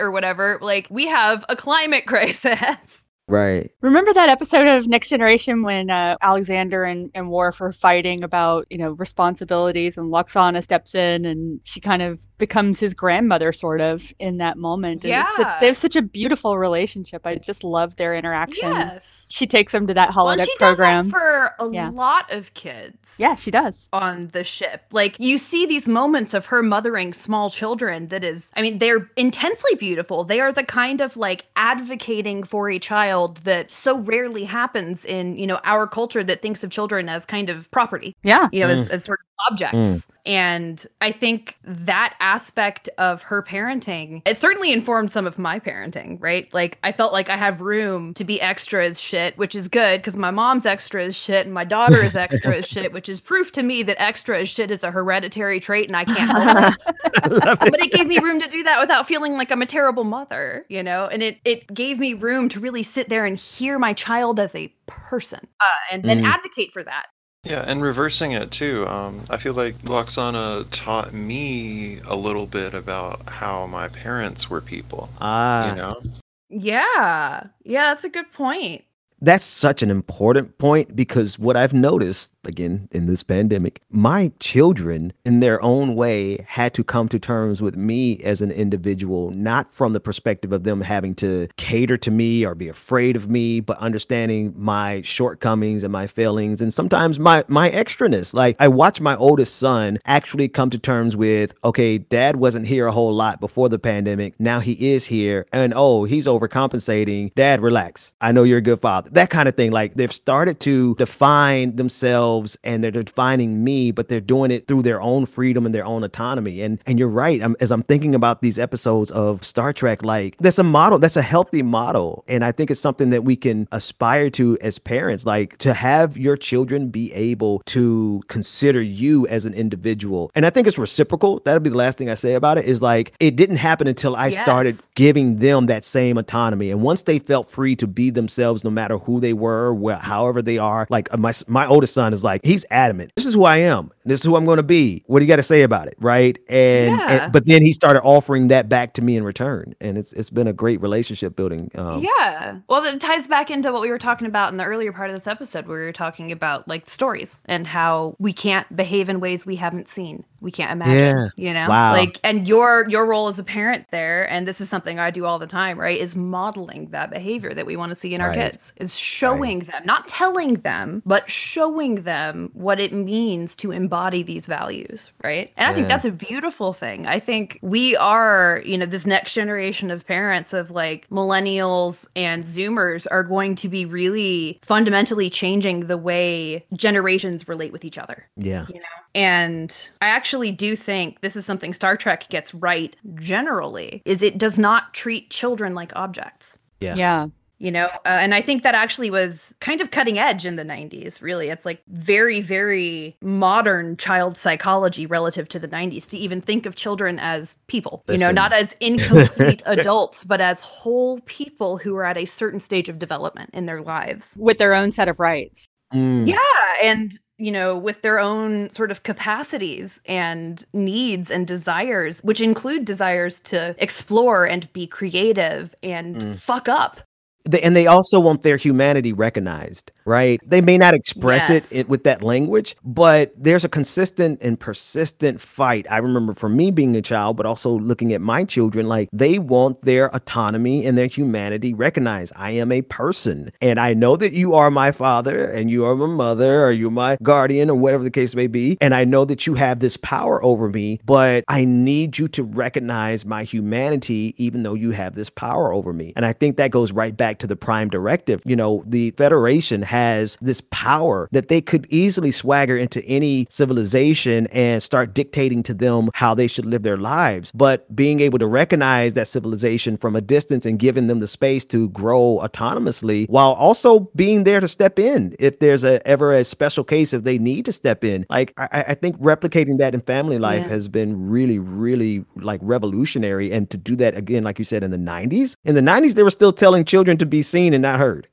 or 0.00 0.10
whatever. 0.10 0.58
Like 0.60 0.88
we 0.90 1.06
have 1.06 1.44
a 1.48 1.56
climate 1.56 2.06
crisis. 2.06 3.03
Right. 3.26 3.70
Remember 3.80 4.12
that 4.12 4.28
episode 4.28 4.68
of 4.68 4.86
Next 4.86 5.08
Generation 5.08 5.62
when 5.62 5.88
uh, 5.88 6.16
Alexander 6.20 6.84
and, 6.84 7.10
and 7.14 7.30
Worf 7.30 7.58
are 7.62 7.72
fighting 7.72 8.22
about, 8.22 8.66
you 8.68 8.76
know, 8.76 8.90
responsibilities 8.92 9.96
and 9.96 10.12
Lwaxana 10.12 10.62
steps 10.62 10.94
in 10.94 11.24
and 11.24 11.58
she 11.64 11.80
kind 11.80 12.02
of 12.02 12.20
becomes 12.36 12.78
his 12.78 12.92
grandmother 12.92 13.50
sort 13.54 13.80
of 13.80 14.12
in 14.18 14.36
that 14.38 14.58
moment. 14.58 15.04
And 15.06 15.14
it's 15.14 15.36
such, 15.36 15.46
Yeah. 15.46 15.58
they 15.60 15.66
have 15.68 15.76
such 15.78 15.96
a 15.96 16.02
beautiful 16.02 16.58
relationship. 16.58 17.26
I 17.26 17.36
just 17.36 17.64
love 17.64 17.96
their 17.96 18.14
interaction. 18.14 18.70
Yes. 18.70 19.24
She 19.30 19.46
takes 19.46 19.72
him 19.72 19.86
to 19.86 19.94
that 19.94 20.14
Well, 20.14 20.26
holodeck 20.26 20.40
and 20.40 20.48
she 20.48 20.56
program. 20.58 21.04
does 21.04 21.12
that 21.12 21.18
for 21.18 21.54
a 21.60 21.70
Yeah. 21.72 21.88
lot 21.90 22.30
of 22.30 22.52
kids. 22.52 23.16
yeah, 23.18 23.36
she 23.36 23.50
does. 23.50 23.88
on 23.94 24.28
the 24.32 24.44
ship. 24.44 24.82
Like 24.92 25.16
you 25.18 25.38
see 25.38 25.64
these 25.64 25.88
moments 25.88 26.34
of 26.34 26.44
her 26.46 26.62
mothering 26.62 27.14
small 27.14 27.48
children 27.48 28.08
that 28.08 28.22
is 28.22 28.52
I 28.54 28.60
mean 28.60 28.78
they're 28.78 29.08
intensely 29.16 29.74
beautiful. 29.76 30.24
They 30.24 30.40
are 30.40 30.52
the 30.52 30.64
kind 30.64 31.00
of 31.00 31.16
like 31.16 31.46
advocating 31.56 32.42
for 32.42 32.68
a 32.68 32.78
child 32.78 33.13
that 33.44 33.72
so 33.72 33.98
rarely 33.98 34.44
happens 34.44 35.04
in, 35.04 35.36
you 35.36 35.46
know, 35.46 35.60
our 35.64 35.86
culture 35.86 36.24
that 36.24 36.42
thinks 36.42 36.64
of 36.64 36.70
children 36.70 37.08
as 37.08 37.24
kind 37.24 37.48
of 37.50 37.70
property 37.70 38.16
Yeah. 38.22 38.48
you 38.52 38.60
know, 38.60 38.68
as, 38.68 38.88
mm. 38.88 38.92
as 38.92 39.04
sort 39.04 39.20
of 39.20 39.26
objects. 39.50 40.06
And 40.26 40.84
I 41.00 41.12
think 41.12 41.58
that 41.64 42.14
aspect 42.20 42.88
of 42.98 43.22
her 43.22 43.42
parenting, 43.42 44.22
it 44.26 44.38
certainly 44.38 44.72
informed 44.72 45.10
some 45.10 45.26
of 45.26 45.38
my 45.38 45.60
parenting, 45.60 46.16
right? 46.20 46.52
Like 46.54 46.78
I 46.82 46.92
felt 46.92 47.12
like 47.12 47.28
I 47.28 47.36
have 47.36 47.60
room 47.60 48.14
to 48.14 48.24
be 48.24 48.40
extra 48.40 48.86
as 48.86 49.00
shit, 49.00 49.36
which 49.36 49.54
is 49.54 49.68
good 49.68 50.00
because 50.00 50.16
my 50.16 50.30
mom's 50.30 50.64
extra 50.66 51.04
as 51.04 51.14
shit 51.16 51.44
and 51.44 51.54
my 51.54 51.64
daughter 51.64 52.02
is 52.02 52.16
extra 52.16 52.56
as 52.58 52.66
shit, 52.66 52.92
which 52.92 53.08
is 53.08 53.20
proof 53.20 53.52
to 53.52 53.62
me 53.62 53.82
that 53.82 54.00
extra 54.00 54.40
as 54.40 54.48
shit 54.48 54.70
is 54.70 54.82
a 54.82 54.90
hereditary 54.90 55.60
trait 55.60 55.88
and 55.88 55.96
I 55.96 56.04
can't 56.04 56.30
help 56.32 56.48
it 56.56 56.74
I 57.22 57.66
it. 57.66 57.70
but 57.70 57.80
it 57.82 57.92
gave 57.92 58.06
me 58.06 58.18
room 58.18 58.40
to 58.40 58.48
do 58.48 58.62
that 58.62 58.80
without 58.80 59.06
feeling 59.06 59.36
like 59.36 59.50
I'm 59.50 59.62
a 59.62 59.66
terrible 59.66 60.04
mother, 60.04 60.64
you 60.68 60.82
know? 60.82 61.06
And 61.06 61.22
it 61.22 61.38
it 61.44 61.72
gave 61.74 61.98
me 61.98 62.14
room 62.14 62.48
to 62.50 62.60
really 62.60 62.82
sit 62.82 63.08
there 63.08 63.26
and 63.26 63.36
hear 63.36 63.78
my 63.78 63.92
child 63.92 64.40
as 64.40 64.54
a 64.54 64.72
person 64.86 65.40
uh, 65.60 65.64
and 65.90 66.02
then 66.04 66.20
Mm. 66.22 66.24
advocate 66.24 66.70
for 66.72 66.82
that. 66.82 67.06
Yeah, 67.44 67.62
and 67.66 67.82
reversing 67.82 68.32
it 68.32 68.50
too. 68.50 68.86
Um, 68.88 69.24
I 69.28 69.36
feel 69.36 69.52
like 69.52 69.78
Lwaxana 69.82 70.66
taught 70.70 71.12
me 71.12 72.00
a 72.06 72.16
little 72.16 72.46
bit 72.46 72.72
about 72.74 73.28
how 73.28 73.66
my 73.66 73.88
parents 73.88 74.48
were 74.48 74.60
people. 74.60 75.10
Ah, 75.20 75.70
you 75.70 75.76
know, 75.76 76.02
Yeah. 76.48 77.48
Yeah, 77.64 77.92
that's 77.92 78.04
a 78.04 78.08
good 78.08 78.32
point. 78.32 78.84
That's 79.20 79.44
such 79.44 79.82
an 79.82 79.90
important 79.90 80.58
point 80.58 80.94
because 80.94 81.38
what 81.38 81.56
I've 81.56 81.72
noticed 81.72 82.32
again 82.44 82.88
in 82.92 83.06
this 83.06 83.22
pandemic, 83.22 83.80
my 83.90 84.32
children 84.38 85.12
in 85.24 85.40
their 85.40 85.62
own 85.62 85.94
way 85.94 86.44
had 86.46 86.74
to 86.74 86.84
come 86.84 87.08
to 87.08 87.18
terms 87.18 87.62
with 87.62 87.76
me 87.76 88.20
as 88.20 88.42
an 88.42 88.50
individual, 88.50 89.30
not 89.30 89.70
from 89.70 89.92
the 89.92 90.00
perspective 90.00 90.52
of 90.52 90.64
them 90.64 90.82
having 90.82 91.14
to 91.16 91.48
cater 91.56 91.96
to 91.96 92.10
me 92.10 92.44
or 92.44 92.54
be 92.54 92.68
afraid 92.68 93.16
of 93.16 93.28
me, 93.28 93.60
but 93.60 93.78
understanding 93.78 94.52
my 94.56 95.00
shortcomings 95.02 95.82
and 95.82 95.92
my 95.92 96.06
failings 96.06 96.60
and 96.60 96.72
sometimes 96.72 97.18
my 97.18 97.44
my 97.48 97.70
extraness. 97.70 98.34
Like 98.34 98.56
I 98.58 98.68
watch 98.68 99.00
my 99.00 99.16
oldest 99.16 99.56
son 99.56 99.98
actually 100.04 100.48
come 100.48 100.70
to 100.70 100.78
terms 100.78 101.16
with, 101.16 101.54
okay, 101.64 101.98
dad 101.98 102.36
wasn't 102.36 102.66
here 102.66 102.86
a 102.86 102.92
whole 102.92 103.12
lot 103.12 103.40
before 103.40 103.68
the 103.68 103.78
pandemic. 103.78 104.38
Now 104.38 104.60
he 104.60 104.92
is 104.92 105.06
here 105.06 105.46
and 105.52 105.72
oh, 105.74 106.04
he's 106.04 106.26
overcompensating. 106.26 107.34
Dad, 107.34 107.60
relax. 107.62 108.12
I 108.20 108.32
know 108.32 108.42
you're 108.42 108.58
a 108.58 108.62
good 108.62 108.80
father. 108.80 109.03
That 109.12 109.30
kind 109.30 109.48
of 109.48 109.54
thing. 109.54 109.70
Like 109.70 109.94
they've 109.94 110.12
started 110.12 110.60
to 110.60 110.94
define 110.96 111.76
themselves 111.76 112.56
and 112.64 112.82
they're 112.82 112.90
defining 112.90 113.64
me, 113.64 113.90
but 113.90 114.08
they're 114.08 114.20
doing 114.20 114.50
it 114.50 114.66
through 114.66 114.82
their 114.82 115.00
own 115.00 115.26
freedom 115.26 115.66
and 115.66 115.74
their 115.74 115.84
own 115.84 116.04
autonomy. 116.04 116.62
And 116.62 116.80
and 116.86 116.98
you're 116.98 117.08
right. 117.08 117.42
I'm, 117.42 117.56
as 117.60 117.70
I'm 117.70 117.82
thinking 117.82 118.14
about 118.14 118.42
these 118.42 118.58
episodes 118.58 119.10
of 119.10 119.44
Star 119.44 119.72
Trek, 119.72 120.02
like 120.02 120.36
that's 120.38 120.58
a 120.58 120.64
model, 120.64 120.98
that's 120.98 121.16
a 121.16 121.22
healthy 121.22 121.62
model. 121.62 122.24
And 122.28 122.44
I 122.44 122.52
think 122.52 122.70
it's 122.70 122.80
something 122.80 123.10
that 123.10 123.24
we 123.24 123.36
can 123.36 123.68
aspire 123.72 124.30
to 124.30 124.58
as 124.60 124.78
parents, 124.78 125.26
like 125.26 125.58
to 125.58 125.74
have 125.74 126.16
your 126.16 126.36
children 126.36 126.88
be 126.88 127.12
able 127.12 127.62
to 127.66 128.22
consider 128.28 128.82
you 128.82 129.26
as 129.28 129.44
an 129.46 129.54
individual. 129.54 130.30
And 130.34 130.46
I 130.46 130.50
think 130.50 130.66
it's 130.66 130.78
reciprocal. 130.78 131.40
That'll 131.44 131.60
be 131.60 131.70
the 131.70 131.76
last 131.76 131.98
thing 131.98 132.10
I 132.10 132.14
say 132.14 132.34
about 132.34 132.58
it 132.58 132.64
is 132.64 132.82
like 132.82 133.14
it 133.20 133.36
didn't 133.36 133.56
happen 133.56 133.86
until 133.86 134.16
I 134.16 134.30
started 134.30 134.74
giving 134.94 135.38
them 135.38 135.66
that 135.66 135.84
same 135.84 136.18
autonomy. 136.18 136.70
And 136.70 136.82
once 136.82 137.02
they 137.02 137.18
felt 137.18 137.48
free 137.50 137.76
to 137.76 137.86
be 137.86 138.10
themselves, 138.10 138.64
no 138.64 138.70
matter 138.70 138.93
who 138.98 139.20
they 139.20 139.32
were, 139.32 139.74
wh- 139.74 140.00
however 140.00 140.42
they 140.42 140.58
are, 140.58 140.86
like 140.90 141.12
uh, 141.12 141.16
my 141.16 141.32
my 141.48 141.66
oldest 141.66 141.94
son 141.94 142.12
is 142.12 142.22
like 142.24 142.40
he's 142.44 142.64
adamant. 142.70 143.12
This 143.16 143.26
is 143.26 143.34
who 143.34 143.44
I 143.44 143.58
am. 143.58 143.90
This 144.04 144.20
is 144.20 144.26
who 144.26 144.36
I'm 144.36 144.44
going 144.44 144.58
to 144.58 144.62
be. 144.62 145.02
What 145.06 145.20
do 145.20 145.24
you 145.24 145.28
got 145.28 145.36
to 145.36 145.42
say 145.42 145.62
about 145.62 145.88
it, 145.88 145.94
right? 145.98 146.38
And, 146.48 146.98
Yeah. 146.98 147.24
and 147.24 147.32
but 147.32 147.46
then 147.46 147.62
he 147.62 147.72
started 147.72 148.02
offering 148.02 148.48
that 148.48 148.68
back 148.68 148.92
to 148.94 149.02
me 149.02 149.16
in 149.16 149.24
return, 149.24 149.74
and 149.80 149.96
it's 149.96 150.12
it's 150.12 150.30
been 150.30 150.46
a 150.46 150.52
great 150.52 150.80
relationship 150.82 151.36
building. 151.36 151.70
Um, 151.74 152.04
yeah. 152.04 152.58
Well, 152.68 152.82
that 152.82 153.00
ties 153.00 153.26
back 153.26 153.50
into 153.50 153.72
what 153.72 153.80
we 153.80 153.88
were 153.90 153.98
talking 153.98 154.26
about 154.26 154.52
in 154.52 154.58
the 154.58 154.64
earlier 154.64 154.92
part 154.92 155.08
of 155.08 155.16
this 155.16 155.26
episode, 155.26 155.66
where 155.66 155.78
we 155.78 155.84
were 155.84 155.92
talking 155.92 156.30
about 156.32 156.68
like 156.68 156.88
stories 156.90 157.40
and 157.46 157.66
how 157.66 158.14
we 158.18 158.32
can't 158.32 158.74
behave 158.76 159.08
in 159.08 159.20
ways 159.20 159.46
we 159.46 159.56
haven't 159.56 159.88
seen. 159.88 160.22
We 160.40 160.50
can't 160.50 160.72
imagine. 160.72 161.30
Yeah. 161.36 161.48
You 161.48 161.54
know? 161.54 161.68
Wow. 161.68 161.92
Like 161.92 162.20
and 162.22 162.46
your 162.46 162.86
your 162.90 163.06
role 163.06 163.28
as 163.28 163.38
a 163.38 163.44
parent 163.44 163.86
there, 163.90 164.30
and 164.30 164.46
this 164.46 164.60
is 164.60 164.68
something 164.68 164.98
I 164.98 165.10
do 165.10 165.24
all 165.24 165.38
the 165.38 165.46
time, 165.46 165.80
right? 165.80 165.98
Is 165.98 166.14
modeling 166.14 166.90
that 166.90 167.10
behavior 167.10 167.54
that 167.54 167.64
we 167.64 167.76
want 167.76 167.90
to 167.90 167.94
see 167.94 168.14
in 168.14 168.20
our 168.20 168.34
kids. 168.34 168.74
Is 168.76 168.98
showing 168.98 169.60
them, 169.60 169.82
not 169.86 170.08
telling 170.08 170.56
them, 170.56 171.02
but 171.06 171.30
showing 171.30 172.02
them 172.02 172.50
what 172.52 172.78
it 172.80 172.92
means 172.92 173.56
to 173.56 173.70
embody 173.70 173.93
these 174.22 174.46
values, 174.46 175.12
right? 175.22 175.52
And 175.56 175.68
I 175.68 175.74
think 175.74 175.88
that's 175.88 176.04
a 176.04 176.10
beautiful 176.10 176.72
thing. 176.72 177.06
I 177.06 177.18
think 177.20 177.58
we 177.62 177.96
are, 177.96 178.62
you 178.64 178.78
know, 178.78 178.86
this 178.86 179.06
next 179.06 179.34
generation 179.34 179.90
of 179.90 180.06
parents 180.06 180.52
of 180.52 180.70
like 180.70 181.08
millennials 181.10 182.08
and 182.16 182.44
zoomers 182.44 183.06
are 183.10 183.22
going 183.22 183.54
to 183.56 183.68
be 183.68 183.84
really 183.84 184.58
fundamentally 184.62 185.30
changing 185.30 185.80
the 185.86 185.96
way 185.96 186.64
generations 186.74 187.48
relate 187.48 187.72
with 187.72 187.84
each 187.84 187.98
other 187.98 188.28
yeah, 188.36 188.66
you 188.68 188.74
know 188.74 188.80
and 189.14 189.90
i 190.00 190.06
actually 190.06 190.50
do 190.50 190.74
think 190.74 191.20
this 191.20 191.36
is 191.36 191.44
something 191.44 191.72
star 191.72 191.96
trek 191.96 192.28
gets 192.28 192.54
right 192.54 192.96
generally 193.14 194.02
is 194.04 194.22
it 194.22 194.38
does 194.38 194.58
not 194.58 194.92
treat 194.94 195.30
children 195.30 195.74
like 195.74 195.94
objects 195.94 196.58
yeah, 196.80 196.94
Yeah. 196.96 197.26
You 197.58 197.70
know 197.70 197.86
uh, 198.04 198.08
and 198.24 198.34
i 198.34 198.40
think 198.40 198.62
that 198.62 198.74
actually 198.74 199.10
was 199.10 199.54
kind 199.60 199.80
of 199.80 199.90
cutting 199.90 200.18
edge 200.18 200.44
in 200.44 200.56
the 200.56 200.64
90s 200.64 201.22
really. 201.22 201.48
It's 201.50 201.64
like 201.64 201.82
very 201.88 202.40
very 202.40 203.16
modern 203.22 203.96
child 203.96 204.36
psychology 204.36 205.06
relative 205.06 205.48
to 205.50 205.58
the 205.58 205.68
90s 205.68 206.06
to 206.08 206.18
even 206.18 206.40
think 206.40 206.66
of 206.66 206.74
children 206.74 207.18
as 207.20 207.56
people 207.68 208.02
you 208.08 208.18
know 208.18 208.30
not 208.32 208.52
as 208.52 208.72
incomplete 208.80 209.62
adults 209.66 210.24
but 210.24 210.40
as 210.40 210.60
whole 210.60 211.20
people 211.26 211.78
who 211.78 211.94
are 211.96 212.04
at 212.04 212.16
a 212.16 212.24
certain 212.24 212.60
stage 212.60 212.88
of 212.88 212.98
development 212.98 213.50
in 213.52 213.66
their 213.66 213.82
lives. 213.82 214.36
With 214.38 214.58
their 214.58 214.74
own 214.74 214.90
set 214.90 215.08
of 215.08 215.20
rights. 215.20 215.66
Mm, 215.92 216.26
yeah 216.26 216.38
and 216.82 217.12
you 217.38 217.52
know 217.52 217.76
with 217.78 218.02
their 218.02 218.18
own 218.18 218.68
sort 218.70 218.90
of 218.90 219.02
capacities 219.04 220.00
and 220.06 220.64
needs 220.72 221.30
and 221.30 221.46
desires 221.46 222.20
which 222.24 222.40
include 222.40 222.84
desires 222.84 223.38
to 223.40 223.74
explore 223.78 224.44
and 224.44 224.72
be 224.72 224.86
creative 224.86 225.74
and 225.82 226.16
Mm. 226.16 226.36
fuck 226.36 226.68
up 226.68 227.00
They, 227.46 227.60
and 227.60 227.76
they 227.76 227.86
also 227.86 228.18
want 228.20 228.42
their 228.42 228.56
humanity 228.56 229.12
recognized, 229.12 229.92
right? 230.06 230.40
They 230.48 230.62
may 230.62 230.78
not 230.78 230.94
express 230.94 231.50
Yes. 231.50 231.72
it 231.72 231.80
in, 231.80 231.88
with 231.88 232.04
that 232.04 232.22
language, 232.22 232.74
but 232.82 233.34
there's 233.36 233.64
a 233.64 233.68
consistent 233.68 234.42
and 234.42 234.58
persistent 234.58 235.40
fight. 235.42 235.86
I 235.90 235.98
remember 235.98 236.32
for 236.32 236.48
me 236.48 236.70
being 236.70 236.96
a 236.96 237.02
child, 237.02 237.36
but 237.36 237.44
also 237.44 237.78
looking 237.78 238.14
at 238.14 238.22
my 238.22 238.44
children, 238.44 238.88
like 238.88 239.10
they 239.12 239.38
want 239.38 239.82
their 239.82 240.14
autonomy 240.14 240.86
and 240.86 240.96
their 240.96 241.06
humanity 241.06 241.74
recognized. 241.74 242.32
I 242.34 242.52
am 242.52 242.72
a 242.72 242.80
person, 242.80 243.52
and 243.60 243.78
I 243.78 243.92
know 243.92 244.16
that 244.16 244.32
you 244.32 244.54
are 244.54 244.70
my 244.70 244.90
father, 244.90 245.44
and 245.44 245.70
you 245.70 245.84
are 245.84 245.94
my 245.94 246.06
mother, 246.06 246.64
or 246.64 246.72
you're 246.72 246.90
my 246.90 247.18
guardian, 247.22 247.68
or 247.68 247.76
whatever 247.76 248.04
the 248.04 248.10
case 248.10 248.34
may 248.34 248.46
be. 248.46 248.78
And 248.80 248.94
I 248.94 249.04
know 249.04 249.26
that 249.26 249.46
you 249.46 249.52
have 249.54 249.80
this 249.80 249.98
power 249.98 250.42
over 250.42 250.70
me, 250.70 250.98
but 251.04 251.44
I 251.48 251.66
need 251.66 252.16
you 252.18 252.28
to 252.28 252.42
recognize 252.42 253.26
my 253.26 253.44
humanity, 253.44 254.34
even 254.38 254.62
though 254.62 254.74
you 254.74 254.92
have 254.92 255.14
this 255.14 255.28
power 255.28 255.74
over 255.74 255.92
me. 255.92 256.14
And 256.16 256.24
I 256.24 256.32
think 256.32 256.56
that 256.56 256.70
goes 256.70 256.90
right 256.90 257.14
back 257.14 257.33
to 257.40 257.46
the 257.46 257.56
prime 257.56 257.88
directive. 257.88 258.40
You 258.44 258.56
know, 258.56 258.82
the 258.86 259.10
Federation 259.12 259.82
has 259.82 260.36
this 260.40 260.60
power 260.70 261.28
that 261.32 261.48
they 261.48 261.60
could 261.60 261.86
easily 261.90 262.30
swagger 262.30 262.76
into 262.76 263.04
any 263.04 263.46
civilization 263.50 264.46
and 264.48 264.82
start 264.82 265.14
dictating 265.14 265.62
to 265.64 265.74
them 265.74 266.10
how 266.14 266.34
they 266.34 266.46
should 266.46 266.64
live 266.66 266.82
their 266.82 266.96
lives. 266.96 267.50
But 267.52 267.94
being 267.94 268.20
able 268.20 268.38
to 268.38 268.46
recognize 268.46 269.14
that 269.14 269.28
civilization 269.28 269.96
from 269.96 270.16
a 270.16 270.20
distance 270.20 270.64
and 270.66 270.78
giving 270.78 271.06
them 271.06 271.18
the 271.18 271.28
space 271.28 271.64
to 271.66 271.88
grow 271.90 272.40
autonomously 272.42 273.28
while 273.28 273.52
also 273.52 274.00
being 274.16 274.44
there 274.44 274.60
to 274.60 274.68
step 274.68 274.98
in 274.98 275.34
if 275.38 275.58
there's 275.58 275.84
a 275.84 276.04
ever 276.06 276.32
a 276.32 276.44
special 276.44 276.84
case 276.84 277.12
if 277.12 277.24
they 277.24 277.38
need 277.38 277.64
to 277.64 277.72
step 277.72 278.04
in. 278.04 278.26
Like 278.30 278.52
I, 278.56 278.68
I- 278.72 278.84
I 278.94 278.94
think 278.94 279.16
replicating 279.18 279.78
that 279.78 279.92
in 279.94 280.00
family 280.02 280.38
life 280.38 280.62
Yeah. 280.64 280.68
has 280.68 280.88
been 280.88 281.28
really, 281.28 281.58
really 281.58 282.24
like 282.36 282.60
revolutionary. 282.62 283.50
And 283.50 283.68
to 283.70 283.76
do 283.76 283.96
that 283.96 284.14
again, 284.16 284.44
like 284.44 284.58
you 284.58 284.64
said, 284.64 284.84
in 284.84 284.90
the 284.92 284.98
90s, 284.98 285.56
in 285.64 285.74
the 285.74 285.80
90s, 285.80 286.14
they 286.14 286.22
were 286.22 286.30
still 286.30 286.52
telling 286.52 286.84
children 286.84 287.16
to 287.18 287.23
be 287.30 287.42
seen 287.42 287.74
and 287.74 287.82
not 287.82 287.98
heard. 287.98 288.28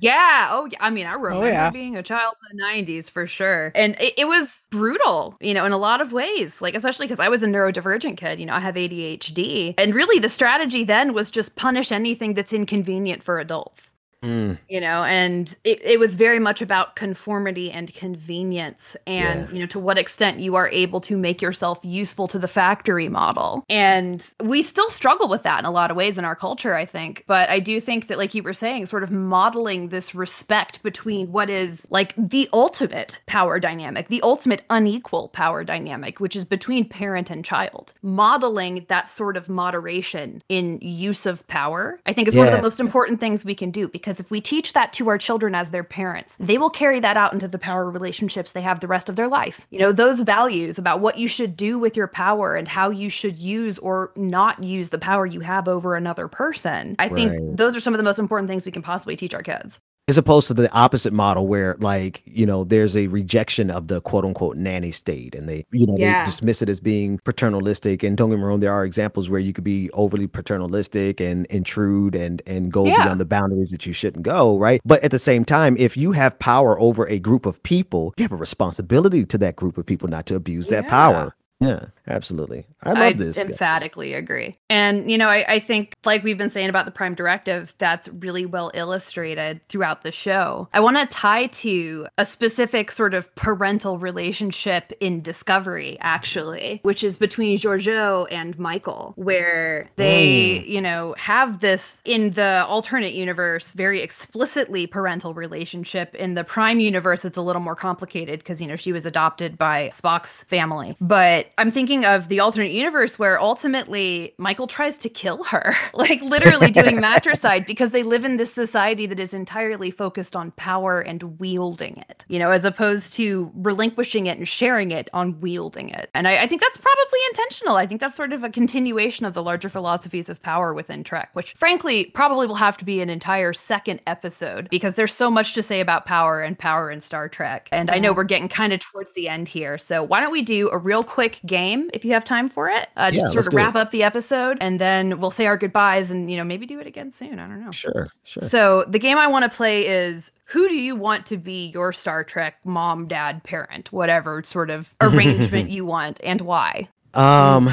Yeah. 0.00 0.48
Oh, 0.50 0.68
yeah. 0.70 0.78
I 0.80 0.90
mean, 0.90 1.06
I 1.06 1.14
oh, 1.14 1.18
remember 1.18 1.48
yeah. 1.48 1.70
being 1.70 1.96
a 1.96 2.02
child 2.02 2.34
in 2.50 2.56
the 2.56 2.62
90s 2.62 3.10
for 3.10 3.26
sure. 3.26 3.72
And 3.74 3.96
it, 4.00 4.14
it 4.16 4.24
was 4.26 4.66
brutal, 4.70 5.36
you 5.40 5.54
know, 5.54 5.64
in 5.64 5.72
a 5.72 5.78
lot 5.78 6.00
of 6.00 6.12
ways. 6.12 6.62
Like, 6.62 6.74
especially 6.74 7.06
because 7.06 7.20
I 7.20 7.28
was 7.28 7.42
a 7.42 7.46
neurodivergent 7.46 8.16
kid, 8.16 8.38
you 8.38 8.46
know, 8.46 8.54
I 8.54 8.60
have 8.60 8.76
ADHD. 8.76 9.74
And 9.78 9.94
really, 9.94 10.18
the 10.18 10.28
strategy 10.28 10.84
then 10.84 11.14
was 11.14 11.30
just 11.30 11.56
punish 11.56 11.92
anything 11.92 12.34
that's 12.34 12.52
inconvenient 12.52 13.22
for 13.22 13.38
adults. 13.38 13.94
Mm, 14.22 14.58
you 14.68 14.80
know 14.80 15.04
and 15.04 15.56
it, 15.62 15.80
it 15.84 16.00
was 16.00 16.16
very 16.16 16.40
much 16.40 16.60
about 16.60 16.96
conformity 16.96 17.70
and 17.70 17.94
convenience 17.94 18.96
and 19.06 19.46
Yeah. 19.48 19.54
you 19.54 19.60
know 19.60 19.66
to 19.66 19.78
what 19.78 19.96
extent 19.96 20.40
you 20.40 20.56
are 20.56 20.68
able 20.70 21.00
to 21.02 21.16
make 21.16 21.40
yourself 21.40 21.78
useful 21.84 22.26
to 22.28 22.38
the 22.38 22.48
factory 22.48 23.08
model. 23.08 23.64
And 23.68 24.28
we 24.42 24.62
still 24.62 24.90
struggle 24.90 25.28
with 25.28 25.44
that 25.44 25.60
in 25.60 25.64
a 25.66 25.70
lot 25.70 25.92
of 25.92 25.96
ways 25.96 26.18
in 26.18 26.24
our 26.24 26.34
culture 26.34 26.74
i 26.74 26.84
think. 26.84 27.22
But 27.28 27.48
i 27.48 27.60
do 27.60 27.80
think 27.80 28.08
that 28.08 28.18
like 28.18 28.34
you 28.34 28.42
were 28.42 28.52
saying 28.52 28.86
sort 28.86 29.04
of 29.04 29.12
modeling 29.12 29.90
this 29.90 30.16
respect 30.16 30.82
between 30.82 31.30
what 31.30 31.48
is 31.48 31.86
like 31.90 32.12
the 32.16 32.48
ultimate 32.52 33.20
power 33.26 33.60
dynamic 33.60 34.08
the 34.08 34.20
ultimate 34.22 34.64
unequal 34.68 35.28
power 35.28 35.62
dynamic 35.62 36.18
which 36.18 36.34
is 36.34 36.44
between 36.44 36.88
parent 36.88 37.30
and 37.30 37.44
child. 37.44 37.94
Modeling 38.02 38.84
that 38.88 39.08
sort 39.08 39.36
of 39.36 39.48
moderation 39.48 40.42
in 40.48 40.78
use 40.82 41.24
of 41.24 41.46
power 41.46 42.00
i 42.04 42.12
think 42.12 42.26
is 42.26 42.36
one 42.36 42.48
of 42.48 42.52
the 42.52 42.62
most 42.62 42.80
important 42.80 43.20
things 43.20 43.44
we 43.44 43.54
can 43.54 43.70
do 43.70 43.86
because 43.86 44.07
if 44.08 44.30
we 44.30 44.40
teach 44.40 44.72
that 44.72 44.92
to 44.94 45.08
our 45.08 45.18
children 45.18 45.54
as 45.54 45.70
their 45.70 45.84
parents, 45.84 46.36
they 46.38 46.58
will 46.58 46.70
carry 46.70 47.00
that 47.00 47.16
out 47.16 47.32
into 47.32 47.48
the 47.48 47.58
power 47.58 47.90
relationships 47.90 48.52
they 48.52 48.62
have 48.62 48.80
the 48.80 48.88
rest 48.88 49.08
of 49.08 49.16
their 49.16 49.28
life. 49.28 49.66
You 49.70 49.78
know, 49.78 49.92
those 49.92 50.20
values 50.20 50.78
about 50.78 51.00
what 51.00 51.18
you 51.18 51.28
should 51.28 51.56
do 51.56 51.78
with 51.78 51.96
your 51.96 52.08
power 52.08 52.54
and 52.54 52.66
how 52.66 52.90
you 52.90 53.10
should 53.10 53.38
use 53.38 53.78
or 53.78 54.12
not 54.16 54.62
use 54.62 54.90
the 54.90 54.98
power 54.98 55.26
you 55.26 55.40
have 55.40 55.68
over 55.68 55.94
another 55.94 56.28
person. 56.28 56.96
I 56.98 57.08
think 57.08 57.56
those 57.56 57.76
are 57.76 57.80
some 57.80 57.94
of 57.94 57.98
the 57.98 58.04
most 58.04 58.18
important 58.18 58.48
things 58.48 58.64
we 58.64 58.72
can 58.72 58.82
possibly 58.82 59.16
teach 59.16 59.34
our 59.34 59.42
kids. 59.42 59.80
As 60.08 60.16
opposed 60.18 60.48
to 60.48 60.54
the 60.54 60.72
opposite 60.72 61.12
model 61.12 61.46
where 61.46 61.76
like 61.80 62.22
you 62.24 62.46
know 62.46 62.64
there's 62.64 62.96
a 62.96 63.06
rejection 63.08 63.70
of 63.70 63.88
the 63.88 64.00
quote 64.00 64.24
unquote 64.24 64.56
nanny 64.56 64.90
state 64.90 65.34
and 65.34 65.48
they 65.48 65.64
you 65.70 65.86
know 65.86 65.94
Yeah. 65.98 66.24
they 66.24 66.30
dismiss 66.30 66.62
it 66.62 66.68
as 66.68 66.80
being 66.80 67.18
paternalistic 67.24 68.02
and 68.02 68.16
don't 68.16 68.30
get 68.30 68.38
me 68.38 68.42
wrong 68.44 68.60
there 68.60 68.72
are 68.72 68.84
examples 68.84 69.28
where 69.28 69.40
you 69.40 69.52
could 69.52 69.64
be 69.64 69.90
overly 69.92 70.26
paternalistic 70.26 71.20
and 71.20 71.46
intrude 71.46 72.14
and 72.14 72.42
and 72.46 72.72
go 72.72 72.86
Yeah. 72.86 73.04
beyond 73.04 73.20
the 73.20 73.26
boundaries 73.26 73.70
that 73.70 73.86
you 73.86 73.92
shouldn't 73.92 74.24
go 74.24 74.58
right 74.58 74.80
but 74.84 75.02
at 75.04 75.10
the 75.10 75.18
same 75.18 75.44
time 75.44 75.76
if 75.78 75.96
you 75.96 76.12
have 76.12 76.38
power 76.38 76.80
over 76.80 77.06
a 77.08 77.18
group 77.18 77.44
of 77.46 77.62
people 77.62 78.14
you 78.16 78.24
have 78.24 78.32
a 78.32 78.36
responsibility 78.36 79.24
to 79.26 79.38
that 79.38 79.56
group 79.56 79.76
of 79.78 79.84
people 79.86 80.08
not 80.08 80.26
to 80.26 80.34
abuse 80.34 80.68
that 80.68 80.88
power 80.88 81.34
yeah 81.60 81.86
absolutely 82.06 82.64
i 82.82 82.92
love 82.92 83.18
this 83.18 83.36
guys. 83.36 83.46
emphatically 83.46 84.14
agree. 84.14 84.54
And, 84.70 85.10
you 85.10 85.16
know, 85.16 85.28
I, 85.28 85.44
I 85.54 85.58
think, 85.58 85.96
like 86.04 86.22
we've 86.22 86.38
been 86.38 86.50
saying 86.50 86.68
about 86.68 86.84
the 86.84 86.90
Prime 86.90 87.14
Directive, 87.14 87.74
that's 87.78 88.08
really 88.08 88.44
well 88.44 88.70
illustrated 88.74 89.66
throughout 89.68 90.02
the 90.02 90.12
show. 90.12 90.68
I 90.74 90.80
want 90.80 90.98
to 90.98 91.06
tie 91.06 91.46
to 91.46 92.06
a 92.18 92.24
specific 92.24 92.90
sort 92.90 93.14
of 93.14 93.34
parental 93.34 93.98
relationship 93.98 94.92
in 95.00 95.22
Discovery, 95.22 95.96
actually, 96.00 96.80
which 96.82 97.02
is 97.02 97.16
between 97.16 97.58
Georgiou 97.58 98.26
and 98.30 98.58
Michael, 98.58 99.14
where 99.16 99.90
they, 99.96 100.62
mm. 100.64 100.68
you 100.68 100.80
know, 100.80 101.14
have 101.18 101.60
this 101.60 102.02
in 102.04 102.30
the 102.30 102.64
alternate 102.68 103.14
universe, 103.14 103.72
very 103.72 104.02
explicitly 104.02 104.86
parental 104.86 105.34
relationship. 105.34 106.14
In 106.14 106.34
the 106.34 106.44
Prime 106.44 106.80
universe, 106.80 107.24
it's 107.24 107.38
a 107.38 107.42
little 107.42 107.62
more 107.62 107.76
complicated 107.76 108.40
because, 108.40 108.60
you 108.60 108.66
know, 108.66 108.76
she 108.76 108.92
was 108.92 109.06
adopted 109.06 109.56
by 109.56 109.88
Spock's 109.88 110.42
family. 110.44 110.96
But 111.00 111.47
I'm 111.56 111.70
thinking 111.70 112.04
of 112.04 112.28
the 112.28 112.40
alternate 112.40 112.72
universe 112.72 113.18
where 113.18 113.40
ultimately 113.40 114.34
Michael 114.38 114.66
tries 114.66 114.98
to 114.98 115.08
kill 115.08 115.44
her, 115.44 115.74
like 115.94 116.20
literally 116.22 116.70
doing 116.70 117.00
matricide 117.00 117.66
because 117.66 117.90
they 117.90 118.02
live 118.02 118.24
in 118.24 118.36
this 118.36 118.52
society 118.52 119.06
that 119.06 119.18
is 119.18 119.32
entirely 119.32 119.90
focused 119.90 120.36
on 120.36 120.50
power 120.52 121.00
and 121.00 121.38
wielding 121.38 121.96
it, 122.08 122.24
you 122.28 122.38
know, 122.38 122.50
as 122.50 122.64
opposed 122.64 123.12
to 123.14 123.50
relinquishing 123.54 124.26
it 124.26 124.38
and 124.38 124.48
sharing 124.48 124.90
it 124.90 125.08
on 125.12 125.40
wielding 125.40 125.88
it. 125.88 126.10
And 126.14 126.28
I, 126.28 126.42
I 126.42 126.46
think 126.46 126.60
that's 126.60 126.78
probably 126.78 127.20
intentional. 127.30 127.76
I 127.76 127.86
think 127.86 128.00
that's 128.00 128.16
sort 128.16 128.32
of 128.32 128.44
a 128.44 128.50
continuation 128.50 129.24
of 129.24 129.34
the 129.34 129.42
larger 129.42 129.68
philosophies 129.68 130.28
of 130.28 130.42
power 130.42 130.74
within 130.74 131.04
Trek, 131.04 131.30
which 131.32 131.54
frankly 131.54 132.06
probably 132.06 132.46
will 132.46 132.54
have 132.56 132.76
to 132.78 132.84
be 132.84 133.00
an 133.00 133.10
entire 133.10 133.52
second 133.52 134.00
episode 134.06 134.68
because 134.70 134.94
there's 134.94 135.14
so 135.14 135.30
much 135.30 135.54
to 135.54 135.62
say 135.62 135.80
about 135.80 136.06
power 136.06 136.40
and 136.40 136.58
power 136.58 136.90
in 136.90 137.00
Star 137.00 137.28
Trek. 137.28 137.68
And 137.72 137.90
I 137.90 137.98
know 137.98 138.10
mm-hmm. 138.10 138.16
we're 138.16 138.24
getting 138.24 138.48
kind 138.48 138.72
of 138.72 138.80
towards 138.80 139.12
the 139.12 139.28
end 139.28 139.48
here. 139.48 139.78
So 139.78 140.02
why 140.02 140.20
don't 140.20 140.32
we 140.32 140.42
do 140.42 140.68
a 140.70 140.78
real 140.78 141.02
quick 141.02 141.37
game 141.46 141.90
if 141.94 142.04
you 142.04 142.12
have 142.12 142.24
time 142.24 142.48
for 142.48 142.68
it? 142.68 142.88
Uh, 142.96 143.10
just 143.10 143.26
Yeah, 143.26 143.32
sort 143.32 143.46
of 143.48 143.54
wrap 143.54 143.74
it. 143.76 143.78
up 143.80 143.90
the 143.90 144.02
episode 144.02 144.58
and 144.60 144.80
then 144.80 145.20
we'll 145.20 145.30
say 145.30 145.46
our 145.46 145.56
goodbyes 145.56 146.10
and, 146.10 146.30
you 146.30 146.36
know, 146.36 146.44
maybe 146.44 146.66
do 146.66 146.78
it 146.80 146.86
again 146.86 147.10
soon. 147.10 147.38
I 147.38 147.46
don't 147.46 147.64
know. 147.64 147.70
sure 147.70 148.08
sure 148.24 148.42
So 148.42 148.84
the 148.88 148.98
game 148.98 149.18
I 149.18 149.26
want 149.26 149.50
to 149.50 149.56
play 149.56 149.86
is 149.86 150.32
who 150.46 150.68
do 150.68 150.74
you 150.74 150.96
want 150.96 151.26
to 151.26 151.36
be 151.36 151.66
your 151.68 151.92
Star 151.92 152.24
Trek 152.24 152.56
mom, 152.64 153.06
dad, 153.08 153.44
parent, 153.44 153.92
whatever 153.92 154.42
sort 154.44 154.70
of 154.70 154.94
arrangement 155.00 155.70
you 155.70 155.84
want, 155.84 156.20
and 156.24 156.40
why? 156.40 156.88
Um. 157.14 157.70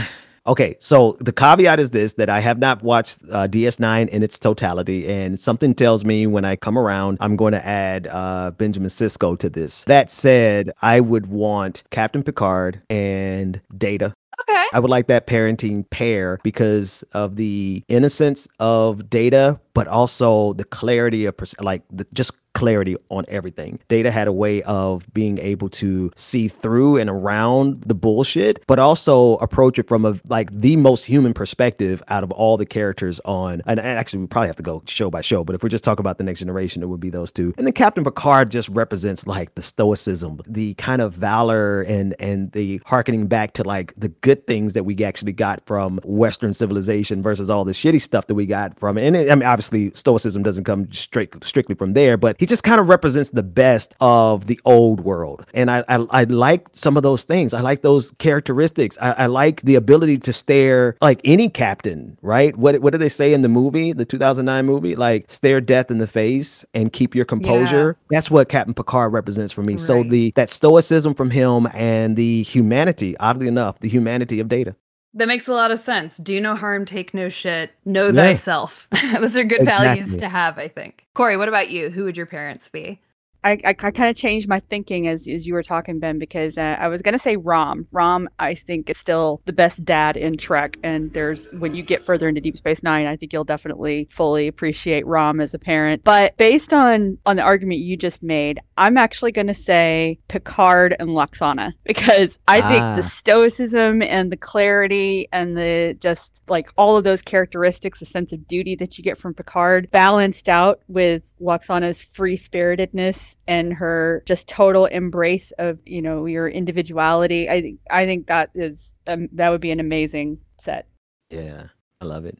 Okay, 0.47 0.75
so 0.79 1.17
the 1.19 1.31
caveat 1.31 1.79
is 1.79 1.91
this: 1.91 2.13
that 2.13 2.29
I 2.29 2.39
have 2.39 2.59
not 2.59 2.83
watched 2.83 3.19
uh, 3.31 3.47
DS9 3.47 4.09
in 4.09 4.21
its 4.21 4.37
totality, 4.37 5.07
and 5.07 5.39
something 5.39 5.73
tells 5.73 6.05
me 6.05 6.27
when 6.27 6.45
I 6.45 6.55
come 6.55 6.77
around, 6.77 7.17
I'm 7.19 7.35
going 7.35 7.53
to 7.53 7.65
add 7.65 8.07
uh, 8.07 8.51
Benjamin 8.51 8.89
Sisko 8.89 9.37
to 9.39 9.49
this. 9.49 9.83
That 9.85 10.11
said, 10.11 10.71
I 10.81 10.99
would 10.99 11.27
want 11.27 11.83
Captain 11.89 12.21
Picard 12.21 12.81
and 12.89 13.59
Data. 13.75 14.13
Okay. 14.41 14.65
I 14.73 14.79
would 14.79 14.91
like 14.91 15.07
that 15.07 15.27
parenting 15.27 15.89
pair 15.89 16.39
because 16.43 17.03
of 17.13 17.37
the 17.37 17.83
innocence 17.87 18.47
of 18.59 19.09
Data, 19.09 19.59
but 19.73 19.87
also 19.87 20.53
the 20.53 20.65
clarity 20.65 21.25
of 21.25 21.37
pers- 21.37 21.55
like 21.59 21.83
the 21.89 22.05
just 22.13 22.33
clarity 22.55 22.95
on 23.09 23.25
everything. 23.27 23.79
Data 23.89 24.09
had 24.09 24.27
a 24.27 24.33
way 24.33 24.63
of 24.63 25.05
being 25.13 25.37
able 25.37 25.69
to 25.69 26.09
see 26.15 26.47
through 26.47 26.97
and 26.97 27.09
around 27.09 27.83
the 27.83 27.93
bullshit, 27.93 28.65
but 28.65 28.79
also 28.79 29.35
approach 29.35 29.77
it 29.77 29.87
from 29.87 30.05
a 30.05 30.15
like 30.29 30.49
the 30.51 30.75
most 30.77 31.03
human 31.03 31.33
perspective 31.33 32.01
out 32.07 32.23
of 32.23 32.31
all 32.31 32.57
the 32.57 32.65
characters 32.65 33.19
on. 33.25 33.61
And, 33.67 33.79
actually, 33.79 34.21
we 34.21 34.27
probably 34.27 34.47
have 34.47 34.55
to 34.55 34.63
go 34.63 34.81
show 34.87 35.09
by 35.11 35.21
show, 35.21 35.43
but 35.43 35.53
if 35.53 35.61
we're 35.61 35.69
just 35.69 35.83
talking 35.83 36.01
about 36.01 36.17
the 36.17 36.23
next 36.23 36.39
generation, 36.39 36.81
it 36.81 36.87
would 36.87 36.99
be 36.99 37.09
those 37.09 37.31
two. 37.31 37.53
And 37.57 37.67
then 37.67 37.73
Captain 37.73 38.03
Picard 38.03 38.49
just 38.49 38.69
represents 38.69 39.27
like 39.27 39.53
the 39.55 39.61
stoicism, 39.61 40.39
the 40.47 40.73
kind 40.75 41.01
of 41.01 41.13
valor 41.13 41.81
and 41.81 42.15
and 42.19 42.51
the 42.53 42.81
harkening 42.85 43.27
back 43.27 43.53
to 43.53 43.63
like 43.63 43.93
the 43.97 44.09
good 44.09 44.47
things 44.47 44.73
that 44.73 44.85
we 44.85 44.95
actually 45.03 45.33
got 45.33 45.65
from 45.65 45.99
Western 46.05 46.53
civilization 46.53 47.21
versus 47.21 47.49
all 47.49 47.65
the 47.65 47.73
shitty 47.73 48.01
stuff 48.01 48.27
that 48.27 48.35
we 48.35 48.45
got 48.45 48.79
from. 48.79 48.97
And 48.97 49.15
it, 49.15 49.29
I 49.29 49.35
mean, 49.35 49.47
obviously, 49.47 49.91
stoicism 49.91 50.41
doesn't 50.41 50.63
come 50.63 50.91
straight 50.93 51.43
strictly 51.43 51.75
from 51.75 51.93
there, 51.93 52.15
but 52.15 52.37
he 52.39 52.44
just 52.45 52.63
kind 52.63 52.79
of 52.79 52.89
represents 52.89 53.29
the 53.29 53.43
best 53.43 53.95
of 53.99 54.47
the 54.47 54.59
old 54.65 55.01
world. 55.01 55.45
And 55.53 55.69
I, 55.71 55.83
I, 55.87 56.05
I 56.09 56.23
like 56.23 56.67
some 56.71 56.97
of 56.97 57.03
those 57.03 57.23
things. 57.23 57.53
I 57.53 57.61
like 57.61 57.81
those 57.81 58.11
characteristics. 58.19 58.97
I, 59.01 59.11
I 59.11 59.25
like 59.27 59.61
the 59.61 59.75
ability 59.75 60.17
to 60.19 60.33
stare 60.33 60.97
like 61.01 61.21
any 61.23 61.49
captain, 61.49 62.17
right? 62.21 62.55
What, 62.55 62.79
what 62.81 62.91
did 62.91 62.99
they 62.99 63.09
say 63.09 63.33
in 63.33 63.41
the 63.41 63.49
movie, 63.49 63.93
the 63.93 64.05
2009 64.05 64.65
movie? 64.65 64.95
Like 64.95 65.29
stare 65.29 65.61
death 65.61 65.91
in 65.91 65.97
the 65.97 66.07
face 66.07 66.65
and 66.73 66.91
keep 66.91 67.15
your 67.15 67.25
composure. 67.25 67.97
That's 68.09 68.29
what 68.31 68.49
Captain 68.49 68.73
Picard 68.73 69.13
represents 69.13 69.53
for 69.53 69.61
me. 69.63 69.77
So 69.77 70.03
the 70.03 70.31
that 70.35 70.49
stoicism 70.49 71.13
from 71.13 71.29
him 71.29 71.67
and 71.73 72.15
the 72.15 72.43
humanity, 72.43 73.17
oddly 73.17 73.47
enough, 73.47 73.79
the 73.79 73.89
humanity 73.89 74.39
of 74.39 74.47
data. 74.47 74.75
That 75.15 75.27
makes 75.29 75.47
a 75.47 75.53
lot 75.53 75.71
of 75.71 75.79
sense. 75.79 76.17
Do 76.17 76.39
no 76.41 76.55
harm, 76.55 76.85
take 76.85 77.13
no 77.13 77.29
shit, 77.29 77.71
know 77.85 78.07
Yeah. 78.07 78.11
thyself. 78.11 78.87
Those 79.19 79.37
are 79.37 79.43
good 79.45 79.63
values 79.65 80.17
to 80.17 80.27
have, 80.29 80.57
I 80.57 80.67
think. 80.67 81.05
Corey, 81.13 81.37
what 81.37 81.47
about 81.47 81.69
you? 81.69 81.89
Who 81.89 82.03
would 82.03 82.17
your 82.17 82.25
parents 82.25 82.67
be? 82.69 82.99
I, 83.45 83.59
I, 83.63 83.73
kind 83.73 84.09
of 84.09 84.15
changed 84.15 84.49
my 84.49 84.59
thinking 84.59 85.07
as, 85.07 85.27
as 85.27 85.45
you 85.45 85.53
were 85.53 85.61
talking, 85.61 85.99
Ben, 85.99 86.17
because 86.17 86.57
uh, 86.57 86.77
I 86.79 86.87
was 86.87 87.03
going 87.03 87.13
to 87.13 87.19
say 87.19 87.35
Rom. 87.35 87.87
Rom, 87.91 88.27
I 88.39 88.55
think, 88.55 88.89
is 88.89 88.97
still 88.97 89.39
the 89.45 89.53
best 89.53 89.85
dad 89.85 90.17
in 90.17 90.35
Trek. 90.35 90.77
And 90.83 91.13
there's, 91.13 91.51
when 91.51 91.75
you 91.75 91.83
get 91.83 92.03
further 92.03 92.27
into 92.27 92.41
Deep 92.41 92.57
Space 92.57 92.81
Nine, 92.81 93.05
I 93.05 93.15
think 93.15 93.33
you'll 93.33 93.43
definitely 93.43 94.07
fully 94.09 94.47
appreciate 94.47 95.05
Rom 95.05 95.39
as 95.39 95.53
a 95.53 95.59
parent. 95.59 96.03
But 96.03 96.35
based 96.37 96.73
on, 96.73 97.19
on 97.27 97.35
the 97.35 97.43
argument 97.43 97.81
you 97.81 97.95
just 97.95 98.23
made, 98.23 98.59
I'm 98.77 98.97
actually 98.97 99.31
going 99.31 99.47
to 99.47 99.53
say 99.53 100.17
Picard 100.27 100.95
and 100.99 101.09
Lwaxana 101.09 101.73
because 101.85 102.39
I 102.47 102.61
think 102.61 102.81
Ah. 102.81 102.95
the 102.95 103.03
stoicism 103.03 104.01
and 104.01 104.31
the 104.31 104.37
clarity 104.37 105.27
and 105.31 105.55
the 105.55 105.95
just 105.99 106.41
like 106.49 106.71
all 106.77 106.97
of 106.97 107.03
those 107.03 107.21
characteristics, 107.21 107.99
the 107.99 108.07
sense 108.07 108.33
of 108.33 108.47
duty 108.47 108.75
that 108.75 108.97
you 108.97 109.03
get 109.03 109.19
from 109.19 109.35
Picard, 109.35 109.91
balanced 109.91 110.49
out 110.49 110.79
with 110.87 111.31
Lwaxana's 111.39 112.01
free 112.01 112.35
spiritedness 112.35 113.34
and 113.47 113.73
her 113.73 114.23
just 114.25 114.47
total 114.47 114.85
embrace 114.85 115.51
of 115.59 115.79
you 115.85 116.01
know 116.01 116.25
your 116.25 116.47
individuality. 116.47 117.49
I 117.49 117.61
think 117.61 117.79
I 117.89 118.05
think 118.05 118.27
that 118.27 118.51
is 118.55 118.97
um, 119.07 119.29
that 119.33 119.49
would 119.49 119.61
be 119.61 119.71
an 119.71 119.79
amazing 119.79 120.39
set. 120.59 120.87
Yeah, 121.29 121.67
I 122.01 122.05
love 122.05 122.25
it. 122.25 122.37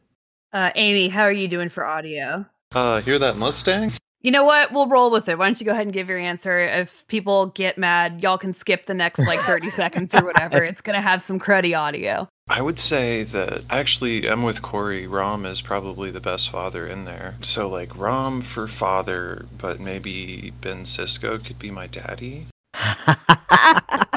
Uh, 0.52 0.70
Amy, 0.74 1.08
how 1.08 1.22
are 1.22 1.32
you 1.32 1.48
doing 1.48 1.68
for 1.68 1.84
audio? 1.84 2.46
Uh, 2.72 3.00
hear 3.00 3.18
that 3.18 3.36
Mustang? 3.36 3.92
You 4.22 4.30
know 4.32 4.44
what? 4.44 4.72
We'll 4.72 4.88
roll 4.88 5.10
with 5.10 5.28
it. 5.28 5.38
Why 5.38 5.46
don't 5.46 5.60
you 5.60 5.66
go 5.66 5.72
ahead 5.72 5.86
and 5.86 5.92
give 5.92 6.08
your 6.08 6.18
answer? 6.18 6.58
If 6.60 7.06
people 7.06 7.46
get 7.46 7.78
mad, 7.78 8.22
y'all 8.22 8.38
can 8.38 8.54
skip 8.54 8.86
the 8.86 8.94
next 8.94 9.20
like 9.26 9.38
30 9.40 9.70
seconds 9.70 10.14
or 10.14 10.24
whatever. 10.24 10.64
It's 10.64 10.80
going 10.80 10.96
to 10.96 11.02
have 11.02 11.22
some 11.22 11.38
cruddy 11.38 11.78
audio. 11.78 12.28
I 12.48 12.62
would 12.62 12.78
say 12.78 13.24
that 13.24 13.64
actually 13.68 14.28
I'm 14.28 14.44
with 14.44 14.62
Corey. 14.62 15.06
Rom 15.06 15.44
is 15.44 15.60
probably 15.60 16.12
the 16.12 16.20
best 16.20 16.48
father 16.48 16.86
in 16.86 17.04
there. 17.04 17.34
So 17.40 17.68
like 17.68 17.96
Rom 17.98 18.40
for 18.40 18.68
father, 18.68 19.46
but 19.58 19.80
maybe 19.80 20.52
Ben 20.60 20.84
Sisko 20.84 21.44
could 21.44 21.58
be 21.58 21.70
my 21.70 21.86
daddy. 21.86 22.46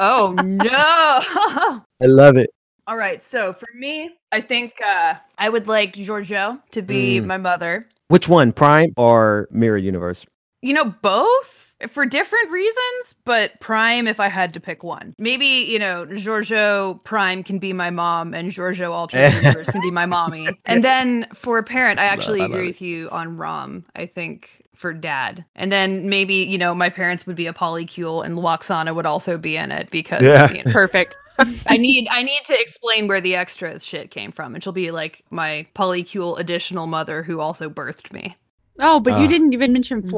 Oh, 0.02 0.32
no. 0.42 0.70
I 2.00 2.06
love 2.06 2.36
it. 2.36 2.48
All 2.86 2.96
right. 2.96 3.22
So 3.22 3.52
for 3.52 3.68
me, 3.74 4.10
I 4.32 4.40
think 4.40 4.74
uh, 4.86 5.14
I 5.36 5.48
would 5.50 5.66
like 5.68 5.94
Georgiou 5.94 6.58
to 6.70 6.80
be 6.82 7.18
Mm. 7.20 7.26
my 7.26 7.36
mother. 7.36 7.86
Which 8.08 8.26
one, 8.28 8.52
Prime 8.52 8.92
or 8.96 9.46
Mirror 9.50 9.78
Universe? 9.78 10.24
You 10.62 10.72
know, 10.72 10.86
both 11.02 11.69
for 11.88 12.04
different 12.06 12.50
reasons, 12.50 13.14
but 13.24 13.58
Prime 13.60 14.06
if 14.06 14.20
I 14.20 14.28
had 14.28 14.52
to 14.54 14.60
pick 14.60 14.82
one. 14.82 15.14
Maybe, 15.18 15.46
you 15.46 15.78
know, 15.78 16.06
Georgiou 16.06 17.02
Prime 17.04 17.42
can 17.42 17.58
be 17.58 17.72
my 17.72 17.90
mom 17.90 18.34
and 18.34 18.50
Georgiou 18.50 18.90
Alternate 18.90 19.34
Universe 19.42 19.70
can 19.70 19.80
be 19.80 19.90
my 19.90 20.06
mommy. 20.06 20.48
And 20.66 20.84
then 20.84 21.26
for 21.34 21.58
a 21.58 21.62
parent, 21.62 21.98
I 22.00 22.04
actually 22.04 22.40
I 22.42 22.46
agree 22.46 22.62
it. 22.64 22.66
with 22.66 22.82
you 22.82 23.08
on 23.10 23.36
Rom, 23.36 23.84
I 23.96 24.06
think 24.06 24.62
for 24.74 24.92
dad. 24.94 25.44
And 25.56 25.70
then 25.70 26.08
maybe, 26.08 26.36
you 26.36 26.56
know, 26.58 26.74
my 26.74 26.88
parents 26.88 27.26
would 27.26 27.36
be 27.36 27.46
a 27.46 27.52
polycule 27.52 28.24
and 28.24 28.36
Lwaxana 28.38 28.94
would 28.94 29.06
also 29.06 29.36
be 29.36 29.56
in 29.56 29.70
it 29.72 29.90
because 29.90 30.22
Yeah. 30.22 30.50
you 30.50 30.62
know, 30.64 30.72
Perfect. 30.72 31.16
I 31.66 31.76
need 31.78 32.06
I 32.10 32.22
need 32.22 32.40
to 32.46 32.60
explain 32.60 33.08
where 33.08 33.20
the 33.20 33.34
extras 33.36 33.84
shit 33.84 34.10
came 34.10 34.30
from. 34.32 34.54
And 34.54 34.62
she'll 34.62 34.72
be 34.74 34.90
like 34.90 35.24
my 35.30 35.66
polycule 35.74 36.38
additional 36.38 36.86
mother 36.86 37.22
who 37.22 37.40
also 37.40 37.68
birthed 37.70 38.12
me. 38.12 38.36
Oh, 38.80 39.00
but 39.00 39.14
Ah. 39.14 39.22
you 39.22 39.28
didn't 39.28 39.52
even 39.52 39.72
mention 39.72 40.02
Mhm. 40.02 40.10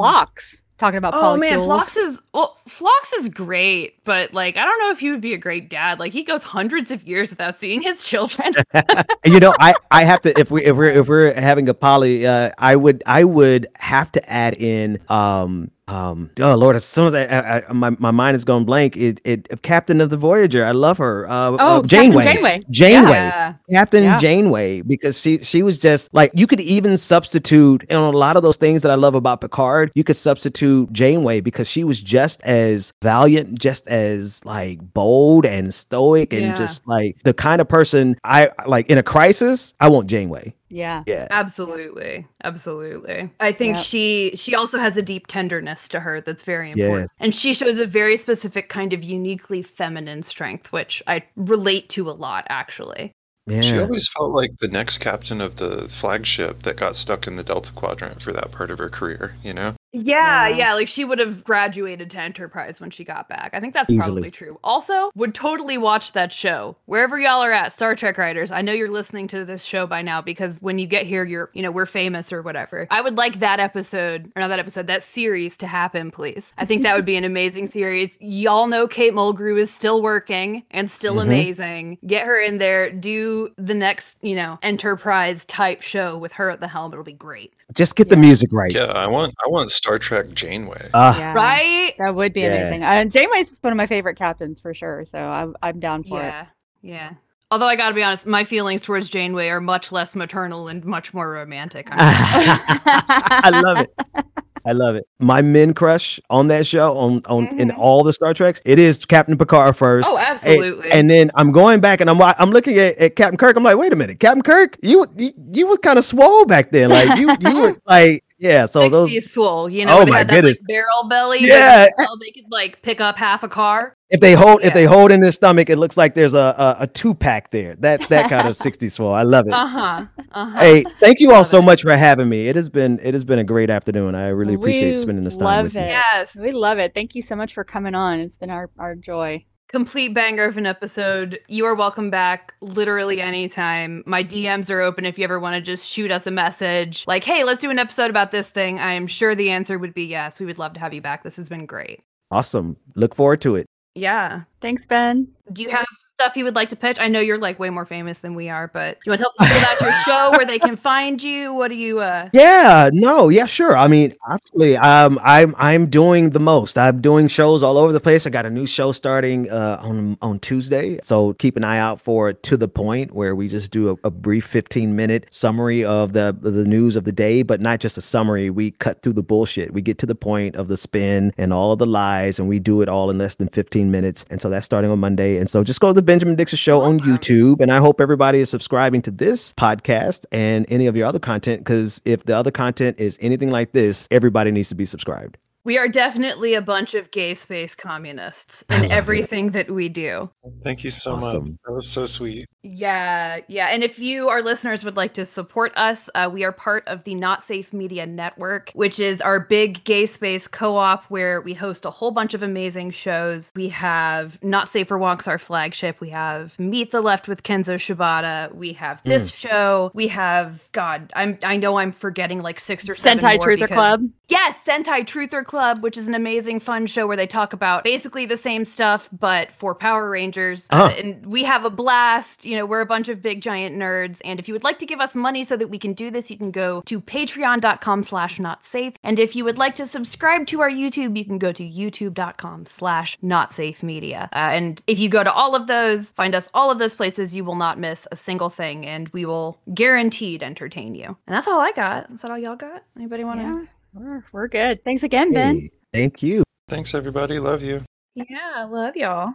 Phlox. 0.83 0.93
Talking 0.93 0.99
about 0.99 1.15
Oh 1.15 1.37
man, 1.37 1.61
polycules. 1.61 1.65
Phlox 1.65 1.97
is 1.97 2.23
well, 2.35 2.59
Phlox 2.67 3.13
is 3.13 3.29
great, 3.29 4.05
but 4.05 4.35
like 4.35 4.57
I 4.57 4.65
don't 4.65 4.79
know 4.81 4.91
if 4.91 4.99
he 4.99 5.11
would 5.11 5.21
be 5.21 5.33
a 5.35 5.39
great 5.39 5.71
dad. 5.71 5.99
Like 6.01 6.13
he 6.13 6.25
goes 6.25 6.43
hundreds 6.43 6.91
of 6.91 7.07
years 7.07 7.31
without 7.31 7.59
seeing 7.59 7.83
his 7.83 8.05
children. 8.09 8.53
you 9.25 9.41
know, 9.41 9.55
I 9.59 9.75
I 9.91 10.05
have 10.05 10.23
to 10.23 10.39
if 10.39 10.51
we 10.51 10.65
if 10.65 10.77
we're 10.77 10.91
if 10.91 11.09
we're 11.09 11.33
having 11.35 11.69
a 11.69 11.75
poly, 11.75 12.27
uh, 12.27 12.51
I 12.59 12.77
would 12.77 13.03
I 13.07 13.25
would 13.25 13.67
have 13.79 14.11
to 14.13 14.31
add 14.31 14.55
in 14.55 14.99
um 15.09 15.71
um 15.93 16.31
oh 16.41 16.55
lord 16.57 16.75
as 16.77 16.85
soon 16.85 17.07
as 17.09 17.15
I, 17.15 17.25
I, 17.25 17.63
I 17.69 17.73
my, 17.73 17.91
my 17.99 18.11
mind 18.11 18.35
is 18.37 18.45
going 18.45 18.65
blank 18.65 18.97
it 18.97 19.21
it 19.25 19.49
captain 19.63 20.01
of 20.01 20.11
the 20.11 20.17
voyager 20.17 20.65
i 20.65 20.73
love 20.73 20.99
her 20.99 21.29
uh, 21.29 21.51
Oh, 21.51 21.57
uh 21.57 21.81
Captain 21.83 21.89
janeway 21.89 22.25
Janeway. 22.25 22.63
janeway 22.71 23.11
yeah. 23.13 23.55
Captain 23.71 24.05
Yeah. 24.05 24.19
Janeway 24.19 24.81
because 24.83 25.21
she 25.21 25.39
she 25.43 25.63
was 25.63 25.77
just 25.79 26.13
like 26.15 26.31
you 26.35 26.47
could 26.47 26.61
even 26.61 26.97
substitute 26.97 27.85
and 27.91 27.99
a 27.99 28.11
lot 28.11 28.37
of 28.37 28.43
those 28.43 28.57
things 28.57 28.83
that 28.83 28.91
I 28.91 28.95
love 28.97 29.15
about 29.15 29.41
Picard 29.41 29.91
you 29.95 30.05
could 30.05 30.17
substitute 30.17 30.93
Janeway 30.93 31.41
because 31.41 31.69
she 31.69 31.85
was 31.85 32.01
just 32.03 32.43
as 32.43 32.93
valiant 33.03 33.59
just 33.59 33.87
as 33.89 34.45
like 34.45 34.79
bold 34.95 35.45
and 35.47 35.73
stoic 35.73 36.33
and 36.33 36.43
Yeah. 36.43 36.55
just 36.55 36.87
like 36.87 37.17
the 37.25 37.35
kind 37.35 37.61
of 37.61 37.69
person 37.69 38.17
I 38.25 38.51
like 38.67 38.89
in 38.91 38.99
a 38.99 39.03
crisis 39.03 39.73
I 39.81 39.89
want 39.89 40.09
Janeway 40.09 40.55
Yeah. 40.73 41.03
yeah 41.07 41.29
Absolutely. 41.31 42.27
Absolutely. 42.45 43.31
I 43.41 43.53
think 43.53 43.77
Yep. 43.77 43.85
she 43.85 44.33
she 44.35 44.55
also 44.55 44.79
has 44.79 44.97
a 44.97 45.03
deep 45.03 45.27
tenderness 45.27 45.87
to 45.89 46.01
her 46.01 46.21
that's 46.21 46.45
very 46.45 46.73
Yes. 46.75 46.79
important. 46.79 47.11
And 47.21 47.35
she 47.35 47.53
shows 47.53 47.79
a 47.79 47.87
very 47.87 48.17
specific 48.17 48.69
kind 48.71 48.93
of 48.95 49.05
uniquely 49.05 49.63
feminine 49.63 50.23
strength, 50.23 50.73
which 50.73 51.03
I 51.07 51.25
relate 51.37 51.89
to 51.91 52.09
a 52.09 52.13
lot 52.13 52.47
actually. 52.49 53.13
Yeah. 53.47 53.61
She 53.61 53.79
always 53.79 54.09
felt 54.17 54.31
like 54.31 54.59
the 54.61 54.69
next 54.69 54.99
captain 54.99 55.41
of 55.41 55.57
the 55.57 55.89
flagship 55.89 56.63
that 56.63 56.77
got 56.77 56.97
stuck 56.97 57.27
in 57.27 57.37
the 57.37 57.43
Delta 57.45 57.73
Quadrant 57.73 58.23
for 58.23 58.33
that 58.33 58.51
part 58.53 58.71
of 58.71 58.79
her 58.79 58.89
career, 58.89 59.37
you 59.43 59.53
know? 59.53 59.75
Yeah, 59.93 60.49
Yeah. 60.49 60.57
yeah, 60.57 60.75
like 60.75 60.89
she 60.89 61.05
would 61.05 61.19
have 61.19 61.45
graduated 61.45 62.11
to 62.11 62.19
Enterprise 62.19 62.81
when 62.81 62.91
she 62.91 63.05
got 63.05 63.29
back. 63.29 63.51
I 63.53 63.61
think 63.61 63.75
that's 63.75 63.91
Easily. 63.91 64.05
probably 64.07 64.31
true. 64.31 64.59
Also, 64.65 65.11
would 65.15 65.35
totally 65.35 65.77
watch 65.77 66.13
that 66.13 66.33
show. 66.33 66.77
Wherever 66.87 67.19
y'all 67.19 67.43
are 67.43 67.53
at, 67.53 67.73
Star 67.73 67.95
Trek 67.95 68.17
writers, 68.17 68.51
I 68.51 68.63
know 68.63 68.73
you're 68.73 68.91
listening 68.91 69.29
to 69.29 69.45
this 69.45 69.63
show 69.63 69.87
by 69.87 70.01
now 70.03 70.23
because 70.23 70.61
when 70.63 70.79
you 70.79 70.87
get 70.87 71.07
here, 71.07 71.25
you're, 71.25 71.51
you 71.53 71.63
know, 71.63 71.71
we're 71.71 71.87
famous 71.87 72.33
or 72.33 72.41
whatever. 72.43 72.87
I 72.91 73.01
would 73.03 73.17
like 73.19 73.41
that 73.41 73.61
episode, 73.61 74.33
or 74.35 74.41
not 74.41 74.49
that 74.49 74.59
episode, 74.59 74.87
that 74.87 75.03
series 75.03 75.57
to 75.59 75.67
happen, 75.67 76.11
please. 76.11 76.53
I 76.57 76.65
think 76.65 76.83
that 76.85 76.97
would 76.97 77.05
be 77.05 77.17
an 77.17 77.25
amazing 77.25 77.67
series. 77.67 78.17
Y'all 78.21 78.69
know 78.69 78.89
Kate 78.89 79.13
Mulgrew 79.13 79.59
is 79.59 79.71
still 79.71 80.01
working 80.01 80.63
and 80.71 80.91
still 80.91 81.17
Mhm. 81.17 81.23
amazing. 81.23 81.99
Get 82.07 82.25
her 82.27 82.41
in 82.41 82.59
there, 82.59 82.91
do 82.91 83.51
the 83.59 83.75
next, 83.75 84.19
you 84.23 84.35
know, 84.37 84.59
Enterprise 84.63 85.45
type 85.45 85.83
show 85.83 86.17
with 86.17 86.33
her 86.35 86.51
at 86.51 86.61
the 86.61 86.69
helm. 86.69 86.93
It'll 86.93 87.05
be 87.05 87.13
great. 87.13 87.53
Just 87.75 87.97
get 87.97 88.09
the 88.09 88.17
music 88.17 88.51
right 88.53 88.73
Yeah, 88.73 88.87
I 88.87 89.07
want 89.07 89.35
I 89.45 89.49
want 89.51 89.71
Star 89.73 89.99
Trek 89.99 90.33
Janeway. 90.35 90.91
Ah, 90.95 91.19
Yeah. 91.19 91.33
Right? 91.35 91.95
That 91.99 92.15
would 92.15 92.33
be 92.33 92.41
Yeah. 92.43 92.49
amazing. 92.49 92.85
Uh, 92.85 93.05
Janeway's 93.05 93.57
one 93.61 93.73
of 93.73 93.77
my 93.77 93.87
favorite 93.87 94.17
captains 94.17 94.61
for 94.61 94.73
sure. 94.75 95.05
So 95.05 95.19
I'm, 95.19 95.57
I'm 95.63 95.81
down 95.81 96.05
for 96.05 96.21
it. 96.23 96.27
Yeah, 96.27 96.47
yeah. 96.83 97.11
Although 97.51 97.67
I 97.69 97.77
gotta 97.77 97.95
be 97.95 98.03
honest, 98.03 98.27
my 98.27 98.45
feelings 98.45 98.81
towards 98.81 99.11
Janeway 99.11 99.49
are 99.49 99.61
much 99.61 99.93
less 99.93 100.17
maternal 100.17 100.69
and 100.69 100.85
much 100.85 101.13
more 101.13 101.31
romantic. 101.31 101.89
I 101.93 103.51
love 103.63 103.79
it 103.81 103.91
I 104.65 104.73
love 104.73 104.95
it. 104.97 105.07
My 105.19 105.43
men 105.43 105.75
crush 105.75 106.21
on 106.31 106.49
that 106.49 106.67
show, 106.67 106.97
on 106.97 107.23
on 107.27 107.49
in 107.59 107.71
Mhm. 107.71 107.79
all 107.79 108.05
the 108.05 108.13
Star 108.13 108.33
Treks, 108.35 108.61
it 108.65 108.79
is 108.79 109.05
Captain 109.05 109.37
Picard 109.37 109.77
first. 109.77 110.09
Oh, 110.09 110.17
absolutely. 110.19 110.91
And, 110.91 111.11
then 111.11 111.31
I'm 111.35 111.51
going 111.53 111.81
back 111.81 112.01
and 112.01 112.09
I'm 112.09 112.21
I'm 112.23 112.51
looking 112.51 112.79
at, 112.79 112.97
at 112.99 113.17
Captain 113.17 113.37
Kirk. 113.37 113.57
I'm 113.57 113.65
like, 113.65 113.77
wait 113.77 113.93
a 113.93 113.97
minute, 113.97 114.21
Captain 114.21 114.43
Kirk, 114.43 114.77
you 114.83 115.07
you, 115.17 115.33
you 115.53 115.67
were 115.69 115.77
kind 115.79 115.99
of 115.99 116.05
swole 116.05 116.45
back 116.47 116.71
then. 116.71 116.91
Like 116.91 117.19
you 117.19 117.35
you 117.41 117.61
were 117.61 117.77
like, 117.87 118.25
yeah. 118.39 118.67
So 118.67 118.89
60s 118.89 118.91
those 118.93 119.31
swole, 119.33 119.69
you 119.69 119.85
know, 119.85 119.99
Oh 120.01 120.05
they 120.05 120.11
my 120.11 120.19
had 120.19 120.29
that 120.29 120.35
goodness. 120.37 120.59
like 120.61 120.69
barrel 120.69 121.09
belly. 121.09 121.39
Yeah. 121.41 121.89
They 122.21 122.31
could 122.31 122.51
like 122.51 122.83
pick 122.83 123.01
up 123.01 123.19
half 123.19 123.43
a 123.43 123.49
car. 123.49 123.97
If 124.13 124.21
they 124.21 124.35
hold 124.35 124.63
if 124.63 124.75
they 124.75 124.85
hold 124.85 125.11
in 125.11 125.21
their 125.21 125.33
stomach, 125.33 125.71
it 125.71 125.79
looks 125.79 125.97
like 125.97 126.15
there's 126.15 126.35
a 126.35 126.55
a, 126.59 126.77
a 126.81 126.87
two 126.87 127.15
pack 127.15 127.51
there. 127.51 127.75
That 127.77 128.09
that 128.11 128.29
kind 128.29 128.47
of 128.47 128.57
60 128.63 128.91
swole. 128.91 129.13
I 129.13 129.23
love 129.23 129.47
it. 129.47 129.55
Uh 129.55 129.67
huh. 129.67 130.07
Uh 130.31 130.51
huh. 130.51 130.59
Hey, 130.59 130.85
thank 131.01 131.19
you 131.19 131.33
all 131.33 131.45
so 131.45 131.61
it. 131.61 131.63
much 131.63 131.83
for 131.83 131.97
having 131.97 132.29
me. 132.29 132.47
It 132.47 132.55
has 132.57 132.69
been 132.69 133.01
it 133.03 133.15
has 133.15 133.25
been 133.25 133.39
a 133.39 133.45
great 133.45 133.71
afternoon. 133.71 134.15
I 134.15 134.29
really 134.29 134.55
appreciate 134.55 134.91
We 134.91 134.97
spending 134.97 135.25
this 135.25 135.39
time 135.39 135.47
love 135.47 135.65
with 135.65 135.75
you. 135.75 135.81
We 135.81 135.87
love 135.87 135.95
it. 135.95 136.05
Yes. 136.13 136.37
We 136.37 136.53
love 136.53 136.79
it. 136.79 136.95
Thank 136.95 137.15
you 137.15 137.23
so 137.23 137.35
much 137.35 137.55
for 137.55 137.65
coming 137.65 137.95
on. 137.95 138.21
It's 138.21 138.37
been 138.37 138.51
our, 138.51 138.71
our 138.79 138.95
joy. 138.95 139.47
Complete 139.69 140.13
banger 140.13 140.45
of 140.45 140.59
an 140.59 140.67
episode. 140.67 141.41
You 141.49 141.65
are 141.65 141.75
welcome 141.75 142.11
back 142.11 142.53
literally 142.61 143.23
anytime. 143.23 144.03
My 144.05 144.23
DMs 144.23 144.69
are 144.69 144.83
open 144.83 145.07
if 145.07 145.19
you 145.19 145.25
ever 145.25 145.41
want 145.41 145.55
to 145.55 145.63
just 145.63 145.87
shoot 145.87 146.11
us 146.11 146.27
a 146.27 146.31
message 146.31 147.05
like, 147.07 147.25
hey, 147.25 147.45
let's 147.45 147.63
do 147.63 147.71
an 147.71 147.79
episode 147.79 148.11
about 148.11 148.31
this 148.31 148.51
thing. 148.51 148.79
I 148.79 148.93
am 148.93 149.07
sure 149.07 149.35
the 149.35 149.49
answer 149.49 149.79
would 149.79 149.95
be 149.95 150.05
yes. 150.05 150.39
We 150.39 150.45
would 150.45 150.59
love 150.59 150.75
to 150.75 150.81
have 150.81 150.93
you 150.93 151.01
back. 151.01 151.25
This 151.25 151.37
has 151.37 151.49
been 151.49 151.65
great. 151.65 152.01
Awesome. 152.31 152.77
Look 152.97 153.15
forward 153.15 153.41
to 153.43 153.57
it. 153.57 153.67
Yeah. 153.95 154.45
Thanks, 154.63 154.87
Ben. 154.87 155.27
Do 155.53 155.63
you 155.63 155.71
have 155.71 155.87
some 155.93 156.09
stuff 156.09 156.37
you 156.37 156.45
would 156.45 156.55
like 156.55 156.71
to 156.71 156.77
pitch? 156.77 156.99
I 157.01 157.09
know 157.09 157.19
you're 157.21 157.37
like 157.37 157.59
way 157.59 157.69
more 157.69 157.85
famous 157.85 158.21
than 158.21 158.35
we 158.35 158.49
are, 158.49 158.69
but 158.69 158.99
you 159.05 159.11
want 159.11 159.19
to 159.19 159.25
tell 159.25 159.33
people 159.41 159.59
about 159.59 159.81
your 159.81 159.93
show 160.05 160.31
where 160.31 160.47
they 160.47 160.59
can 160.59 160.77
find 160.77 161.21
you? 161.21 161.53
What 161.53 161.69
do 161.69 161.75
you 161.75 161.99
uh 161.99 162.29
Yeah, 162.33 162.91
no, 162.93 163.29
yeah, 163.29 163.47
sure. 163.47 163.77
I 163.77 163.89
mean, 163.89 164.15
actually, 164.31 164.77
um, 164.77 165.19
I'm 165.23 165.55
I'm 165.59 165.87
doing 165.91 166.31
the 166.31 166.39
most. 166.41 166.79
I'm 166.79 167.01
doing 167.01 167.27
shows 167.27 167.63
all 167.63 167.77
over 167.77 167.93
the 167.93 168.01
place. 168.01 168.27
I 168.27 168.31
got 168.31 168.47
a 168.47 168.51
new 168.51 168.67
show 168.67 168.93
starting 168.93 169.51
uh, 169.51 169.81
on 169.83 170.17
on 170.23 170.39
Tuesday, 170.39 171.01
so 171.03 171.35
keep 171.35 171.57
an 171.57 171.65
eye 171.65 171.79
out 171.79 172.01
for 172.01 172.33
To 172.33 172.57
the 172.57 172.69
Point, 172.69 173.13
where 173.13 173.35
we 173.35 173.49
just 173.49 173.73
do 173.73 173.91
a, 173.91 174.07
a 174.07 174.11
brief 174.11 174.47
15 174.47 174.95
minute 174.95 175.27
summary 175.31 175.85
of 175.85 176.13
the 176.13 176.37
the 176.41 176.65
news 176.65 176.95
of 176.95 177.03
the 177.03 177.13
day, 177.13 177.43
but 177.43 177.61
not 177.61 177.81
just 177.81 177.99
a 177.99 178.03
summary. 178.03 178.49
We 178.49 178.71
cut 178.71 179.03
through 179.03 179.15
the 179.15 179.25
bullshit. 179.25 179.73
We 179.73 179.83
get 179.83 179.99
to 179.99 180.07
the 180.07 180.15
point 180.15 180.55
of 180.55 180.69
the 180.69 180.77
spin 180.77 181.33
and 181.37 181.53
all 181.53 181.73
of 181.73 181.81
the 181.81 181.87
lies, 181.87 182.39
and 182.39 182.49
we 182.49 182.61
do 182.61 182.81
it 182.81 182.89
all 182.89 183.11
in 183.11 183.19
less 183.19 183.35
than 183.35 183.49
15 183.49 183.91
minutes. 183.91 184.25
And 184.31 184.41
so 184.41 184.49
that's 184.53 184.65
starting 184.67 184.91
on 184.91 184.99
Monday. 185.01 185.37
And 185.39 185.51
so 185.51 185.65
just 185.65 185.81
go 185.81 185.89
to 185.89 185.95
the 185.95 186.03
Benjamin 186.03 186.37
Dixon 186.37 186.57
Show 186.57 186.81
on 186.83 187.01
YouTube, 187.01 187.61
and 187.61 187.73
I 187.73 187.79
hope 187.79 188.01
everybody 188.01 188.39
is 188.39 188.51
subscribing 188.51 189.03
to 189.03 189.11
this 189.11 189.53
podcast 189.55 190.25
and 190.31 190.65
any 190.69 190.87
of 190.87 190.95
your 190.97 191.07
other 191.07 191.19
content. 191.19 191.61
Because 191.61 192.01
if 192.05 192.25
the 192.25 192.37
other 192.37 192.51
content 192.51 193.01
is 193.01 193.19
anything 193.21 193.51
like 193.51 193.73
this, 193.73 194.07
everybody 194.11 194.51
needs 194.51 194.69
to 194.69 194.75
be 194.77 194.87
subscribed. 194.87 195.37
we 195.65 195.79
are 195.79 195.89
definitely 195.89 196.55
a 196.55 196.63
bunch 196.63 196.95
of 196.95 197.11
gay 197.13 197.35
space 197.35 197.75
communists 197.75 198.65
I 198.71 198.75
love 198.75 198.85
in 198.85 198.91
it. 198.91 198.95
everything 198.95 199.51
that 199.51 199.71
we 199.71 199.89
do. 199.89 200.31
Thank 200.65 200.85
you 200.85 200.91
so 200.91 201.17
much. 201.17 201.33
That 201.33 201.73
was 201.73 201.89
so 201.89 202.07
sweet. 202.07 202.47
Yeah, 202.65 203.41
yeah. 203.49 203.67
And 203.71 203.83
if 203.83 203.99
you, 203.99 204.29
our 204.29 204.41
listeners, 204.41 204.85
would 204.85 204.97
like 204.97 205.15
to 205.15 205.27
support 205.27 205.73
us, 205.77 206.09
uh, 206.15 206.31
we 206.33 206.45
are 206.45 206.53
part 206.53 206.87
of 206.87 207.03
the 207.05 207.15
Not 207.17 207.43
Safe 207.45 207.73
Media 207.73 208.07
Network, 208.07 208.71
which 208.75 209.01
is 209.01 209.21
our 209.21 209.41
big 209.41 209.83
gay 209.83 210.07
space 210.07 210.47
co 210.47 210.77
op 210.77 211.05
where 211.07 211.41
we 211.41 211.55
host 211.55 211.85
a 211.85 211.91
whole 211.91 212.13
bunch 212.13 212.35
of 212.35 212.43
amazing 212.43 212.93
shows. 212.93 213.51
We 213.57 213.69
have 213.71 214.41
Not 214.45 214.69
Safe 214.69 214.87
for 214.87 214.97
Walks, 214.97 215.27
our 215.27 215.39
flagship. 215.39 216.01
We 216.01 216.11
have 216.11 216.57
Meet 216.59 216.93
the 216.93 217.01
Left 217.01 217.27
with 217.27 217.43
Kenzo 217.43 217.75
Shibata. 217.75 218.55
We 218.55 218.73
have 218.75 219.03
this 219.03 219.35
show. 219.35 219.91
We 219.93 220.07
have, 220.09 220.69
God, 220.71 221.13
I'm, 221.17 221.39
I 221.43 221.57
know 221.57 221.79
I'm 221.79 221.91
forgetting 221.91 222.43
like 222.43 222.61
six 222.61 222.89
or 222.89 222.95
seven. 222.95 223.19
Sentai 223.25 223.39
more 223.39 223.47
Truther 223.49 223.55
because- 223.61 223.69
Club. 223.71 224.09
Yes, 224.29 224.57
Sentai 224.65 225.01
Truther 225.05 225.45
Club, 225.45 225.83
which 225.83 225.99
is 225.99 226.09
an 226.09 226.15
amazing, 226.15 226.59
fun 226.61 226.87
show 226.87 227.07
where 227.07 227.19
they 227.19 227.27
talk 227.27 227.53
about 227.53 227.85
basically 227.85 228.25
the 228.25 228.37
same 228.39 228.65
stuff, 228.65 229.11
but 229.13 229.53
for 229.53 229.75
Power 229.75 230.09
Rangers. 230.09 230.69
Uh, 230.71 230.77
Uh-huh. 230.77 230.95
and 230.97 231.27
we 231.27 231.43
have 231.45 231.67
a 231.67 231.71
blast. 231.71 232.47
You 232.53 232.59
know, 232.59 232.67
we're 232.67 232.83
a 232.83 232.87
bunch 232.87 233.09
of 233.09 233.23
big, 233.23 233.41
giant 233.41 233.77
nerds. 233.77 234.21
And 234.27 234.39
if 234.39 234.47
you 234.47 234.53
would 234.53 234.63
like 234.63 234.79
to 234.81 234.85
give 234.85 235.01
us 235.01 235.17
money 235.17 235.43
so 235.43 235.57
that 235.57 235.69
we 235.69 235.79
can 235.79 235.95
do 235.95 236.11
this, 236.11 236.31
you 236.31 236.37
can 236.37 236.51
go 236.51 236.83
to 236.83 237.01
patreon.com 237.01 238.03
slash 238.03 238.39
not 238.39 238.67
safe. 238.67 238.93
And 239.03 239.19
if 239.19 239.35
you 239.35 239.43
would 239.45 239.57
like 239.57 239.75
to 239.77 239.87
subscribe 239.87 240.47
to 240.49 240.61
our 240.61 240.69
YouTube, 240.69 241.17
you 241.17 241.25
can 241.25 241.39
go 241.39 241.51
to 241.51 241.65
youtube.com 241.65 242.67
slash 242.67 243.17
not 243.23 243.55
safe 243.55 243.83
media. 243.83 244.29
Uh, 244.35 244.53
and 244.53 244.83
if 244.87 244.99
you 244.99 245.09
go 245.09 245.25
to 245.25 245.33
all 245.33 245.55
of 245.55 245.67
those, 245.67 246.13
find 246.13 246.35
us 246.35 246.51
all 246.53 246.71
of 246.71 246.79
those 246.79 246.95
places, 246.95 247.35
you 247.35 247.43
will 247.43 247.55
not 247.55 247.79
miss 247.79 248.07
a 248.13 248.17
single 248.17 248.51
thing. 248.51 248.85
And 248.85 249.09
we 249.15 249.25
will 249.25 249.59
guaranteed 249.73 250.43
entertain 250.43 250.95
you. 250.95 251.07
And 251.07 251.35
that's 251.35 251.49
all 251.49 251.59
I 251.59 251.73
got. 251.73 252.13
Is 252.13 252.21
that 252.21 252.31
all 252.31 252.37
y'all 252.37 252.55
got? 252.55 252.85
Anybody 252.99 253.25
want 253.25 253.41
to? 253.41 253.47
Yeah, 253.47 253.65
we're, 253.95 254.25
we're 254.31 254.49
good. 254.49 254.85
Thanks 254.85 255.05
again, 255.05 255.33
Ben. 255.33 255.59
Hey, 255.59 255.71
thank 255.95 256.23
you. 256.23 256.43
Thanks, 256.69 256.95
everybody. 256.95 257.39
Love 257.39 257.63
you. 257.63 257.83
Yeah, 258.15 258.69
love 258.69 258.95
y'all. 258.95 259.33